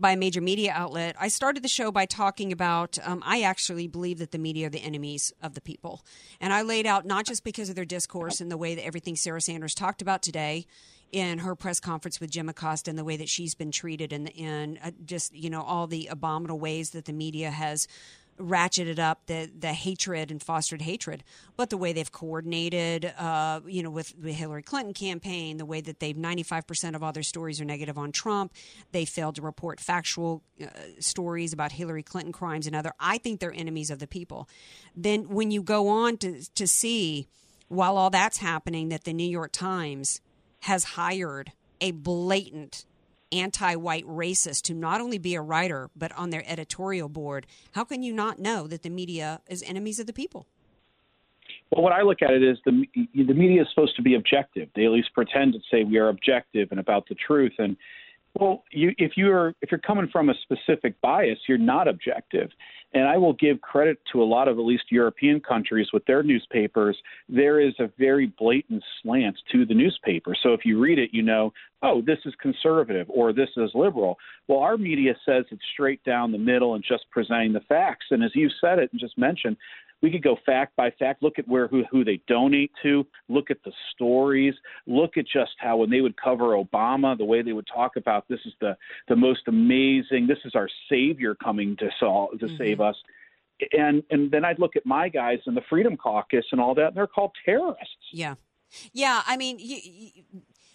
by 0.00 0.12
a 0.12 0.16
major 0.16 0.40
media 0.40 0.72
outlet. 0.74 1.14
I 1.20 1.28
started 1.28 1.62
the 1.62 1.68
show 1.68 1.90
by 1.90 2.06
talking 2.06 2.52
about 2.52 2.98
um, 3.04 3.22
I 3.22 3.42
actually 3.42 3.86
believe 3.86 4.18
that 4.18 4.30
the 4.30 4.38
media 4.38 4.68
are 4.68 4.70
the 4.70 4.82
enemies 4.82 5.34
of 5.42 5.52
the 5.52 5.60
people. 5.60 6.02
And 6.40 6.54
I 6.54 6.62
laid 6.62 6.86
out 6.86 7.04
not 7.04 7.26
just 7.26 7.44
because 7.44 7.68
of 7.68 7.76
their 7.76 7.84
discourse 7.84 8.40
and 8.40 8.50
the 8.50 8.56
way 8.56 8.74
that 8.74 8.86
everything 8.86 9.14
Sarah 9.14 9.42
Sanders 9.42 9.74
talked 9.74 10.00
about 10.00 10.22
today 10.22 10.66
in 11.12 11.38
her 11.38 11.54
press 11.54 11.80
conference 11.80 12.20
with 12.20 12.30
Jim 12.30 12.48
Acosta 12.48 12.90
and 12.90 12.98
the 12.98 13.04
way 13.04 13.16
that 13.16 13.28
she's 13.28 13.54
been 13.54 13.70
treated 13.70 14.12
and, 14.12 14.78
uh, 14.82 14.90
just, 15.04 15.34
you 15.34 15.50
know, 15.50 15.62
all 15.62 15.86
the 15.86 16.06
abominable 16.08 16.58
ways 16.58 16.90
that 16.90 17.04
the 17.04 17.12
media 17.12 17.50
has 17.50 17.86
ratcheted 18.38 18.98
up 18.98 19.24
the 19.28 19.50
the 19.58 19.72
hatred 19.72 20.30
and 20.30 20.42
fostered 20.42 20.82
hatred, 20.82 21.24
but 21.56 21.70
the 21.70 21.76
way 21.78 21.94
they've 21.94 22.12
coordinated, 22.12 23.14
uh, 23.18 23.60
you 23.66 23.82
know, 23.82 23.88
with 23.88 24.12
the 24.20 24.30
Hillary 24.30 24.62
Clinton 24.62 24.92
campaign, 24.92 25.56
the 25.56 25.64
way 25.64 25.80
that 25.80 26.00
they've 26.00 26.18
ninety 26.18 26.42
five 26.42 26.66
percent 26.66 26.94
of 26.94 27.02
all 27.02 27.12
their 27.12 27.22
stories 27.22 27.62
are 27.62 27.64
negative 27.64 27.96
on 27.96 28.12
Trump, 28.12 28.52
they 28.92 29.06
failed 29.06 29.36
to 29.36 29.42
report 29.42 29.80
factual 29.80 30.42
uh, 30.62 30.66
stories 30.98 31.54
about 31.54 31.72
Hillary 31.72 32.02
Clinton 32.02 32.30
crimes 32.30 32.66
and 32.66 32.76
other. 32.76 32.92
I 33.00 33.16
think 33.16 33.40
they're 33.40 33.54
enemies 33.54 33.90
of 33.90 34.00
the 34.00 34.06
people. 34.06 34.50
Then 34.94 35.30
when 35.30 35.50
you 35.50 35.62
go 35.62 35.88
on 35.88 36.18
to 36.18 36.42
to 36.56 36.66
see, 36.66 37.28
while 37.68 37.96
all 37.96 38.10
that's 38.10 38.36
happening, 38.36 38.90
that 38.90 39.04
the 39.04 39.14
New 39.14 39.28
York 39.28 39.52
Times 39.52 40.20
has 40.60 40.84
hired 40.84 41.52
a 41.80 41.90
blatant 41.92 42.84
anti-white 43.32 44.04
racist 44.04 44.62
to 44.62 44.74
not 44.74 45.00
only 45.00 45.18
be 45.18 45.34
a 45.34 45.42
writer 45.42 45.90
but 45.96 46.12
on 46.12 46.30
their 46.30 46.44
editorial 46.46 47.08
board 47.08 47.46
how 47.72 47.82
can 47.82 48.02
you 48.02 48.12
not 48.12 48.38
know 48.38 48.66
that 48.66 48.82
the 48.82 48.90
media 48.90 49.40
is 49.48 49.62
enemies 49.64 49.98
of 49.98 50.06
the 50.06 50.12
people 50.12 50.46
well, 51.70 51.82
what 51.82 51.92
I 51.92 52.02
look 52.02 52.22
at 52.22 52.30
it 52.30 52.42
is 52.42 52.58
the 52.64 52.86
the 53.14 53.34
media 53.34 53.62
is 53.62 53.68
supposed 53.74 53.96
to 53.96 54.02
be 54.02 54.14
objective. 54.14 54.68
They 54.76 54.84
at 54.84 54.92
least 54.92 55.12
pretend 55.14 55.52
to 55.54 55.58
say 55.70 55.84
we 55.84 55.98
are 55.98 56.08
objective 56.08 56.68
and 56.70 56.78
about 56.78 57.08
the 57.08 57.16
truth. 57.16 57.54
And 57.58 57.76
well, 58.38 58.64
you, 58.70 58.92
if 58.98 59.12
you're 59.16 59.54
if 59.62 59.70
you're 59.70 59.80
coming 59.80 60.08
from 60.12 60.28
a 60.28 60.34
specific 60.42 61.00
bias, 61.00 61.38
you're 61.48 61.58
not 61.58 61.88
objective. 61.88 62.50
And 62.94 63.06
I 63.06 63.16
will 63.18 63.34
give 63.34 63.60
credit 63.60 63.98
to 64.12 64.22
a 64.22 64.24
lot 64.24 64.48
of 64.48 64.58
at 64.58 64.64
least 64.64 64.84
European 64.90 65.40
countries 65.40 65.88
with 65.92 66.04
their 66.06 66.22
newspapers. 66.22 66.96
There 67.28 67.60
is 67.60 67.74
a 67.78 67.90
very 67.98 68.32
blatant 68.38 68.82
slant 69.02 69.36
to 69.52 69.66
the 69.66 69.74
newspaper. 69.74 70.34
So 70.42 70.54
if 70.54 70.64
you 70.64 70.78
read 70.78 70.98
it, 70.98 71.10
you 71.12 71.22
know, 71.22 71.52
oh, 71.82 72.00
this 72.00 72.18
is 72.24 72.34
conservative 72.40 73.06
or 73.10 73.32
this 73.32 73.50
is 73.56 73.70
liberal. 73.74 74.16
Well, 74.48 74.60
our 74.60 74.78
media 74.78 75.14
says 75.26 75.44
it's 75.50 75.62
straight 75.72 76.02
down 76.04 76.32
the 76.32 76.38
middle 76.38 76.74
and 76.74 76.84
just 76.86 77.04
presenting 77.10 77.52
the 77.52 77.60
facts. 77.68 78.06
And 78.10 78.24
as 78.24 78.30
you 78.34 78.48
said 78.60 78.78
it 78.78 78.90
and 78.92 79.00
just 79.00 79.18
mentioned, 79.18 79.56
we 80.02 80.10
could 80.10 80.22
go 80.22 80.36
fact 80.44 80.76
by 80.76 80.90
fact, 80.90 81.22
look 81.22 81.38
at 81.38 81.48
where 81.48 81.68
who, 81.68 81.84
who 81.90 82.04
they 82.04 82.20
donate 82.26 82.70
to, 82.82 83.06
look 83.28 83.50
at 83.50 83.62
the 83.64 83.72
stories, 83.92 84.54
look 84.86 85.16
at 85.16 85.26
just 85.26 85.52
how 85.58 85.78
when 85.78 85.90
they 85.90 86.00
would 86.00 86.16
cover 86.20 86.56
Obama, 86.56 87.16
the 87.16 87.24
way 87.24 87.42
they 87.42 87.52
would 87.52 87.66
talk 87.72 87.96
about 87.96 88.28
this 88.28 88.40
is 88.44 88.52
the 88.60 88.76
the 89.08 89.16
most 89.16 89.48
amazing, 89.48 90.26
this 90.26 90.38
is 90.44 90.54
our 90.54 90.68
savior 90.88 91.34
coming 91.34 91.76
to 91.76 91.90
solve 91.98 92.38
to 92.38 92.46
mm-hmm. 92.46 92.56
save 92.56 92.80
us. 92.80 92.96
And 93.76 94.02
and 94.10 94.30
then 94.30 94.44
I'd 94.44 94.58
look 94.58 94.76
at 94.76 94.84
my 94.84 95.08
guys 95.08 95.38
in 95.46 95.54
the 95.54 95.62
Freedom 95.68 95.96
Caucus 95.96 96.44
and 96.52 96.60
all 96.60 96.74
that, 96.74 96.88
and 96.88 96.96
they're 96.96 97.06
called 97.06 97.32
terrorists. 97.44 97.96
Yeah, 98.12 98.34
yeah. 98.92 99.22
I 99.26 99.38
mean, 99.38 99.58
you, 99.58 99.78
you, 99.82 100.10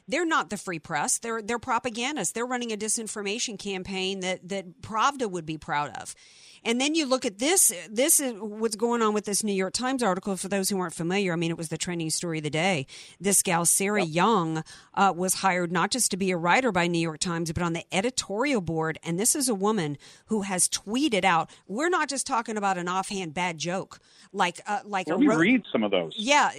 they're 0.07 0.25
not 0.25 0.49
the 0.49 0.57
free 0.57 0.79
press. 0.79 1.17
They're 1.17 1.41
they're 1.41 1.59
propagandists. 1.59 2.33
They're 2.33 2.45
running 2.45 2.71
a 2.71 2.77
disinformation 2.77 3.57
campaign 3.57 4.19
that 4.21 4.47
that 4.49 4.81
Pravda 4.81 5.29
would 5.29 5.45
be 5.45 5.57
proud 5.57 5.95
of. 5.97 6.15
And 6.63 6.79
then 6.79 6.93
you 6.93 7.07
look 7.07 7.25
at 7.25 7.39
this. 7.39 7.73
This 7.89 8.19
is 8.19 8.33
what's 8.39 8.75
going 8.75 9.01
on 9.01 9.13
with 9.13 9.25
this 9.25 9.43
New 9.43 9.53
York 9.53 9.73
Times 9.73 10.03
article. 10.03 10.37
For 10.37 10.47
those 10.47 10.69
who 10.69 10.79
aren't 10.79 10.93
familiar, 10.93 11.33
I 11.33 11.35
mean, 11.35 11.49
it 11.49 11.57
was 11.57 11.69
the 11.69 11.77
trending 11.77 12.11
story 12.11 12.37
of 12.37 12.43
the 12.43 12.51
day. 12.51 12.85
This 13.19 13.41
gal, 13.41 13.65
Sarah 13.65 14.03
yep. 14.03 14.23
Jeong, 14.23 14.65
uh, 14.93 15.13
was 15.15 15.35
hired 15.35 15.71
not 15.71 15.89
just 15.89 16.11
to 16.11 16.17
be 16.17 16.29
a 16.29 16.37
writer 16.37 16.71
by 16.71 16.85
New 16.85 16.99
York 16.99 17.19
Times, 17.19 17.51
but 17.51 17.63
on 17.63 17.73
the 17.73 17.83
editorial 17.91 18.61
board. 18.61 18.99
And 19.03 19.19
this 19.19 19.35
is 19.35 19.49
a 19.49 19.55
woman 19.55 19.97
who 20.27 20.43
has 20.43 20.69
tweeted 20.69 21.25
out. 21.25 21.49
We're 21.67 21.89
not 21.89 22.09
just 22.09 22.27
talking 22.27 22.57
about 22.57 22.77
an 22.77 22.87
offhand 22.87 23.33
bad 23.33 23.57
joke, 23.57 23.99
like 24.31 24.61
uh, 24.67 24.81
like. 24.85 25.07
Let 25.07 25.19
me 25.19 25.27
ro- 25.27 25.37
read 25.37 25.63
some 25.71 25.83
of 25.83 25.89
those. 25.89 26.13
Yeah, 26.15 26.51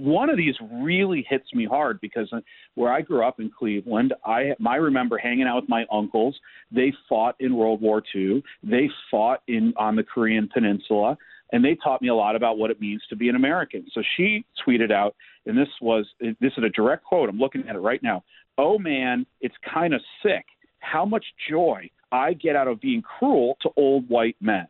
one 0.00 0.30
of 0.30 0.36
these 0.36 0.56
really 0.60 1.24
hits 1.28 1.54
me 1.54 1.64
hard 1.64 2.00
because 2.00 2.28
uh, 2.32 2.40
where 2.74 2.92
I 2.92 3.00
grew 3.00 3.24
up 3.24 3.40
in 3.40 3.50
Cleveland, 3.50 4.14
I 4.24 4.54
I 4.66 4.76
remember 4.76 5.18
hanging 5.18 5.46
out 5.46 5.62
with 5.62 5.68
my 5.68 5.84
uncles. 5.92 6.38
They 6.70 6.92
fought 7.08 7.36
in 7.40 7.56
World 7.56 7.80
War 7.80 8.02
II. 8.14 8.42
They 8.62 8.88
fought 9.10 9.42
in 9.48 9.72
on 9.76 9.96
the 9.96 10.02
Korean 10.02 10.48
Peninsula, 10.52 11.16
and 11.52 11.64
they 11.64 11.76
taught 11.76 12.02
me 12.02 12.08
a 12.08 12.14
lot 12.14 12.36
about 12.36 12.58
what 12.58 12.70
it 12.70 12.80
means 12.80 13.02
to 13.10 13.16
be 13.16 13.28
an 13.28 13.36
American. 13.36 13.86
So 13.92 14.02
she 14.16 14.44
tweeted 14.66 14.90
out, 14.90 15.14
and 15.46 15.56
this 15.56 15.68
was 15.80 16.06
this 16.20 16.52
is 16.56 16.64
a 16.64 16.70
direct 16.70 17.04
quote. 17.04 17.28
I'm 17.28 17.38
looking 17.38 17.68
at 17.68 17.76
it 17.76 17.80
right 17.80 18.02
now. 18.02 18.24
Oh 18.58 18.78
man, 18.78 19.26
it's 19.40 19.56
kind 19.72 19.94
of 19.94 20.00
sick 20.22 20.44
how 20.80 21.04
much 21.04 21.24
joy 21.48 21.90
I 22.12 22.34
get 22.34 22.56
out 22.56 22.68
of 22.68 22.80
being 22.80 23.02
cruel 23.02 23.56
to 23.62 23.70
old 23.76 24.08
white 24.08 24.36
men. 24.40 24.68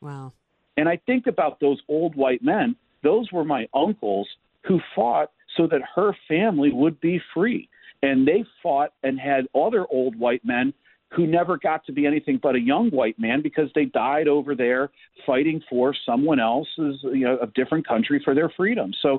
Wow. 0.00 0.32
And 0.76 0.88
I 0.88 1.00
think 1.06 1.26
about 1.26 1.58
those 1.58 1.80
old 1.88 2.14
white 2.14 2.42
men 2.42 2.76
those 3.02 3.30
were 3.32 3.44
my 3.44 3.66
uncles 3.74 4.28
who 4.66 4.80
fought 4.94 5.30
so 5.58 5.66
that 5.66 5.82
her 5.94 6.16
family 6.26 6.72
would 6.72 6.98
be 7.00 7.20
free. 7.34 7.68
And 8.00 8.26
they 8.26 8.44
fought 8.62 8.92
and 9.02 9.20
had 9.20 9.46
other 9.54 9.84
old 9.90 10.18
white 10.18 10.44
men 10.44 10.72
who 11.10 11.26
never 11.26 11.58
got 11.58 11.84
to 11.86 11.92
be 11.92 12.06
anything 12.06 12.38
but 12.42 12.54
a 12.54 12.60
young 12.60 12.90
white 12.90 13.18
man 13.18 13.42
because 13.42 13.70
they 13.74 13.86
died 13.86 14.28
over 14.28 14.54
there 14.54 14.90
fighting 15.26 15.60
for 15.68 15.94
someone 16.06 16.38
else's, 16.38 16.96
you 17.02 17.24
know, 17.24 17.38
a 17.42 17.46
different 17.48 17.86
country 17.86 18.20
for 18.24 18.34
their 18.34 18.52
freedom. 18.56 18.92
So 19.02 19.18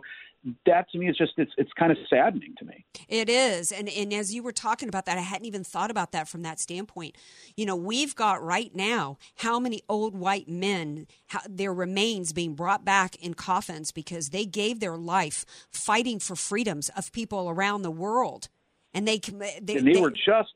that 0.65 0.89
to 0.91 0.97
me 0.97 1.09
is 1.09 1.17
just 1.17 1.33
it's 1.37 1.51
it's 1.57 1.71
kind 1.73 1.91
of 1.91 1.97
saddening 2.09 2.55
to 2.59 2.65
me. 2.65 2.85
It 3.07 3.29
is, 3.29 3.71
and 3.71 3.89
and 3.89 4.13
as 4.13 4.33
you 4.33 4.41
were 4.41 4.51
talking 4.51 4.87
about 4.87 5.05
that, 5.05 5.17
I 5.17 5.21
hadn't 5.21 5.45
even 5.45 5.63
thought 5.63 5.91
about 5.91 6.11
that 6.13 6.27
from 6.27 6.43
that 6.43 6.59
standpoint. 6.59 7.15
You 7.57 7.65
know, 7.65 7.75
we've 7.75 8.15
got 8.15 8.41
right 8.41 8.73
now 8.73 9.17
how 9.35 9.59
many 9.59 9.81
old 9.89 10.15
white 10.15 10.47
men, 10.47 11.07
how, 11.27 11.41
their 11.47 11.73
remains 11.73 12.31
being 12.31 12.55
brought 12.55 12.85
back 12.85 13.15
in 13.17 13.33
coffins 13.33 13.91
because 13.91 14.29
they 14.29 14.45
gave 14.45 14.79
their 14.79 14.97
life 14.97 15.45
fighting 15.71 16.19
for 16.19 16.35
freedoms 16.35 16.89
of 16.89 17.11
people 17.11 17.49
around 17.49 17.81
the 17.81 17.91
world, 17.91 18.47
and 18.93 19.07
they 19.07 19.19
they, 19.19 19.75
and 19.75 19.87
they, 19.87 19.93
they 19.93 20.01
were 20.01 20.11
just 20.11 20.53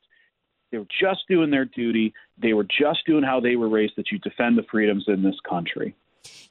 they 0.70 0.78
were 0.78 0.86
just 1.00 1.28
doing 1.28 1.50
their 1.50 1.66
duty. 1.66 2.14
They 2.38 2.54
were 2.54 2.64
just 2.64 3.04
doing 3.06 3.22
how 3.22 3.40
they 3.40 3.56
were 3.56 3.68
raised 3.68 3.94
that 3.96 4.10
you 4.10 4.18
defend 4.18 4.56
the 4.56 4.64
freedoms 4.70 5.04
in 5.08 5.22
this 5.22 5.38
country. 5.48 5.94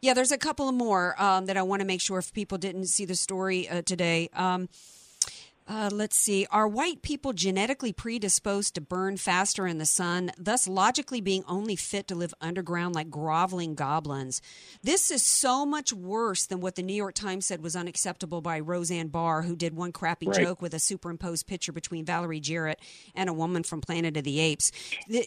Yeah, 0.02 0.14
there's 0.14 0.32
a 0.32 0.38
couple 0.38 0.70
of 0.70 0.76
more 0.76 1.22
um, 1.22 1.46
that 1.46 1.58
I 1.58 1.64
want 1.64 1.82
to 1.82 1.86
make 1.86 2.02
sure 2.02 2.20
if 2.20 2.34
people 2.34 2.58
didn't 2.58 2.86
see 2.86 3.06
the 3.06 3.16
story 3.16 3.70
uh, 3.70 3.82
today. 3.82 4.30
Um, 4.34 4.70
uh, 5.68 5.90
let's 5.92 6.18
see. 6.18 6.46
Are 6.52 6.68
white 6.68 7.02
people 7.02 7.32
genetically 7.32 7.94
predisposed 7.94 8.76
to 8.76 8.82
burn 8.82 9.18
faster 9.18 9.66
in 9.66 9.78
the 9.78 9.86
sun, 9.86 10.32
thus 10.38 10.68
logically 10.68 11.22
being 11.22 11.44
only 11.48 11.76
fit 11.76 12.08
to 12.10 12.16
live 12.16 12.34
underground 12.42 12.96
like 12.96 13.10
groveling 13.10 13.74
goblins? 13.74 14.42
This 14.82 15.10
is 15.10 15.26
so 15.26 15.66
much 15.66 15.94
worse 15.94 16.46
than 16.46 16.60
what 16.60 16.76
the 16.76 16.84
New 16.84 16.94
York 16.94 17.14
Times 17.14 17.46
said 17.46 17.64
was 17.64 17.76
unacceptable 17.76 18.42
by 18.42 18.60
Roseanne 18.60 19.08
Barr, 19.08 19.44
who 19.44 19.56
did 19.56 19.74
one 19.74 19.94
crappy 19.94 20.28
right. 20.28 20.42
joke 20.42 20.62
with 20.62 20.74
a 20.74 20.80
superimposed 20.80 21.48
picture 21.48 21.72
between 21.72 22.04
Valerie 22.04 22.42
Jarrett 22.42 22.82
and 23.16 23.30
a 23.30 23.34
woman 23.34 23.64
from 23.64 23.80
Planet 23.80 24.18
of 24.18 24.26
the 24.26 24.40
Apes. 24.40 24.72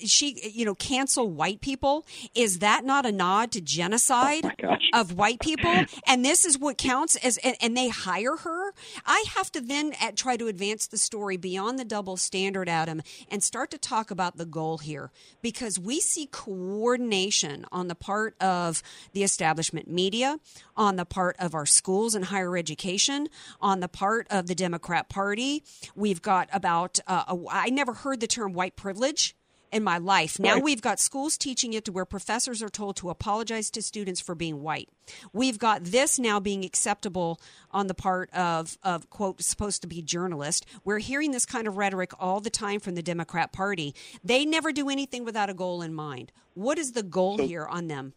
She, 0.04 0.50
you 0.52 0.64
know, 0.66 0.74
cancel 0.74 1.30
white 1.30 1.62
people. 1.62 2.04
Is 2.34 2.58
that 2.58 2.84
not 2.84 3.06
a 3.06 3.12
nod 3.12 3.52
to 3.52 3.60
genocide 3.62 4.44
oh 4.62 4.76
of 4.92 5.14
white 5.14 5.40
people? 5.40 5.84
and 6.06 6.24
this 6.24 6.44
is 6.44 6.58
what 6.58 6.76
counts 6.76 7.16
as, 7.16 7.38
and, 7.38 7.56
and 7.60 7.76
they 7.76 7.88
hire 7.88 8.36
her. 8.36 8.72
I 9.06 9.24
have 9.34 9.50
to 9.52 9.60
then 9.60 9.94
at 10.00 10.14
try 10.26 10.36
to 10.36 10.48
advance 10.48 10.88
the 10.88 10.98
story 10.98 11.36
beyond 11.36 11.78
the 11.78 11.84
double 11.84 12.16
standard, 12.16 12.68
Adam, 12.68 13.00
and 13.30 13.44
start 13.44 13.70
to 13.70 13.78
talk 13.78 14.10
about 14.10 14.36
the 14.36 14.44
goal 14.44 14.78
here 14.78 15.12
because 15.40 15.78
we 15.78 16.00
see 16.00 16.26
coordination 16.26 17.64
on 17.70 17.86
the 17.86 17.94
part 17.94 18.34
of 18.42 18.82
the 19.12 19.22
establishment 19.22 19.88
media, 19.88 20.40
on 20.76 20.96
the 20.96 21.04
part 21.04 21.36
of 21.38 21.54
our 21.54 21.64
schools 21.64 22.16
and 22.16 22.24
higher 22.24 22.56
education, 22.56 23.28
on 23.60 23.78
the 23.78 23.86
part 23.86 24.26
of 24.28 24.48
the 24.48 24.54
Democrat 24.56 25.08
Party. 25.08 25.62
We've 25.94 26.20
got 26.20 26.48
about, 26.52 26.98
uh, 27.06 27.22
a, 27.28 27.38
I 27.48 27.68
never 27.68 27.92
heard 27.92 28.18
the 28.18 28.26
term 28.26 28.52
white 28.52 28.74
privilege 28.74 29.35
in 29.72 29.82
my 29.82 29.98
life. 29.98 30.38
Now 30.38 30.54
right. 30.54 30.62
we've 30.62 30.80
got 30.80 31.00
schools 31.00 31.36
teaching 31.36 31.72
it 31.72 31.84
to 31.86 31.92
where 31.92 32.04
professors 32.04 32.62
are 32.62 32.68
told 32.68 32.96
to 32.96 33.10
apologize 33.10 33.70
to 33.70 33.82
students 33.82 34.20
for 34.20 34.34
being 34.34 34.62
white. 34.62 34.88
We've 35.32 35.58
got 35.58 35.84
this 35.84 36.18
now 36.18 36.40
being 36.40 36.64
acceptable 36.64 37.40
on 37.70 37.86
the 37.86 37.94
part 37.94 38.30
of, 38.32 38.78
of 38.82 39.10
quote, 39.10 39.42
supposed 39.42 39.82
to 39.82 39.88
be 39.88 40.02
journalist. 40.02 40.66
We're 40.84 40.98
hearing 40.98 41.32
this 41.32 41.46
kind 41.46 41.66
of 41.66 41.76
rhetoric 41.76 42.12
all 42.18 42.40
the 42.40 42.50
time 42.50 42.80
from 42.80 42.94
the 42.94 43.02
Democrat 43.02 43.52
Party. 43.52 43.94
They 44.24 44.44
never 44.44 44.72
do 44.72 44.88
anything 44.88 45.24
without 45.24 45.50
a 45.50 45.54
goal 45.54 45.82
in 45.82 45.94
mind. 45.94 46.32
What 46.54 46.78
is 46.78 46.92
the 46.92 47.02
goal 47.02 47.38
so, 47.38 47.46
here 47.46 47.66
on 47.66 47.88
them, 47.88 48.14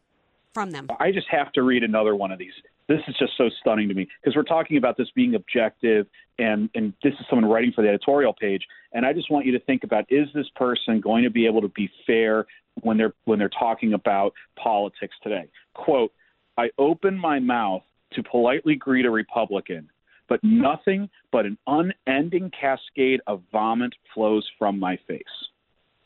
from 0.53 0.71
them? 0.71 0.87
I 0.99 1.11
just 1.11 1.27
have 1.29 1.51
to 1.53 1.63
read 1.63 1.83
another 1.83 2.15
one 2.15 2.31
of 2.31 2.39
these 2.39 2.53
this 2.89 2.99
is 3.07 3.15
just 3.19 3.33
so 3.37 3.49
stunning 3.61 3.87
to 3.87 3.93
me 3.93 4.07
because 4.19 4.35
we're 4.35 4.43
talking 4.43 4.75
about 4.75 4.97
this 4.97 5.07
being 5.15 5.35
objective 5.35 6.07
and 6.39 6.69
and 6.73 6.91
this 7.03 7.13
is 7.13 7.25
someone 7.29 7.49
writing 7.49 7.71
for 7.71 7.83
the 7.83 7.87
editorial 7.87 8.33
page 8.33 8.63
and 8.91 9.05
I 9.05 9.13
just 9.13 9.29
want 9.31 9.45
you 9.45 9.51
to 9.53 9.59
think 9.59 9.83
about 9.83 10.05
is 10.09 10.27
this 10.33 10.49
person 10.55 10.99
going 10.99 11.23
to 11.23 11.29
be 11.29 11.45
able 11.45 11.61
to 11.61 11.69
be 11.69 11.89
fair 12.05 12.45
when 12.81 12.97
they're 12.97 13.13
when 13.25 13.39
they're 13.39 13.49
talking 13.49 13.93
about 13.93 14.33
politics 14.55 15.15
today 15.23 15.47
quote 15.73 16.11
I 16.57 16.69
open 16.77 17.17
my 17.17 17.39
mouth 17.39 17.83
to 18.13 18.23
politely 18.23 18.75
greet 18.75 19.05
a 19.05 19.11
republican 19.11 19.89
but 20.27 20.39
nothing 20.43 21.09
but 21.31 21.45
an 21.45 21.57
unending 21.67 22.51
cascade 22.59 23.21
of 23.27 23.41
vomit 23.51 23.93
flows 24.13 24.47
from 24.57 24.79
my 24.79 24.97
face 25.07 25.23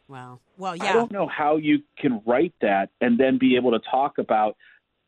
Wow. 0.08 0.40
Well, 0.58 0.76
yeah. 0.76 0.90
I 0.90 0.94
don't 0.94 1.12
know 1.12 1.28
how 1.28 1.58
you 1.58 1.80
can 1.98 2.22
write 2.26 2.54
that 2.62 2.90
and 3.02 3.20
then 3.20 3.38
be 3.38 3.56
able 3.56 3.72
to 3.72 3.80
talk 3.90 4.18
about 4.18 4.56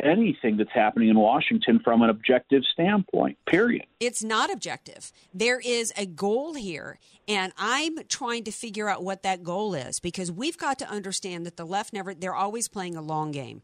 anything 0.04 0.58
that's 0.58 0.72
happening 0.74 1.10
in 1.10 1.18
Washington 1.18 1.80
from 1.84 2.02
an 2.02 2.10
objective 2.10 2.64
standpoint, 2.72 3.38
period. 3.46 3.86
It's 4.00 4.24
not 4.24 4.52
objective. 4.52 5.12
There 5.34 5.60
is 5.60 5.94
a 5.98 6.06
goal 6.06 6.54
here, 6.54 7.00
and 7.28 7.54
I'm 7.58 8.00
trying 8.08 8.44
to 8.46 8.52
figure 8.52 8.90
out 8.90 9.04
what 9.04 9.24
that 9.24 9.44
goal 9.44 9.74
is 9.74 10.00
because 10.00 10.32
we've 10.32 10.58
got 10.58 10.80
to 10.80 10.90
understand 10.90 11.46
that 11.46 11.58
the 11.58 11.66
left 11.66 11.94
never, 11.94 12.14
they're 12.14 12.36
always 12.36 12.68
playing 12.68 12.96
a 12.96 13.02
long 13.02 13.32
game 13.32 13.62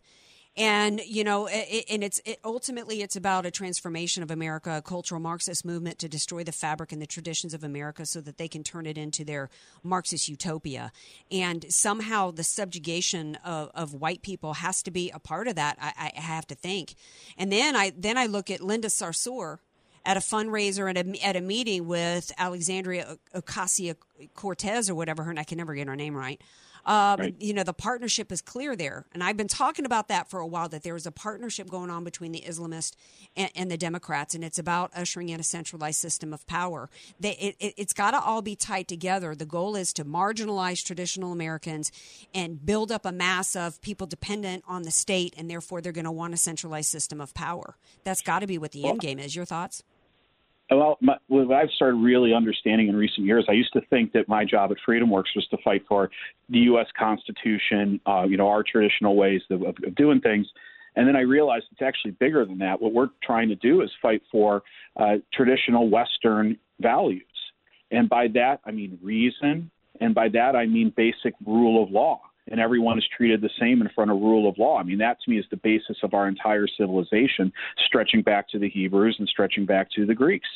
and 0.57 0.99
you 1.05 1.23
know 1.23 1.47
it, 1.49 1.85
and 1.89 2.03
it's 2.03 2.19
it, 2.25 2.39
ultimately 2.43 3.01
it's 3.01 3.15
about 3.15 3.45
a 3.45 3.51
transformation 3.51 4.21
of 4.21 4.31
america 4.31 4.77
a 4.77 4.81
cultural 4.81 5.21
marxist 5.21 5.63
movement 5.63 5.97
to 5.97 6.09
destroy 6.09 6.43
the 6.43 6.51
fabric 6.51 6.91
and 6.91 7.01
the 7.01 7.07
traditions 7.07 7.53
of 7.53 7.63
america 7.63 8.05
so 8.05 8.19
that 8.19 8.37
they 8.37 8.47
can 8.47 8.63
turn 8.63 8.85
it 8.85 8.97
into 8.97 9.23
their 9.23 9.49
marxist 9.83 10.27
utopia 10.27 10.91
and 11.31 11.65
somehow 11.69 12.31
the 12.31 12.43
subjugation 12.43 13.35
of, 13.45 13.71
of 13.73 13.93
white 13.93 14.21
people 14.21 14.55
has 14.55 14.83
to 14.83 14.91
be 14.91 15.09
a 15.11 15.19
part 15.19 15.47
of 15.47 15.55
that 15.55 15.77
I, 15.81 16.11
I 16.15 16.19
have 16.19 16.45
to 16.47 16.55
think 16.55 16.95
and 17.37 17.51
then 17.51 17.75
i 17.75 17.93
then 17.97 18.17
i 18.17 18.25
look 18.25 18.49
at 18.49 18.59
linda 18.61 18.89
sarsour 18.89 19.59
at 20.03 20.17
a 20.17 20.19
fundraiser 20.19 20.89
at 20.89 20.97
a, 20.97 21.25
at 21.25 21.35
a 21.35 21.41
meeting 21.41 21.87
with 21.87 22.31
Alexandria 22.37 23.17
Ocasio 23.35 23.95
Cortez 24.33 24.89
or 24.89 24.95
whatever 24.95 25.23
her, 25.23 25.33
I 25.37 25.43
can 25.43 25.59
never 25.59 25.75
get 25.75 25.87
her 25.87 25.95
name 25.95 26.15
right. 26.15 26.41
Um, 26.85 27.19
right. 27.19 27.35
You 27.39 27.53
know, 27.53 27.63
the 27.63 27.73
partnership 27.73 28.31
is 28.31 28.41
clear 28.41 28.75
there. 28.75 29.05
And 29.13 29.23
I've 29.23 29.37
been 29.37 29.47
talking 29.47 29.85
about 29.85 30.07
that 30.07 30.29
for 30.29 30.39
a 30.39 30.47
while 30.47 30.69
that 30.69 30.83
there 30.83 30.95
is 30.95 31.05
a 31.05 31.11
partnership 31.11 31.69
going 31.69 31.89
on 31.89 32.03
between 32.03 32.31
the 32.31 32.41
Islamists 32.41 32.93
and, 33.35 33.51
and 33.55 33.71
the 33.71 33.77
Democrats, 33.77 34.33
and 34.35 34.43
it's 34.43 34.59
about 34.59 34.91
ushering 34.95 35.29
in 35.29 35.39
a 35.39 35.43
centralized 35.43 35.99
system 35.99 36.33
of 36.33 36.45
power. 36.47 36.89
They, 37.19 37.31
it, 37.31 37.55
it, 37.59 37.73
it's 37.77 37.93
got 37.93 38.11
to 38.11 38.19
all 38.19 38.41
be 38.41 38.55
tied 38.55 38.87
together. 38.87 39.35
The 39.35 39.45
goal 39.45 39.75
is 39.75 39.93
to 39.93 40.05
marginalize 40.05 40.83
traditional 40.83 41.31
Americans 41.31 41.91
and 42.33 42.65
build 42.65 42.91
up 42.91 43.05
a 43.05 43.11
mass 43.11 43.55
of 43.55 43.81
people 43.81 44.07
dependent 44.07 44.63
on 44.67 44.83
the 44.83 44.91
state, 44.91 45.33
and 45.37 45.49
therefore 45.49 45.81
they're 45.81 45.91
going 45.91 46.05
to 46.05 46.11
want 46.11 46.33
a 46.33 46.37
centralized 46.37 46.89
system 46.89 47.21
of 47.21 47.33
power. 47.33 47.77
That's 48.03 48.21
got 48.21 48.39
to 48.39 48.47
be 48.47 48.57
what 48.57 48.71
the 48.71 48.83
well, 48.83 48.91
end 48.93 49.01
game 49.01 49.19
is. 49.19 49.35
Your 49.35 49.45
thoughts? 49.45 49.83
Well, 50.71 50.97
my, 51.01 51.17
what 51.27 51.51
I've 51.51 51.69
started 51.75 51.97
really 51.97 52.33
understanding 52.33 52.87
in 52.87 52.95
recent 52.95 53.25
years, 53.25 53.45
I 53.49 53.53
used 53.53 53.73
to 53.73 53.81
think 53.89 54.13
that 54.13 54.27
my 54.27 54.45
job 54.45 54.71
at 54.71 54.77
FreedomWorks 54.87 55.35
was 55.35 55.45
to 55.51 55.57
fight 55.63 55.83
for 55.87 56.09
the 56.49 56.59
U.S. 56.59 56.87
Constitution, 56.97 57.99
uh, 58.05 58.23
you 58.23 58.37
know, 58.37 58.47
our 58.47 58.63
traditional 58.63 59.15
ways 59.15 59.41
of, 59.49 59.63
of 59.63 59.95
doing 59.95 60.21
things. 60.21 60.47
And 60.95 61.07
then 61.07 61.15
I 61.15 61.21
realized 61.21 61.65
it's 61.71 61.81
actually 61.81 62.11
bigger 62.11 62.45
than 62.45 62.57
that. 62.59 62.81
What 62.81 62.93
we're 62.93 63.09
trying 63.23 63.49
to 63.49 63.55
do 63.55 63.81
is 63.81 63.89
fight 64.01 64.21
for 64.31 64.63
uh, 64.97 65.15
traditional 65.33 65.89
Western 65.89 66.57
values. 66.79 67.23
And 67.91 68.09
by 68.09 68.27
that, 68.33 68.59
I 68.65 68.71
mean 68.71 68.97
reason. 69.01 69.71
And 69.99 70.15
by 70.15 70.29
that, 70.29 70.55
I 70.55 70.65
mean 70.65 70.93
basic 70.95 71.33
rule 71.45 71.83
of 71.83 71.91
law 71.91 72.21
and 72.51 72.59
everyone 72.59 72.97
is 72.97 73.05
treated 73.15 73.41
the 73.41 73.49
same 73.59 73.81
in 73.81 73.89
front 73.95 74.11
of 74.11 74.17
rule 74.17 74.47
of 74.47 74.57
law. 74.57 74.77
I 74.77 74.83
mean, 74.83 74.99
that 74.99 75.17
to 75.23 75.31
me 75.31 75.39
is 75.39 75.45
the 75.49 75.57
basis 75.57 75.97
of 76.03 76.13
our 76.13 76.27
entire 76.27 76.67
civilization, 76.67 77.51
stretching 77.85 78.21
back 78.21 78.49
to 78.49 78.59
the 78.59 78.69
Hebrews 78.69 79.15
and 79.19 79.27
stretching 79.27 79.65
back 79.65 79.89
to 79.95 80.05
the 80.05 80.13
Greeks. 80.13 80.49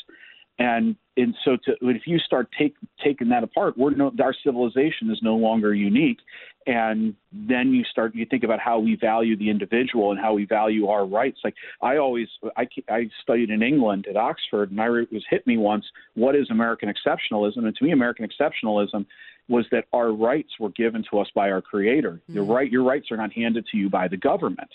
And 0.58 0.96
and 1.18 1.36
so 1.44 1.58
to, 1.66 1.76
if 1.82 2.04
you 2.06 2.18
start 2.20 2.50
take, 2.58 2.76
taking 3.04 3.30
that 3.30 3.44
apart, 3.44 3.78
we're 3.78 3.92
no, 3.92 4.12
our 4.22 4.34
civilization 4.44 5.10
is 5.10 5.20
no 5.22 5.36
longer 5.36 5.74
unique. 5.74 6.20
And 6.68 7.14
then 7.32 7.74
you 7.74 7.84
start 7.84 8.16
you 8.16 8.26
think 8.26 8.44
about 8.44 8.60
how 8.60 8.80
we 8.80 8.96
value 8.96 9.38
the 9.38 9.50
individual 9.50 10.12
and 10.12 10.20
how 10.20 10.34
we 10.34 10.46
value 10.46 10.88
our 10.88 11.06
rights. 11.06 11.40
Like 11.44 11.56
I 11.82 11.98
always 11.98 12.28
I, 12.56 12.68
I 12.90 13.10
studied 13.22 13.50
in 13.50 13.62
England 13.62 14.08
at 14.10 14.16
Oxford, 14.16 14.72
and 14.72 14.82
I 14.82 14.86
it 14.88 15.12
was 15.12 15.26
hit 15.30 15.46
me 15.46 15.58
once. 15.58 15.86
What 16.16 16.36
is 16.36 16.50
American 16.50 16.90
exceptionalism? 16.90 17.66
And 17.66 17.76
to 17.76 17.84
me, 17.84 17.92
American 17.92 18.28
exceptionalism 18.28 19.06
was 19.48 19.66
that 19.72 19.86
our 19.94 20.12
rights 20.12 20.52
were 20.60 20.72
given 20.72 21.04
to 21.12 21.20
us 21.20 21.28
by 21.36 21.52
our 21.52 21.62
creator. 21.62 22.14
Mm-hmm. 22.14 22.34
Your 22.34 22.46
right 22.46 22.72
your 22.72 22.84
rights 22.84 23.12
are 23.12 23.18
not 23.18 23.34
handed 23.34 23.66
to 23.72 23.78
you 23.78 23.90
by 23.90 24.08
the 24.08 24.18
government. 24.18 24.70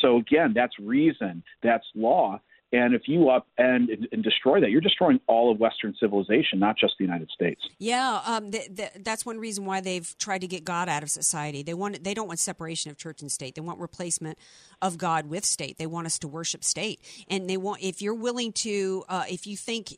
So 0.00 0.16
again, 0.16 0.52
that's 0.54 0.78
reason, 0.78 1.42
that's 1.62 1.86
law. 1.94 2.40
And 2.70 2.94
if 2.94 3.08
you 3.08 3.30
up 3.30 3.46
and, 3.56 3.88
and 4.12 4.22
destroy 4.22 4.60
that, 4.60 4.70
you're 4.70 4.82
destroying 4.82 5.20
all 5.26 5.50
of 5.50 5.58
Western 5.58 5.94
civilization, 5.98 6.58
not 6.58 6.76
just 6.76 6.96
the 6.98 7.04
United 7.04 7.30
States. 7.30 7.66
Yeah, 7.78 8.20
um, 8.26 8.50
the, 8.50 8.68
the, 8.68 8.90
that's 9.00 9.24
one 9.24 9.38
reason 9.38 9.64
why 9.64 9.80
they've 9.80 10.14
tried 10.18 10.42
to 10.42 10.46
get 10.46 10.64
God 10.64 10.86
out 10.86 11.02
of 11.02 11.10
society. 11.10 11.62
They 11.62 11.72
want 11.72 12.04
they 12.04 12.12
don't 12.12 12.28
want 12.28 12.40
separation 12.40 12.90
of 12.90 12.98
church 12.98 13.22
and 13.22 13.32
state. 13.32 13.54
They 13.54 13.62
want 13.62 13.80
replacement 13.80 14.38
of 14.82 14.98
God 14.98 15.30
with 15.30 15.46
state. 15.46 15.78
They 15.78 15.86
want 15.86 16.06
us 16.06 16.18
to 16.18 16.28
worship 16.28 16.62
state, 16.62 17.00
and 17.30 17.48
they 17.48 17.56
want 17.56 17.82
if 17.82 18.02
you're 18.02 18.14
willing 18.14 18.52
to, 18.52 19.04
uh, 19.08 19.24
if 19.30 19.46
you 19.46 19.56
think 19.56 19.94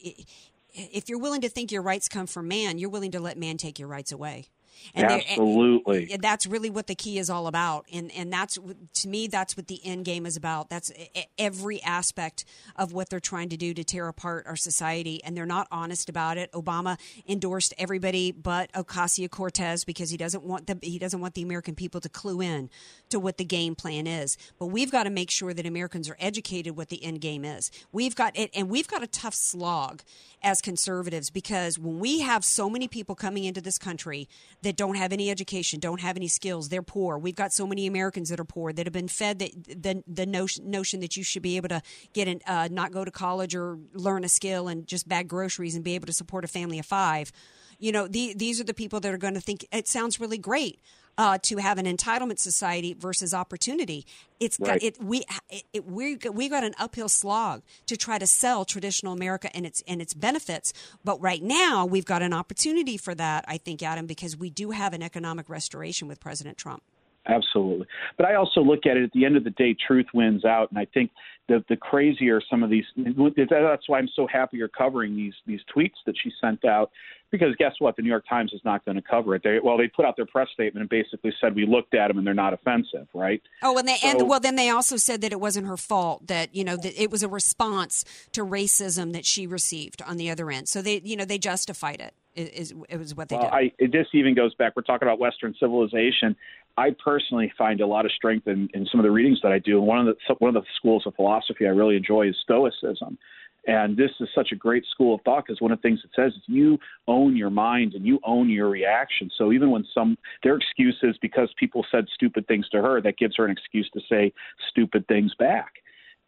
if 0.74 1.08
you're 1.08 1.18
willing 1.18 1.40
to 1.42 1.48
think 1.48 1.72
your 1.72 1.82
rights 1.82 2.08
come 2.08 2.26
from 2.26 2.48
man, 2.48 2.78
you're 2.78 2.90
willing 2.90 3.10
to 3.12 3.20
let 3.20 3.38
man 3.38 3.56
take 3.56 3.78
your 3.78 3.88
rights 3.88 4.12
away. 4.12 4.46
And 4.94 5.06
Absolutely. 5.06 6.12
and 6.12 6.22
that's 6.22 6.46
really 6.46 6.70
what 6.70 6.86
the 6.86 6.94
key 6.94 7.18
is 7.18 7.30
all 7.30 7.46
about. 7.46 7.86
And 7.92 8.10
and 8.12 8.32
that's 8.32 8.58
to 8.94 9.08
me 9.08 9.26
that's 9.26 9.56
what 9.56 9.68
the 9.68 9.80
end 9.84 10.04
game 10.04 10.26
is 10.26 10.36
about. 10.36 10.70
That's 10.70 10.90
every 11.38 11.82
aspect 11.82 12.44
of 12.76 12.92
what 12.92 13.10
they're 13.10 13.20
trying 13.20 13.48
to 13.50 13.56
do 13.56 13.74
to 13.74 13.84
tear 13.84 14.08
apart 14.08 14.46
our 14.46 14.56
society, 14.56 15.22
and 15.24 15.36
they're 15.36 15.46
not 15.46 15.68
honest 15.70 16.08
about 16.08 16.38
it. 16.38 16.50
Obama 16.52 16.98
endorsed 17.28 17.74
everybody 17.78 18.32
but 18.32 18.72
Ocasio 18.72 19.30
Cortez 19.30 19.84
because 19.84 20.10
he 20.10 20.16
doesn't 20.16 20.44
want 20.44 20.66
the 20.66 20.78
he 20.82 20.98
doesn't 20.98 21.20
want 21.20 21.34
the 21.34 21.42
American 21.42 21.74
people 21.74 22.00
to 22.00 22.08
clue 22.08 22.40
in 22.40 22.70
to 23.10 23.18
what 23.18 23.38
the 23.38 23.44
game 23.44 23.74
plan 23.74 24.06
is. 24.06 24.36
But 24.58 24.66
we've 24.66 24.90
got 24.90 25.04
to 25.04 25.10
make 25.10 25.30
sure 25.30 25.52
that 25.54 25.66
Americans 25.66 26.08
are 26.08 26.16
educated 26.18 26.76
what 26.76 26.88
the 26.88 27.02
end 27.04 27.20
game 27.20 27.44
is. 27.44 27.70
We've 27.92 28.14
got 28.14 28.38
it, 28.38 28.50
and 28.54 28.68
we've 28.68 28.88
got 28.88 29.02
a 29.02 29.06
tough 29.06 29.34
slog 29.34 30.02
as 30.42 30.60
conservatives 30.60 31.30
because 31.30 31.78
when 31.78 31.98
we 31.98 32.20
have 32.20 32.44
so 32.44 32.70
many 32.70 32.88
people 32.88 33.14
coming 33.14 33.44
into 33.44 33.60
this 33.60 33.78
country 33.78 34.28
that 34.62 34.69
don't 34.76 34.96
have 34.96 35.12
any 35.12 35.30
education, 35.30 35.80
don't 35.80 36.00
have 36.00 36.16
any 36.16 36.28
skills, 36.28 36.68
they're 36.68 36.82
poor. 36.82 37.18
We've 37.18 37.34
got 37.34 37.52
so 37.52 37.66
many 37.66 37.86
Americans 37.86 38.28
that 38.28 38.40
are 38.40 38.44
poor 38.44 38.72
that 38.72 38.86
have 38.86 38.92
been 38.92 39.08
fed 39.08 39.38
the 39.38 39.52
the, 39.66 40.02
the 40.06 40.26
notion, 40.26 40.70
notion 40.70 41.00
that 41.00 41.16
you 41.16 41.22
should 41.22 41.42
be 41.42 41.56
able 41.56 41.68
to 41.68 41.82
get 42.12 42.28
an 42.28 42.40
uh, 42.46 42.68
not 42.70 42.92
go 42.92 43.04
to 43.04 43.10
college 43.10 43.54
or 43.54 43.78
learn 43.94 44.24
a 44.24 44.28
skill 44.28 44.68
and 44.68 44.86
just 44.86 45.08
bag 45.08 45.28
groceries 45.28 45.74
and 45.74 45.84
be 45.84 45.94
able 45.94 46.06
to 46.06 46.12
support 46.12 46.44
a 46.44 46.48
family 46.48 46.78
of 46.78 46.86
five. 46.86 47.32
You 47.78 47.92
know, 47.92 48.06
the, 48.06 48.34
these 48.36 48.60
are 48.60 48.64
the 48.64 48.74
people 48.74 49.00
that 49.00 49.12
are 49.12 49.18
going 49.18 49.34
to 49.34 49.40
think 49.40 49.66
it 49.72 49.88
sounds 49.88 50.20
really 50.20 50.36
great 50.36 50.80
uh, 51.18 51.38
to 51.42 51.56
have 51.58 51.78
an 51.78 51.86
entitlement 51.86 52.38
society 52.38 52.94
versus 52.94 53.34
opportunity. 53.34 54.06
It's 54.38 54.56
got 54.56 54.82
it. 54.82 55.02
We 55.02 55.24
it, 55.50 55.64
it, 55.72 55.86
we 55.86 56.16
we 56.32 56.48
got 56.48 56.64
an 56.64 56.74
uphill 56.78 57.08
slog 57.08 57.62
to 57.86 57.96
try 57.96 58.18
to 58.18 58.26
sell 58.26 58.64
traditional 58.64 59.12
America 59.12 59.54
and 59.54 59.66
its 59.66 59.82
and 59.86 60.00
its 60.00 60.14
benefits. 60.14 60.72
But 61.04 61.20
right 61.20 61.42
now 61.42 61.84
we've 61.84 62.06
got 62.06 62.22
an 62.22 62.32
opportunity 62.32 62.96
for 62.96 63.14
that. 63.14 63.44
I 63.46 63.58
think, 63.58 63.82
Adam, 63.82 64.06
because 64.06 64.36
we 64.36 64.50
do 64.50 64.70
have 64.70 64.94
an 64.94 65.02
economic 65.02 65.48
restoration 65.48 66.08
with 66.08 66.20
President 66.20 66.56
Trump. 66.56 66.82
Absolutely. 67.26 67.86
But 68.16 68.26
I 68.26 68.34
also 68.34 68.60
look 68.60 68.86
at 68.86 68.96
it 68.96 69.04
at 69.04 69.12
the 69.12 69.24
end 69.24 69.36
of 69.36 69.44
the 69.44 69.50
day, 69.50 69.76
truth 69.86 70.06
wins 70.14 70.44
out. 70.44 70.70
And 70.70 70.78
I 70.78 70.86
think 70.86 71.10
the 71.50 71.64
the 71.68 71.76
crazier 71.76 72.40
some 72.48 72.62
of 72.62 72.70
these 72.70 72.84
that's 72.96 73.88
why 73.88 73.98
I'm 73.98 74.08
so 74.14 74.26
happy 74.26 74.56
you're 74.56 74.68
covering 74.68 75.16
these 75.16 75.34
these 75.46 75.60
tweets 75.74 75.96
that 76.06 76.14
she 76.22 76.32
sent 76.40 76.64
out. 76.64 76.90
Because 77.32 77.54
guess 77.56 77.74
what? 77.78 77.94
The 77.94 78.02
New 78.02 78.08
York 78.08 78.24
Times 78.28 78.52
is 78.52 78.60
not 78.64 78.84
going 78.84 78.96
to 78.96 79.02
cover 79.02 79.36
it. 79.36 79.42
They 79.44 79.58
well, 79.62 79.76
they 79.76 79.86
put 79.88 80.04
out 80.04 80.16
their 80.16 80.26
press 80.26 80.48
statement 80.52 80.80
and 80.82 80.88
basically 80.88 81.32
said 81.40 81.54
we 81.54 81.64
looked 81.66 81.94
at 81.94 82.08
them 82.08 82.18
and 82.18 82.26
they're 82.26 82.34
not 82.34 82.52
offensive, 82.52 83.06
right? 83.14 83.40
Oh, 83.62 83.76
and 83.78 83.86
they 83.86 83.96
So- 83.96 84.08
and 84.08 84.28
well, 84.28 84.40
then 84.40 84.56
they 84.56 84.70
also 84.70 84.96
said 84.96 85.20
that 85.20 85.32
it 85.32 85.40
wasn't 85.40 85.66
her 85.66 85.76
fault. 85.76 86.26
That 86.28 86.54
you 86.54 86.64
know 86.64 86.76
that 86.76 87.00
it 87.00 87.10
was 87.10 87.22
a 87.22 87.28
response 87.28 88.04
to 88.32 88.44
racism 88.44 89.12
that 89.12 89.24
she 89.26 89.46
received 89.46 90.02
on 90.02 90.16
the 90.16 90.30
other 90.30 90.50
end. 90.50 90.68
So 90.68 90.82
they 90.82 91.00
you 91.04 91.16
know 91.16 91.24
they 91.24 91.38
justified 91.38 92.00
it. 92.00 92.14
Is 92.36 92.72
it 92.88 92.96
was 92.96 93.14
what 93.14 93.28
they 93.28 93.36
Well, 93.36 93.50
did. 93.50 93.72
I, 93.80 93.86
this 93.86 94.06
even 94.12 94.34
goes 94.34 94.54
back. 94.54 94.74
We're 94.76 94.82
talking 94.82 95.06
about 95.06 95.18
Western 95.18 95.54
civilization. 95.58 96.36
I 96.76 96.90
personally 97.02 97.52
find 97.58 97.80
a 97.80 97.86
lot 97.86 98.04
of 98.04 98.12
strength 98.12 98.46
in, 98.46 98.68
in 98.74 98.86
some 98.90 99.00
of 99.00 99.04
the 99.04 99.10
readings 99.10 99.40
that 99.42 99.52
I 99.52 99.58
do. 99.58 99.78
And 99.78 99.86
one 99.86 99.98
of 99.98 100.06
the 100.06 100.34
one 100.38 100.54
of 100.54 100.62
the 100.62 100.68
schools 100.76 101.04
of 101.06 101.14
philosophy 101.14 101.66
I 101.66 101.70
really 101.70 101.96
enjoy 101.96 102.28
is 102.28 102.36
Stoicism. 102.42 103.18
And 103.66 103.96
this 103.96 104.10
is 104.20 104.28
such 104.34 104.52
a 104.52 104.56
great 104.56 104.84
school 104.90 105.14
of 105.14 105.20
thought 105.22 105.44
because 105.46 105.60
one 105.60 105.70
of 105.70 105.78
the 105.78 105.82
things 105.82 106.00
it 106.02 106.10
says 106.16 106.32
is 106.32 106.42
you 106.46 106.78
own 107.06 107.36
your 107.36 107.50
mind 107.50 107.92
and 107.92 108.06
you 108.06 108.18
own 108.24 108.48
your 108.48 108.70
reaction. 108.70 109.30
So 109.36 109.52
even 109.52 109.70
when 109.70 109.84
some 109.92 110.16
their 110.42 110.56
excuse 110.56 110.96
is 111.02 111.16
because 111.20 111.52
people 111.58 111.84
said 111.90 112.06
stupid 112.14 112.46
things 112.46 112.68
to 112.70 112.78
her, 112.78 113.02
that 113.02 113.18
gives 113.18 113.36
her 113.36 113.44
an 113.44 113.50
excuse 113.50 113.88
to 113.92 114.00
say 114.08 114.32
stupid 114.70 115.06
things 115.08 115.32
back. 115.38 115.72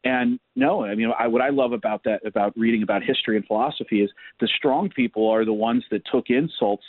And 0.04 0.40
no, 0.56 0.84
I 0.84 0.94
mean, 0.94 1.12
I, 1.16 1.28
what 1.28 1.42
I 1.42 1.50
love 1.50 1.72
about 1.72 2.02
that, 2.04 2.26
about 2.26 2.52
reading 2.56 2.82
about 2.82 3.02
history 3.04 3.36
and 3.36 3.46
philosophy 3.46 4.02
is 4.02 4.10
the 4.40 4.48
strong 4.48 4.90
people 4.90 5.28
are 5.30 5.44
the 5.44 5.52
ones 5.52 5.84
that 5.90 6.02
took 6.10 6.28
insults 6.28 6.84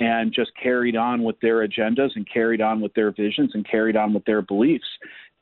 and 0.00 0.32
just 0.32 0.50
carried 0.62 0.96
on 0.96 1.22
with 1.22 1.38
their 1.40 1.66
agendas 1.66 2.10
and 2.16 2.28
carried 2.30 2.60
on 2.60 2.80
with 2.80 2.92
their 2.94 3.10
visions 3.10 3.52
and 3.54 3.68
carried 3.68 3.96
on 3.96 4.12
with 4.12 4.24
their 4.24 4.42
beliefs 4.42 4.86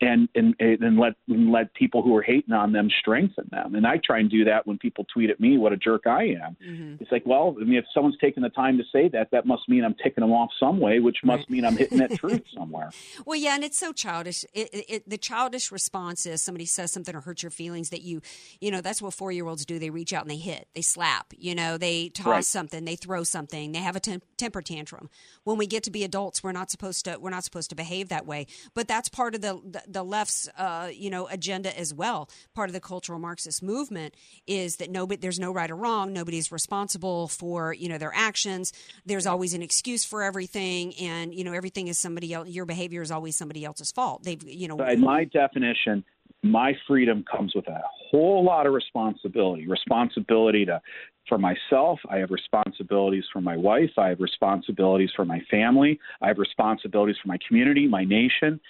and 0.04 0.28
and 0.34 0.54
and 0.60 0.98
let 0.98 1.14
and 1.28 1.50
let 1.50 1.74
people 1.74 2.02
who 2.02 2.14
are 2.16 2.22
hating 2.22 2.52
on 2.52 2.72
them 2.72 2.88
strengthen 3.00 3.48
them. 3.50 3.74
And 3.74 3.86
I 3.86 3.98
try 3.98 4.18
and 4.18 4.30
do 4.30 4.44
that 4.44 4.66
when 4.66 4.78
people 4.78 5.04
tweet 5.12 5.30
at 5.30 5.40
me 5.40 5.58
what 5.58 5.72
a 5.72 5.76
jerk 5.76 6.06
I 6.06 6.24
am. 6.24 6.56
Mm-hmm. 6.66 6.96
It's 7.00 7.10
like, 7.10 7.24
well, 7.26 7.56
I 7.60 7.64
mean, 7.64 7.78
if 7.78 7.84
someone's 7.94 8.16
taking 8.20 8.42
the 8.42 8.50
time 8.50 8.76
to 8.78 8.84
say 8.92 9.08
that, 9.08 9.30
that 9.32 9.46
must 9.46 9.68
mean 9.68 9.84
I'm 9.84 9.94
ticking 9.94 10.22
them 10.22 10.32
off 10.32 10.50
some 10.58 10.78
way, 10.80 11.00
which 11.00 11.18
must 11.24 11.48
mean 11.50 11.64
I'm 11.64 11.76
hitting 11.76 11.98
that 11.98 12.14
truth 12.18 12.42
somewhere. 12.54 12.90
Well, 13.24 13.38
yeah, 13.38 13.54
and 13.54 13.64
it's 13.64 13.78
so 13.78 13.92
childish. 13.92 14.44
It, 14.52 14.68
it, 14.72 14.84
it, 14.88 15.08
the 15.08 15.18
childish 15.18 15.72
response 15.72 16.26
is 16.26 16.42
somebody 16.42 16.66
says 16.66 16.92
something 16.92 17.14
or 17.14 17.20
hurts 17.20 17.42
your 17.42 17.50
feelings 17.50 17.90
that 17.90 18.02
you, 18.02 18.20
you 18.60 18.70
know, 18.70 18.80
that's 18.80 19.00
what 19.00 19.14
four 19.14 19.32
year 19.32 19.46
olds 19.46 19.64
do. 19.64 19.78
They 19.78 19.90
reach 19.90 20.12
out 20.12 20.22
and 20.22 20.30
they 20.30 20.36
hit, 20.36 20.68
they 20.74 20.82
slap, 20.82 21.32
you 21.36 21.54
know, 21.54 21.78
they 21.78 22.08
toss 22.08 22.26
Right. 22.26 22.44
something, 22.44 22.84
they 22.84 22.96
throw 22.96 23.22
something, 23.22 23.72
they 23.72 23.78
have 23.78 23.96
a 23.96 24.00
tem- 24.00 24.22
temper 24.36 24.62
tantrum. 24.62 25.08
When 25.44 25.58
we 25.58 25.66
get 25.66 25.82
to 25.84 25.90
be 25.90 26.04
adults, 26.04 26.42
we're 26.42 26.52
not 26.52 26.70
supposed 26.70 27.04
to 27.04 27.18
we're 27.18 27.30
not 27.30 27.44
supposed 27.44 27.70
to 27.70 27.76
behave 27.76 28.08
that 28.08 28.26
way. 28.26 28.46
But 28.74 28.88
that's 28.88 29.08
part 29.08 29.34
of 29.34 29.40
the 29.40 29.60
the, 29.64 29.82
the 29.94 30.02
left's, 30.02 30.48
uh, 30.58 30.90
you 30.92 31.08
know, 31.08 31.26
agenda 31.28 31.76
as 31.78 31.94
well. 31.94 32.28
Part 32.54 32.68
of 32.68 32.74
the 32.74 32.80
cultural 32.80 33.18
Marxist 33.18 33.62
movement 33.62 34.14
is 34.46 34.76
that 34.76 34.90
nobody 34.90 35.18
there's 35.20 35.40
no 35.40 35.52
right 35.52 35.70
or 35.70 35.76
wrong. 35.76 36.12
Nobody's 36.12 36.52
responsible 36.52 37.28
for 37.28 37.72
you 37.72 37.88
know 37.88 37.96
their 37.96 38.12
actions. 38.14 38.72
There's 39.06 39.26
always 39.26 39.54
an 39.54 39.62
excuse 39.62 40.04
for 40.04 40.22
everything, 40.22 40.94
and 40.96 41.34
you 41.34 41.44
know 41.44 41.52
everything 41.52 41.88
is 41.88 41.98
somebody 41.98 42.34
else. 42.34 42.48
Your 42.48 42.66
behavior 42.66 43.00
is 43.00 43.10
always 43.10 43.36
somebody 43.36 43.64
else's 43.64 43.90
fault. 43.90 44.24
They've 44.24 44.42
you 44.42 44.68
know. 44.68 44.76
By 44.76 44.96
my 44.96 45.24
definition, 45.24 46.04
my 46.42 46.74
freedom 46.86 47.24
comes 47.30 47.54
with 47.54 47.66
a 47.68 47.80
whole 48.10 48.44
lot 48.44 48.66
of 48.66 48.74
responsibility. 48.74 49.66
Responsibility 49.66 50.66
to 50.66 50.82
for 51.28 51.38
myself. 51.38 51.98
I 52.08 52.18
have 52.18 52.30
responsibilities 52.30 53.24
for 53.32 53.40
my 53.40 53.56
wife. 53.56 53.90
I 53.96 54.08
have 54.08 54.20
responsibilities 54.20 55.10
for 55.16 55.24
my 55.24 55.40
family. 55.50 55.98
I 56.20 56.28
have 56.28 56.38
responsibilities 56.38 57.16
for 57.22 57.28
my 57.28 57.38
community, 57.46 57.86
my 57.88 58.04
nation. 58.04 58.60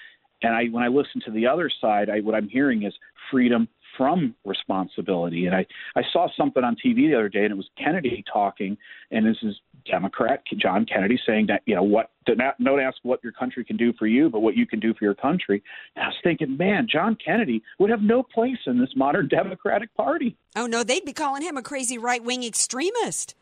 And 0.44 0.54
I, 0.54 0.66
when 0.66 0.82
I 0.82 0.88
listen 0.88 1.20
to 1.24 1.30
the 1.30 1.46
other 1.46 1.70
side, 1.80 2.10
I, 2.10 2.20
what 2.20 2.34
I'm 2.34 2.48
hearing 2.48 2.82
is 2.82 2.92
freedom 3.30 3.68
from 3.96 4.34
responsibility. 4.44 5.46
And 5.46 5.54
I, 5.54 5.66
I 5.96 6.02
saw 6.12 6.28
something 6.36 6.62
on 6.64 6.74
TV 6.76 7.08
the 7.08 7.14
other 7.14 7.28
day, 7.28 7.44
and 7.44 7.52
it 7.52 7.56
was 7.56 7.68
Kennedy 7.78 8.24
talking, 8.30 8.76
and 9.10 9.24
this 9.24 9.36
is 9.42 9.54
Democrat 9.90 10.42
John 10.56 10.86
Kennedy 10.86 11.18
saying 11.26 11.46
that 11.48 11.62
you 11.66 11.74
know 11.74 11.82
what 11.82 12.10
not 12.26 12.62
don't 12.62 12.80
ask 12.80 12.96
what 13.02 13.22
your 13.22 13.32
country 13.32 13.64
can 13.64 13.76
do 13.76 13.92
for 13.98 14.06
you, 14.06 14.30
but 14.30 14.40
what 14.40 14.56
you 14.56 14.66
can 14.66 14.80
do 14.80 14.94
for 14.94 15.04
your 15.04 15.14
country. 15.14 15.62
And 15.94 16.04
I 16.04 16.08
was 16.08 16.16
thinking, 16.22 16.56
man, 16.56 16.86
John 16.90 17.16
Kennedy 17.22 17.62
would 17.78 17.90
have 17.90 18.00
no 18.00 18.22
place 18.22 18.58
in 18.66 18.80
this 18.80 18.90
modern 18.96 19.28
Democratic 19.40 19.94
Party. 19.94 20.36
Oh 20.56 20.66
no, 20.66 20.82
they'd 20.82 21.04
be 21.04 21.12
calling 21.12 21.42
him 21.42 21.56
a 21.56 21.62
crazy 21.62 21.98
right 21.98 22.22
wing 22.24 22.42
extremist. 22.44 23.34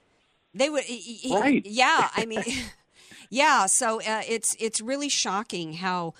They 0.54 0.68
would, 0.68 0.84
he- 0.84 1.34
Right. 1.34 1.64
Yeah, 1.64 2.08
I 2.14 2.26
mean, 2.32 2.44
yeah. 3.30 3.66
So 3.66 4.00
uh, 4.02 4.22
it's 4.28 4.56
it's 4.58 4.80
really 4.80 5.08
shocking 5.08 5.74
how 5.74 6.14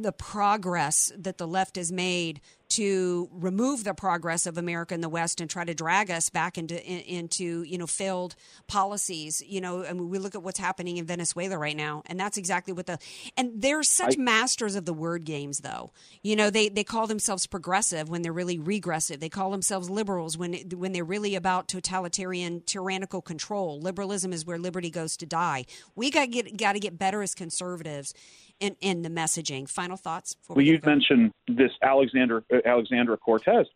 the 0.00 0.12
progress 0.12 1.12
that 1.16 1.38
the 1.38 1.46
left 1.46 1.76
has 1.76 1.92
made 1.92 2.40
to 2.72 3.28
remove 3.32 3.84
the 3.84 3.92
progress 3.92 4.46
of 4.46 4.56
America 4.56 4.94
in 4.94 5.02
the 5.02 5.08
West 5.08 5.42
and 5.42 5.50
try 5.50 5.64
to 5.64 5.74
drag 5.74 6.10
us 6.10 6.30
back 6.30 6.56
into 6.56 6.82
in, 6.82 7.00
into 7.00 7.62
you 7.64 7.76
know 7.76 7.86
failed 7.86 8.34
policies. 8.66 9.42
You 9.46 9.60
know, 9.60 9.84
I 9.84 9.92
mean, 9.92 10.08
we 10.08 10.18
look 10.18 10.34
at 10.34 10.42
what's 10.42 10.58
happening 10.58 10.96
in 10.96 11.04
Venezuela 11.04 11.58
right 11.58 11.76
now, 11.76 12.02
and 12.06 12.18
that's 12.18 12.38
exactly 12.38 12.72
what 12.72 12.86
the 12.86 12.98
and 13.36 13.60
they're 13.60 13.82
such 13.82 14.18
I- 14.18 14.22
masters 14.22 14.74
of 14.74 14.86
the 14.86 14.94
word 14.94 15.24
games, 15.24 15.58
though. 15.58 15.92
You 16.22 16.34
know, 16.34 16.48
they 16.48 16.68
they 16.70 16.84
call 16.84 17.06
themselves 17.06 17.46
progressive 17.46 18.08
when 18.08 18.22
they're 18.22 18.32
really 18.32 18.58
regressive. 18.58 19.20
They 19.20 19.28
call 19.28 19.50
themselves 19.50 19.90
liberals 19.90 20.38
when 20.38 20.54
when 20.74 20.92
they're 20.92 21.04
really 21.04 21.34
about 21.34 21.68
totalitarian, 21.68 22.62
tyrannical 22.62 23.20
control. 23.20 23.80
Liberalism 23.80 24.32
is 24.32 24.46
where 24.46 24.58
liberty 24.58 24.90
goes 24.90 25.16
to 25.18 25.26
die. 25.26 25.66
We 25.94 26.10
got 26.10 26.30
get 26.30 26.56
got 26.56 26.72
to 26.72 26.80
get 26.80 26.98
better 26.98 27.22
as 27.22 27.34
conservatives 27.34 28.14
in 28.62 28.76
in 28.80 29.02
the 29.02 29.10
messaging. 29.10 29.68
Final 29.68 29.96
thoughts. 29.96 30.36
Well, 30.48 30.56
we 30.56 30.64
you 30.66 30.80
mentioned 30.84 31.32
this 31.48 31.72
Alexander 31.82 32.44
uh, 32.52 32.58
Alexandra 32.64 33.16
Cortez. 33.16 33.66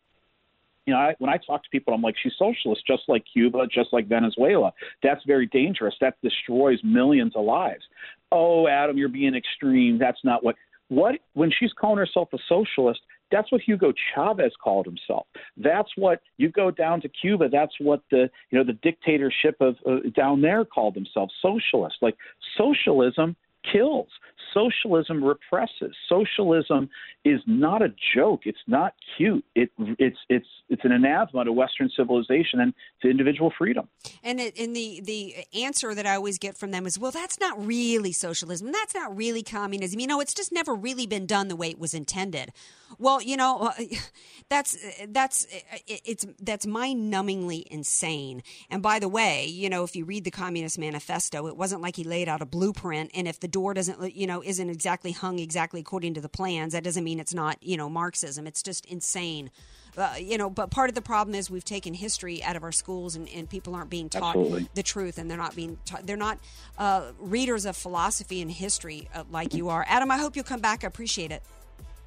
You 0.86 0.94
know, 0.94 1.00
I, 1.00 1.14
when 1.18 1.28
I 1.28 1.36
talk 1.36 1.64
to 1.64 1.68
people, 1.70 1.92
I'm 1.94 2.02
like, 2.02 2.14
she's 2.22 2.34
socialist, 2.38 2.86
just 2.86 3.02
like 3.08 3.24
Cuba, 3.32 3.66
just 3.66 3.92
like 3.92 4.06
Venezuela. 4.06 4.72
That's 5.02 5.20
very 5.26 5.46
dangerous. 5.46 5.94
That 6.00 6.14
destroys 6.22 6.78
millions 6.84 7.32
of 7.34 7.44
lives. 7.44 7.82
Oh, 8.30 8.68
Adam, 8.68 8.96
you're 8.96 9.08
being 9.08 9.34
extreme. 9.34 9.98
That's 9.98 10.20
not 10.24 10.44
what. 10.44 10.56
What 10.88 11.16
when 11.32 11.50
she's 11.50 11.72
calling 11.72 11.98
herself 11.98 12.28
a 12.32 12.38
socialist? 12.48 13.00
That's 13.32 13.50
what 13.50 13.60
Hugo 13.60 13.92
Chavez 14.14 14.52
called 14.62 14.86
himself. 14.86 15.26
That's 15.56 15.88
what 15.96 16.20
you 16.36 16.48
go 16.48 16.70
down 16.70 17.00
to 17.00 17.08
Cuba. 17.08 17.48
That's 17.48 17.72
what 17.80 18.02
the 18.12 18.30
you 18.50 18.58
know 18.58 18.62
the 18.62 18.74
dictatorship 18.74 19.56
of 19.60 19.74
uh, 19.84 20.08
down 20.14 20.42
there 20.42 20.64
called 20.64 20.94
themselves 20.94 21.34
socialist. 21.42 21.96
Like 22.02 22.16
socialism 22.56 23.34
kills. 23.72 24.08
Socialism 24.54 25.22
represses. 25.22 25.94
Socialism 26.08 26.88
is 27.24 27.40
not 27.46 27.82
a 27.82 27.92
joke. 28.14 28.42
It's 28.44 28.58
not 28.66 28.94
cute. 29.16 29.44
It, 29.54 29.70
it's 29.98 30.16
it's 30.28 30.46
it's 30.68 30.84
an 30.84 30.92
anathema 30.92 31.44
to 31.44 31.52
Western 31.52 31.90
civilization 31.94 32.60
and 32.60 32.72
to 33.02 33.10
individual 33.10 33.52
freedom. 33.56 33.88
And 34.22 34.40
and 34.40 34.74
the 34.74 35.00
the 35.04 35.34
answer 35.60 35.94
that 35.94 36.06
I 36.06 36.14
always 36.14 36.38
get 36.38 36.56
from 36.56 36.70
them 36.70 36.86
is, 36.86 36.98
well, 36.98 37.10
that's 37.10 37.38
not 37.38 37.66
really 37.66 38.12
socialism. 38.12 38.72
That's 38.72 38.94
not 38.94 39.14
really 39.14 39.42
communism. 39.42 40.00
You 40.00 40.06
know, 40.06 40.20
it's 40.20 40.34
just 40.34 40.52
never 40.52 40.74
really 40.74 41.06
been 41.06 41.26
done 41.26 41.48
the 41.48 41.56
way 41.56 41.70
it 41.70 41.78
was 41.78 41.92
intended. 41.92 42.52
Well, 42.98 43.20
you 43.20 43.36
know, 43.36 43.72
that's 44.48 44.78
that's 45.08 45.46
it's 45.86 46.24
that's 46.40 46.66
mind-numbingly 46.66 47.64
insane. 47.64 48.42
And 48.70 48.82
by 48.82 49.00
the 49.00 49.08
way, 49.08 49.46
you 49.46 49.68
know, 49.68 49.84
if 49.84 49.96
you 49.96 50.04
read 50.04 50.24
the 50.24 50.30
Communist 50.30 50.78
Manifesto, 50.78 51.46
it 51.48 51.56
wasn't 51.56 51.82
like 51.82 51.96
he 51.96 52.04
laid 52.04 52.28
out 52.28 52.40
a 52.40 52.46
blueprint. 52.46 53.10
And 53.14 53.26
if 53.28 53.40
the 53.40 53.48
door 53.56 53.72
doesn't, 53.72 54.14
you 54.14 54.26
know, 54.26 54.42
isn't 54.44 54.68
exactly 54.68 55.12
hung 55.12 55.38
exactly 55.38 55.80
according 55.80 56.12
to 56.12 56.20
the 56.20 56.28
plans, 56.28 56.74
that 56.74 56.84
doesn't 56.84 57.02
mean 57.02 57.18
it's 57.18 57.32
not, 57.32 57.56
you 57.62 57.78
know, 57.78 57.88
Marxism. 57.88 58.46
It's 58.46 58.62
just 58.62 58.84
insane. 58.84 59.50
Uh, 59.96 60.12
you 60.20 60.36
know, 60.36 60.50
but 60.50 60.70
part 60.70 60.90
of 60.90 60.94
the 60.94 61.00
problem 61.00 61.34
is 61.34 61.50
we've 61.50 61.64
taken 61.64 61.94
history 61.94 62.42
out 62.42 62.54
of 62.54 62.62
our 62.62 62.72
schools, 62.72 63.16
and, 63.16 63.26
and 63.30 63.48
people 63.48 63.74
aren't 63.74 63.88
being 63.88 64.10
taught 64.10 64.36
Absolutely. 64.36 64.68
the 64.74 64.82
truth, 64.82 65.16
and 65.16 65.30
they're 65.30 65.38
not 65.38 65.56
being 65.56 65.78
taught. 65.86 66.06
They're 66.06 66.18
not 66.18 66.38
uh, 66.76 67.12
readers 67.18 67.64
of 67.64 67.78
philosophy 67.78 68.42
and 68.42 68.50
history 68.50 69.08
uh, 69.14 69.24
like 69.30 69.54
you 69.54 69.70
are. 69.70 69.86
Adam, 69.88 70.10
I 70.10 70.18
hope 70.18 70.36
you'll 70.36 70.44
come 70.44 70.60
back. 70.60 70.84
I 70.84 70.88
appreciate 70.88 71.32
it. 71.32 71.42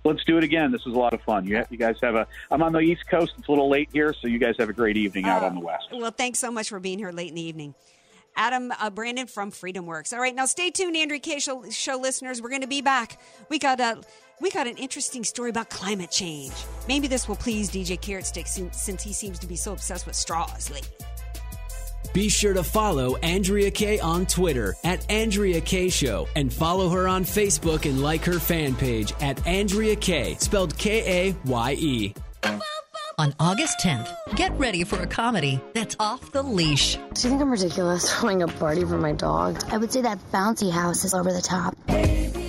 Let's 0.04 0.24
do 0.24 0.38
it 0.38 0.44
again. 0.44 0.72
This 0.72 0.86
was 0.86 0.94
a 0.94 1.00
lot 1.00 1.16
of 1.16 1.22
fun. 1.24 1.48
You, 1.48 1.58
ha- 1.58 1.66
you 1.72 1.78
guys 1.78 1.98
have 2.04 2.14
a. 2.14 2.28
I'm 2.52 2.62
on 2.62 2.74
the 2.74 2.80
East 2.80 3.08
Coast. 3.10 3.34
It's 3.40 3.48
a 3.48 3.52
little 3.52 3.70
late 3.70 3.90
here, 3.92 4.14
so 4.22 4.28
you 4.28 4.38
guys 4.38 4.54
have 4.60 4.70
a 4.70 4.74
great 4.74 4.98
evening 4.98 5.26
out 5.26 5.44
on 5.44 5.56
the 5.56 5.62
West. 5.62 5.88
Well, 5.92 6.12
thanks 6.12 6.38
so 6.38 6.52
much 6.52 6.70
for 6.70 6.80
being 6.80 7.00
here 7.00 7.12
late 7.12 7.30
in 7.30 7.36
the 7.36 7.42
evening. 7.42 7.74
Adam 8.40 8.72
uh, 8.80 8.90
Brandon 8.90 9.28
from 9.28 9.52
Freedom 9.52 9.86
Works. 9.86 10.14
All 10.14 10.20
right, 10.20 10.34
now 10.34 10.46
stay 10.46 10.72
tuned, 10.72 10.96
Andrea 10.96 11.20
Kaye 11.20 11.40
show, 11.40 11.70
show 11.70 11.98
listeners. 11.98 12.42
We're 12.42 12.50
going 12.50 12.62
to 12.62 12.68
be 12.68 12.82
back. 12.82 13.20
We 13.50 13.60
got 13.60 13.82
a 13.82 14.02
we 14.40 14.50
got 14.50 14.66
an 14.66 14.78
interesting 14.78 15.26
story 15.26 15.50
about 15.50 15.70
climate 15.70 16.10
change. 16.10 16.54
Maybe 16.88 17.08
this 17.08 17.28
will 17.28 17.36
please 17.36 17.70
DJ 17.70 18.00
Carrot 18.00 18.26
Stick 18.26 18.48
since, 18.48 19.04
he 19.04 19.12
seems 19.12 19.38
to 19.40 19.48
be 19.48 19.58
so 19.58 19.74
obsessed 19.74 20.08
with 20.08 20.16
straws 20.16 20.72
lately. 20.72 20.90
Be 22.14 22.30
sure 22.30 22.54
to 22.54 22.64
follow 22.64 23.18
Andrea 23.18 23.70
Kaye 23.70 24.00
on 24.00 24.26
Twitter 24.26 24.76
at 24.86 25.06
Andrea 25.12 25.60
Kaye 25.60 25.90
Show 25.90 26.30
and 26.38 26.52
follow 26.52 26.88
her 26.88 27.10
on 27.10 27.26
Facebook 27.26 27.88
and 27.88 28.02
like 28.02 28.24
her 28.24 28.40
fan 28.40 28.74
page 28.74 29.14
at 29.20 29.46
Andrea 29.46 29.98
Kaye, 29.98 30.36
spelled 30.36 30.78
K 30.78 31.28
A 31.28 31.36
Y 31.46 31.74
E. 31.78 32.14
On 33.20 33.36
August 33.38 33.80
10th, 33.80 34.16
get 34.38 34.58
ready 34.58 34.86
for 34.86 34.96
a 35.02 35.06
comedy 35.06 35.60
that's 35.74 35.94
off 36.00 36.32
the 36.32 36.42
leash. 36.42 36.96
Do 36.96 37.02
you 37.02 37.30
think 37.30 37.42
I'm 37.42 37.52
ridiculous 37.52 38.10
throwing 38.18 38.44
a 38.44 38.48
party 38.48 38.86
for 38.86 38.98
my 38.98 39.12
dog? 39.12 39.62
I 39.68 39.78
would 39.78 39.92
say 39.92 40.00
that 40.04 40.20
bouncy 40.32 40.72
house 40.72 41.04
is 41.04 41.14
over 41.14 41.34
the 41.34 41.42
top. 41.42 41.76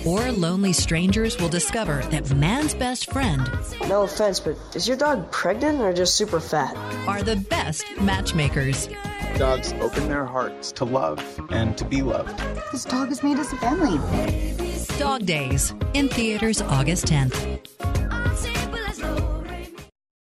Or 0.05 0.31
lonely 0.31 0.71
strangers 0.71 1.37
will 1.37 1.49
discover 1.49 2.01
that 2.11 2.33
man's 2.33 2.73
best 2.73 3.11
friend 3.11 3.51
No 3.89 4.03
offense, 4.03 4.39
but 4.39 4.55
is 4.73 4.87
your 4.87 4.95
dog 4.95 5.29
pregnant 5.29 5.81
or 5.81 5.91
just 5.91 6.15
super 6.15 6.39
fat? 6.39 6.73
are 7.05 7.21
the 7.21 7.35
best 7.35 7.83
matchmakers. 7.99 8.87
Dogs 9.37 9.73
open 9.81 10.07
their 10.07 10.25
hearts 10.25 10.71
to 10.71 10.85
love 10.85 11.21
and 11.49 11.77
to 11.77 11.83
be 11.83 12.01
loved. 12.01 12.41
This 12.71 12.85
dog 12.85 13.09
has 13.09 13.21
made 13.23 13.37
us 13.37 13.51
a 13.51 13.57
family. 13.57 13.99
Dog 14.97 15.25
Days 15.25 15.75
in 15.93 16.07
theaters 16.07 16.61
August 16.61 17.07
10th. 17.07 18.00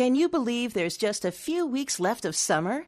Can 0.00 0.14
you 0.14 0.30
believe 0.30 0.72
there's 0.72 0.96
just 0.96 1.26
a 1.26 1.30
few 1.30 1.66
weeks 1.66 2.00
left 2.00 2.24
of 2.24 2.34
summer? 2.34 2.86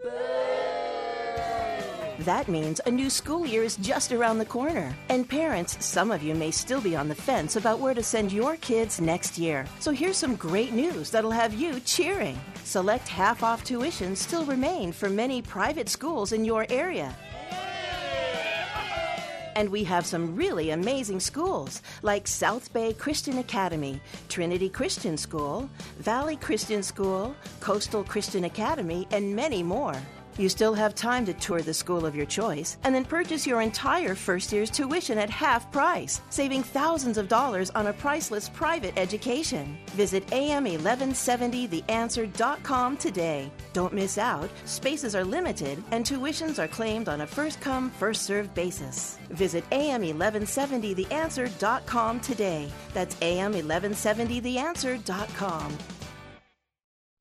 That 2.21 2.49
means 2.49 2.81
a 2.87 2.91
new 2.91 3.11
school 3.11 3.47
year 3.47 3.63
is 3.63 3.77
just 3.77 4.13
around 4.13 4.39
the 4.39 4.47
corner. 4.47 4.97
And 5.11 5.29
parents, 5.29 5.77
some 5.85 6.11
of 6.11 6.23
you 6.23 6.35
may 6.35 6.51
still 6.51 6.81
be 6.81 6.97
on 6.97 7.09
the 7.09 7.15
fence 7.15 7.57
about 7.57 7.81
where 7.81 7.93
to 7.93 8.03
send 8.03 8.33
your 8.33 8.57
kids 8.57 8.99
next 8.99 9.37
year. 9.37 9.67
So 9.79 9.91
here's 9.91 10.17
some 10.17 10.37
great 10.37 10.73
news 10.73 11.11
that'll 11.11 11.31
have 11.31 11.53
you 11.53 11.81
cheering. 11.81 12.41
Select 12.65 13.07
half 13.09 13.43
off 13.43 13.63
tuition 13.63 14.17
still 14.17 14.47
remain 14.47 14.91
for 14.91 15.11
many 15.11 15.43
private 15.43 15.91
schools 15.91 16.33
in 16.33 16.47
your 16.47 16.65
area. 16.71 17.15
And 19.55 19.69
we 19.69 19.85
have 19.85 20.07
some 20.07 20.35
really 20.35 20.71
amazing 20.71 21.21
schools 21.21 21.83
like 22.03 22.27
South 22.27 22.73
Bay 22.73 22.93
Christian 22.93 23.39
Academy, 23.39 24.01
Trinity 24.29 24.69
Christian 24.69 25.17
School, 25.17 25.69
Valley 25.99 26.37
Christian 26.37 26.83
School, 26.83 27.35
Coastal 27.61 28.05
Christian 28.05 28.45
Academy, 28.45 29.07
and 29.11 29.37
many 29.37 29.63
more. 29.63 29.95
You 30.39 30.49
still 30.49 30.73
have 30.75 30.95
time 30.95 31.27
to 31.27 31.35
tour 31.35 31.61
the 31.61 31.75
school 31.75 32.07
of 32.07 32.15
your 32.17 32.25
choice 32.27 32.79
and 32.85 32.95
then 32.95 33.05
purchase 33.05 33.45
your 33.47 33.61
entire 33.61 34.15
first 34.15 34.51
year's 34.53 34.71
tuition 34.71 35.19
at 35.19 35.29
half 35.29 35.71
price, 35.71 36.23
saving 36.31 36.63
thousands 36.63 37.19
of 37.19 37.29
dollars 37.29 37.69
on 37.71 37.89
a 37.89 37.93
priceless 37.93 38.49
private 38.49 38.95
education. 38.97 39.77
Visit 39.91 40.27
am1170theanswer.com 40.29 42.97
today. 42.97 43.51
Don't 43.73 43.93
miss 43.93 44.19
out. 44.19 44.51
Spaces 44.65 45.15
are 45.15 45.25
limited 45.25 45.81
and 45.91 46.05
tuitions 46.05 46.59
are 46.59 46.69
claimed 46.69 47.09
on 47.09 47.23
a 47.23 47.27
first 47.27 47.59
come, 47.61 47.91
first 47.91 48.23
served 48.23 48.55
basis. 48.55 49.19
Visit 49.31 49.69
am1170theanswer.com 49.71 52.21
today. 52.21 52.71
That's 52.95 53.15
am1170theanswer.com. 53.17 55.79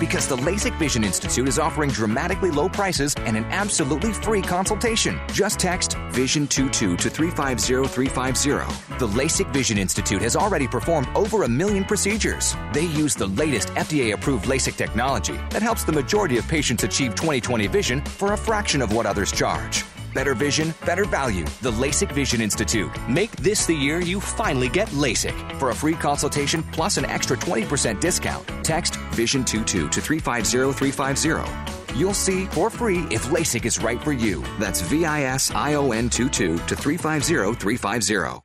Because 0.00 0.26
the 0.26 0.36
LASIK 0.36 0.78
Vision 0.78 1.04
Institute 1.04 1.46
is 1.46 1.58
offering 1.58 1.90
dramatically 1.90 2.50
low 2.50 2.70
prices 2.70 3.14
and 3.18 3.36
an 3.36 3.44
absolutely 3.50 4.14
free 4.14 4.40
consultation. 4.40 5.20
Just 5.30 5.60
text 5.60 5.90
VISION22 6.12 6.96
to 6.96 7.10
350350. 7.10 8.96
The 8.98 9.06
LASIK 9.06 9.52
Vision 9.52 9.76
Institute 9.76 10.22
has 10.22 10.36
already 10.36 10.66
performed 10.66 11.08
over 11.14 11.42
a 11.42 11.48
million 11.48 11.84
procedures. 11.84 12.56
They 12.72 12.86
use 12.86 13.14
the 13.14 13.26
latest 13.26 13.68
FDA 13.74 14.14
approved 14.14 14.46
LASIK 14.46 14.76
technology 14.76 15.38
that 15.50 15.60
helps 15.60 15.84
the 15.84 15.92
majority 15.92 16.38
of 16.38 16.48
patients 16.48 16.82
achieve 16.82 17.14
20/20 17.14 17.66
vision 17.70 18.00
for 18.00 18.32
a 18.32 18.36
fraction 18.38 18.80
of 18.80 18.94
what 18.94 19.04
others 19.04 19.30
charge. 19.30 19.84
Better 20.12 20.34
vision, 20.34 20.74
better 20.84 21.04
value. 21.04 21.44
The 21.62 21.72
LASIK 21.72 22.12
Vision 22.12 22.40
Institute. 22.40 22.90
Make 23.08 23.30
this 23.36 23.66
the 23.66 23.74
year 23.74 24.00
you 24.00 24.20
finally 24.20 24.68
get 24.68 24.88
LASIK. 24.88 25.58
For 25.58 25.70
a 25.70 25.74
free 25.74 25.94
consultation 25.94 26.62
plus 26.72 26.96
an 26.96 27.04
extra 27.04 27.36
20% 27.36 28.00
discount, 28.00 28.46
text 28.64 28.94
VISION22 29.12 29.90
to 29.90 30.00
350350. 30.00 31.98
You'll 31.98 32.14
see 32.14 32.46
for 32.46 32.70
free 32.70 33.06
if 33.10 33.26
LASIK 33.26 33.64
is 33.64 33.82
right 33.82 34.02
for 34.02 34.12
you. 34.12 34.44
That's 34.58 34.80
V 34.80 35.04
I 35.04 35.22
S 35.22 35.50
I 35.52 35.74
O 35.74 35.92
N 35.92 36.08
22 36.10 36.58
to 36.58 36.76
350350. 36.76 38.40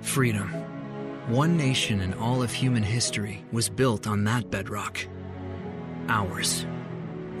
Freedom. 0.00 0.48
One 1.28 1.56
nation 1.56 2.00
in 2.00 2.12
all 2.14 2.42
of 2.42 2.52
human 2.52 2.82
history 2.82 3.44
was 3.52 3.70
built 3.70 4.06
on 4.06 4.24
that 4.24 4.50
bedrock. 4.50 4.98
Ours. 6.08 6.66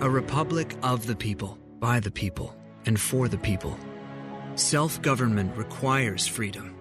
A 0.00 0.08
republic 0.08 0.74
of 0.82 1.06
the 1.06 1.14
people, 1.14 1.58
by 1.78 2.00
the 2.00 2.10
people, 2.10 2.56
and 2.86 3.00
for 3.00 3.28
the 3.28 3.38
people. 3.38 3.78
Self 4.56 5.02
government 5.02 5.56
requires 5.56 6.26
freedom, 6.26 6.74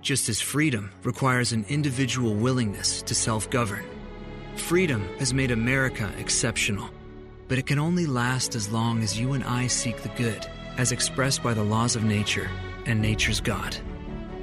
just 0.00 0.28
as 0.28 0.40
freedom 0.40 0.90
requires 1.02 1.52
an 1.52 1.64
individual 1.68 2.34
willingness 2.34 3.02
to 3.02 3.14
self 3.14 3.50
govern. 3.50 3.84
Freedom 4.56 5.08
has 5.18 5.34
made 5.34 5.50
America 5.50 6.10
exceptional, 6.18 6.88
but 7.46 7.58
it 7.58 7.66
can 7.66 7.78
only 7.78 8.06
last 8.06 8.54
as 8.54 8.72
long 8.72 9.02
as 9.02 9.18
you 9.18 9.34
and 9.34 9.44
I 9.44 9.66
seek 9.66 10.02
the 10.02 10.08
good, 10.10 10.46
as 10.78 10.92
expressed 10.92 11.42
by 11.42 11.54
the 11.54 11.62
laws 11.62 11.96
of 11.96 12.04
nature 12.04 12.50
and 12.86 13.00
nature's 13.00 13.40
God. 13.40 13.76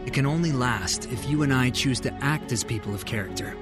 It 0.05 0.13
can 0.13 0.25
only 0.25 0.51
last 0.51 1.11
if 1.11 1.27
you 1.27 1.41
and 1.41 1.53
I 1.53 1.71
choose 1.71 1.99
to 2.01 2.13
act 2.23 2.51
as 2.51 2.63
people 2.63 2.93
of 2.93 3.05
character. 3.05 3.57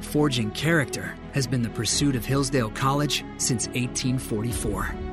Forging 0.00 0.50
character 0.52 1.16
has 1.32 1.46
been 1.46 1.62
the 1.62 1.70
pursuit 1.70 2.14
of 2.14 2.24
Hillsdale 2.24 2.70
College 2.70 3.24
since 3.38 3.66
1844. 3.68 5.05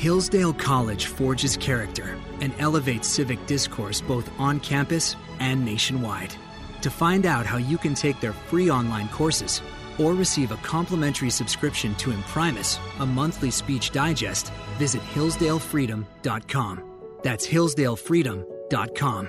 Hillsdale 0.00 0.54
College 0.54 1.08
forges 1.08 1.58
character 1.58 2.16
and 2.40 2.54
elevates 2.58 3.06
civic 3.06 3.44
discourse 3.44 4.00
both 4.00 4.30
on 4.40 4.58
campus 4.60 5.14
and 5.40 5.62
nationwide. 5.62 6.34
To 6.80 6.88
find 6.88 7.26
out 7.26 7.44
how 7.44 7.58
you 7.58 7.76
can 7.76 7.94
take 7.94 8.18
their 8.18 8.32
free 8.32 8.70
online 8.70 9.10
courses 9.10 9.60
or 9.98 10.14
receive 10.14 10.52
a 10.52 10.56
complimentary 10.62 11.28
subscription 11.28 11.94
to 11.96 12.12
Imprimis, 12.12 12.78
a 13.00 13.04
monthly 13.04 13.50
speech 13.50 13.90
digest, 13.90 14.50
visit 14.78 15.02
hillsdalefreedom.com. 15.02 16.82
That's 17.22 17.46
hillsdalefreedom.com. 17.46 19.28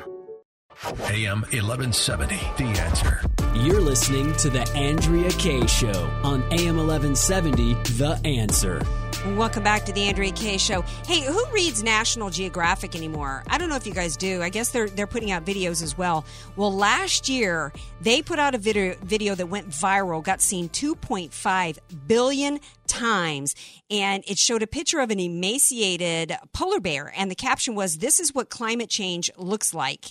AM 1.02 1.42
1170, 1.42 2.40
The 2.58 2.80
Answer. 2.80 3.22
You're 3.56 3.82
listening 3.82 4.32
to 4.38 4.50
The 4.50 4.66
Andrea 4.72 5.32
Kaye 5.32 5.68
Show 5.68 6.10
on 6.24 6.44
AM 6.54 6.78
1170, 6.78 7.74
The 7.98 8.22
Answer. 8.24 8.82
Welcome 9.24 9.62
back 9.62 9.86
to 9.86 9.94
the 9.94 10.06
Andrea 10.06 10.32
Kaye 10.32 10.58
Show. 10.58 10.82
Hey, 11.06 11.22
who 11.22 11.46
reads 11.54 11.84
National 11.84 12.32
Geographic 12.32 12.96
anymore? 12.96 13.44
I 13.48 13.60
don't 13.60 13.70
know 13.70 13.76
if 13.76 13.86
you 13.86 13.94
guys 13.94 14.18
do. 14.18 14.42
I 14.42 14.50
guess 14.50 14.70
they're 14.70 14.90
they're 14.90 15.06
putting 15.06 15.30
out 15.30 15.46
videos 15.46 15.84
as 15.84 15.96
well. 15.96 16.26
Well, 16.56 16.74
last 16.74 17.30
year 17.30 17.72
they 18.02 18.24
put 18.24 18.40
out 18.40 18.56
a 18.56 18.58
video 18.58 18.96
video 19.04 19.36
that 19.36 19.46
went 19.46 19.70
viral, 19.70 20.24
got 20.24 20.42
seen 20.42 20.70
2.5 20.70 21.78
billion 22.08 22.60
times, 22.88 23.54
and 23.92 24.24
it 24.28 24.40
showed 24.40 24.64
a 24.64 24.68
picture 24.68 25.00
of 25.00 25.12
an 25.12 25.20
emaciated 25.20 26.36
polar 26.52 26.80
bear, 26.80 27.14
and 27.16 27.30
the 27.30 27.36
caption 27.36 27.76
was, 27.76 28.00
"This 28.00 28.20
is 28.20 28.34
what 28.34 28.50
climate 28.50 28.90
change 28.90 29.30
looks 29.38 29.72
like." 29.72 30.06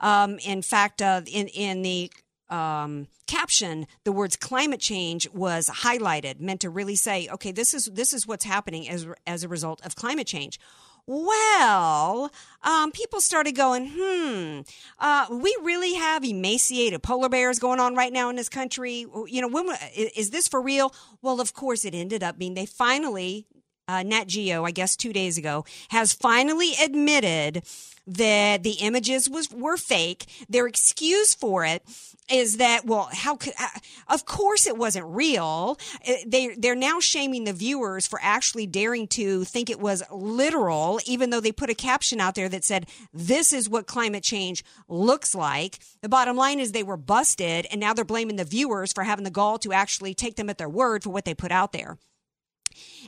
Um, 0.00 0.38
in 0.38 0.62
fact, 0.62 1.02
uh, 1.02 1.22
in 1.26 1.48
in 1.48 1.82
the 1.82 2.08
um, 2.50 3.08
caption, 3.26 3.86
the 4.04 4.12
words 4.12 4.36
"climate 4.36 4.80
change" 4.80 5.28
was 5.30 5.68
highlighted, 5.68 6.40
meant 6.40 6.60
to 6.60 6.70
really 6.70 6.96
say, 6.96 7.28
"Okay, 7.32 7.52
this 7.52 7.74
is 7.74 7.86
this 7.86 8.12
is 8.12 8.26
what's 8.26 8.44
happening 8.44 8.88
as 8.88 9.06
as 9.26 9.44
a 9.44 9.48
result 9.48 9.84
of 9.84 9.96
climate 9.96 10.26
change." 10.26 10.58
Well, 11.06 12.30
um, 12.62 12.90
people 12.90 13.20
started 13.20 13.54
going, 13.54 13.92
hmm, 13.94 14.60
uh, 14.98 15.26
we 15.30 15.54
really 15.62 15.94
have 15.94 16.24
emaciated 16.24 17.02
polar 17.02 17.28
bears 17.28 17.58
going 17.58 17.78
on 17.78 17.94
right 17.94 18.12
now 18.12 18.30
in 18.30 18.36
this 18.36 18.48
country. 18.48 19.06
You 19.26 19.42
know, 19.42 19.48
when, 19.48 19.68
is 19.94 20.30
this 20.30 20.48
for 20.48 20.62
real? 20.62 20.94
Well, 21.20 21.42
of 21.42 21.52
course, 21.52 21.84
it 21.84 21.94
ended 21.94 22.22
up 22.22 22.38
being 22.38 22.54
they 22.54 22.64
finally, 22.64 23.46
uh, 23.86 24.02
Nat 24.02 24.28
Geo, 24.28 24.64
I 24.64 24.70
guess 24.70 24.96
two 24.96 25.12
days 25.12 25.36
ago, 25.36 25.66
has 25.88 26.14
finally 26.14 26.72
admitted 26.82 27.64
that 28.06 28.62
the 28.62 28.76
images 28.80 29.28
was 29.28 29.50
were 29.50 29.76
fake. 29.76 30.24
Their 30.48 30.66
excuse 30.66 31.34
for 31.34 31.66
it 31.66 31.82
is 32.30 32.56
that 32.56 32.86
well, 32.86 33.08
how 33.12 33.36
could? 33.36 33.52
Uh, 33.58 33.68
of 34.08 34.24
course, 34.24 34.66
it 34.66 34.76
wasn't 34.76 35.06
real. 35.06 35.78
Uh, 36.06 36.12
they 36.26 36.54
they're 36.56 36.74
now 36.74 37.00
shaming 37.00 37.44
the 37.44 37.52
viewers 37.52 38.06
for 38.06 38.18
actually 38.22 38.66
daring 38.66 39.06
to 39.08 39.44
think 39.44 39.68
it 39.68 39.78
was 39.78 40.02
literal, 40.10 41.00
even 41.06 41.30
though 41.30 41.40
they 41.40 41.52
put 41.52 41.70
a 41.70 41.74
caption 41.74 42.20
out 42.20 42.34
there 42.34 42.48
that 42.48 42.64
said, 42.64 42.86
"This 43.12 43.52
is 43.52 43.68
what 43.68 43.86
climate 43.86 44.22
change 44.22 44.64
looks 44.88 45.34
like." 45.34 45.78
The 46.00 46.08
bottom 46.08 46.36
line 46.36 46.60
is 46.60 46.72
they 46.72 46.82
were 46.82 46.96
busted, 46.96 47.66
and 47.70 47.80
now 47.80 47.92
they're 47.92 48.04
blaming 48.04 48.36
the 48.36 48.44
viewers 48.44 48.92
for 48.92 49.04
having 49.04 49.24
the 49.24 49.30
gall 49.30 49.58
to 49.58 49.72
actually 49.72 50.14
take 50.14 50.36
them 50.36 50.48
at 50.48 50.58
their 50.58 50.68
word 50.68 51.02
for 51.02 51.10
what 51.10 51.24
they 51.24 51.34
put 51.34 51.52
out 51.52 51.72
there. 51.72 51.98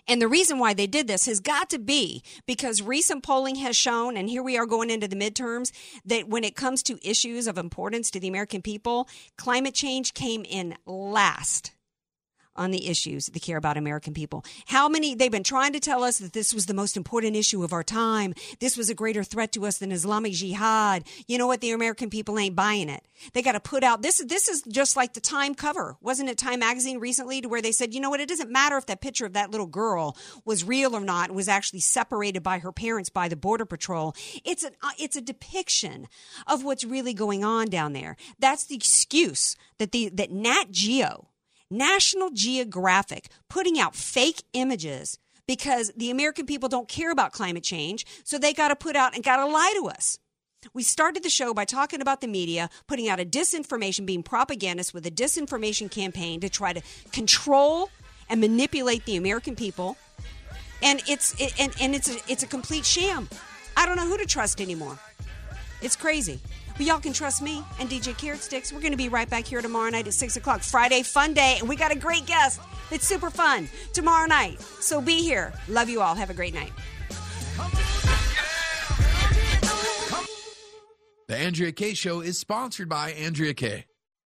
And 0.09 0.21
the 0.21 0.29
reason 0.29 0.59
why 0.59 0.75
they 0.75 0.87
did 0.87 1.07
this 1.07 1.27
has 1.27 1.41
got 1.41 1.71
to 1.71 1.79
be 1.79 2.23
because 2.47 2.83
recent 2.83 3.23
polling 3.23 3.57
has 3.57 3.77
shown, 3.77 4.17
and 4.17 4.29
here 4.29 4.43
we 4.43 4.57
are 4.57 4.67
going 4.67 4.91
into 4.91 5.09
the 5.09 5.17
midterms, 5.17 5.73
that 6.05 6.29
when 6.29 6.45
it 6.45 6.57
comes 6.57 6.83
to 6.85 7.09
issues 7.09 7.47
of 7.47 7.59
importance 7.59 8.11
to 8.11 8.21
the 8.21 8.29
American 8.29 8.63
people, 8.63 9.09
climate 9.37 9.75
change 9.75 10.15
came 10.15 10.45
in 10.45 10.77
last 10.87 11.73
on 12.57 12.71
the 12.71 12.89
issues 12.89 13.27
that 13.27 13.43
care 13.43 13.57
about 13.57 13.77
American 13.77 14.15
people. 14.15 14.45
How 14.67 14.89
many, 14.89 15.15
they've 15.15 15.31
been 15.31 15.43
trying 15.43 15.73
to 15.73 15.81
tell 15.81 16.03
us 16.03 16.19
that 16.19 16.33
this 16.33 16.53
was 16.53 16.67
the 16.67 16.75
most 16.75 16.97
important 16.97 17.37
issue 17.37 17.63
of 17.63 17.73
our 17.73 17.83
time. 17.83 18.35
This 18.61 18.77
was 18.77 18.91
a 18.91 18.95
greater 18.95 19.25
threat 19.25 19.53
to 19.53 19.67
us 19.67 19.79
than 19.79 19.93
Islamic 19.93 20.33
Jihad. 20.33 21.05
You 21.27 21.39
know 21.39 21.47
what? 21.47 21.61
The 21.61 21.73
American 21.73 22.11
people 22.11 22.39
ain't 22.39 22.57
buying 22.57 22.89
it. 22.89 23.07
They 23.33 23.43
got 23.43 23.53
to 23.53 23.61
put 23.61 23.83
out, 23.83 24.03
this, 24.03 24.23
this 24.27 24.49
is 24.49 24.63
just 24.63 24.97
like 24.97 25.15
the 25.15 25.21
Time 25.21 25.55
cover. 25.55 25.97
Wasn't 26.01 26.29
it 26.29 26.39
Time 26.39 26.61
magazine 26.61 26.99
recently 26.99 27.41
to 27.41 27.49
where 27.49 27.63
they 27.63 27.73
said, 27.73 27.95
you 27.95 28.01
know 28.01 28.11
what? 28.11 28.21
It 28.21 28.29
doesn't 28.29 28.51
matter 28.51 28.77
if 28.77 28.87
that 28.87 29.01
picture 29.01 29.27
of 29.27 29.33
that 29.33 29.51
little 29.51 29.67
girl 29.67 30.17
was 30.45 30.65
real 30.65 30.95
or 30.95 31.01
not, 31.01 31.31
was 31.31 31.49
actually 31.49 31.81
separated 31.81 32.43
by 32.43 32.59
her 32.59 32.73
parents 32.73 33.11
by 33.11 33.29
the 33.29 33.37
Border 33.37 33.65
Patrol. 33.65 34.15
It's 34.45 34.65
an, 34.65 34.75
uh, 34.83 34.91
it's 34.99 35.17
a 35.17 35.21
depiction 35.21 36.09
of 36.47 36.65
what's 36.65 36.85
really 36.85 37.15
going 37.15 37.45
on 37.45 37.69
down 37.69 37.93
there. 37.93 38.17
That's 38.39 38.65
the 38.67 38.75
excuse 38.75 39.57
that 39.79 39.93
the, 39.93 40.11
that 40.11 40.31
Nat 40.31 40.71
Geo, 40.71 41.29
National 41.71 42.31
Geographic 42.31 43.29
putting 43.49 43.79
out 43.79 43.95
fake 43.95 44.43
images 44.53 45.19
because 45.47 45.93
the 45.97 46.11
American 46.11 46.47
people 46.47 46.69
don't 46.69 46.89
care 46.89 47.11
about 47.11 47.33
climate 47.33 47.63
change, 47.63 48.05
so 48.25 48.39
they 48.39 48.53
got 48.53 48.69
to 48.69 48.77
put 48.77 48.97
out 48.97 49.15
and 49.15 49.25
got 49.25 49.37
to 49.37 49.47
lie 49.47 49.75
to 49.81 49.89
us. 49.89 50.19
We 50.75 50.83
started 50.83 51.23
the 51.23 51.31
show 51.31 51.55
by 51.55 51.65
talking 51.65 52.01
about 52.01 52.21
the 52.21 52.27
media 52.27 52.69
putting 52.87 53.09
out 53.09 53.21
a 53.21 53.25
disinformation, 53.25 54.07
being 54.07 54.23
propagandists 54.23 54.93
with 54.93 55.07
a 55.07 55.11
disinformation 55.11 55.91
campaign 55.91 56.41
to 56.41 56.49
try 56.49 56.73
to 56.73 56.83
control 57.13 57.91
and 58.29 58.41
manipulate 58.41 59.05
the 59.05 59.17
American 59.17 59.55
people. 59.55 59.97
And 60.83 61.03
it's 61.07 61.41
it, 61.41 61.55
and, 61.61 61.73
and 61.81 61.95
it's 61.95 62.09
a, 62.09 62.19
it's 62.29 62.43
a 62.43 62.47
complete 62.47 62.85
sham. 62.85 63.29
I 63.77 63.87
don't 63.87 63.97
know 63.97 64.07
who 64.07 64.19
to 64.19 64.27
trust 64.27 64.61
anymore. 64.61 64.99
It's 65.83 65.97
crazy. 65.97 66.41
But 66.77 66.87
y'all 66.87 67.01
can 67.01 67.13
trust 67.13 67.43
me 67.43 67.65
and 67.81 67.89
DJ 67.89 68.17
Carrot 68.17 68.41
Sticks. 68.41 68.73
We're 68.73 68.81
going 68.81 68.93
to 68.93 68.99
be 68.99 69.09
right 69.09 69.29
back 69.29 69.47
here 69.47 69.63
tomorrow 69.63 69.91
night 69.91 70.07
at 70.07 70.15
6 70.15 70.37
o'clock. 70.37 70.63
Friday, 70.63 71.03
fun 71.03 71.35
day. 71.35 71.57
And 71.59 71.69
we 71.69 71.77
got 71.77 71.93
a 71.93 71.99
great 71.99 72.27
guest. 72.27 72.61
It's 72.91 73.07
super 73.07 73.31
fun 73.31 73.69
tomorrow 73.93 74.27
night. 74.27 74.61
So 74.61 75.01
be 75.01 75.23
here. 75.23 75.53
Love 75.69 75.89
you 75.89 76.01
all. 76.01 76.15
Have 76.15 76.31
a 76.31 76.35
great 76.35 76.55
night. 76.55 76.73
The 81.29 81.37
Andrea 81.37 81.73
Kaye 81.73 81.95
Show 81.95 82.21
is 82.21 82.39
sponsored 82.39 82.89
by 82.89 83.11
Andrea 83.11 83.53
Kaye. 83.53 83.87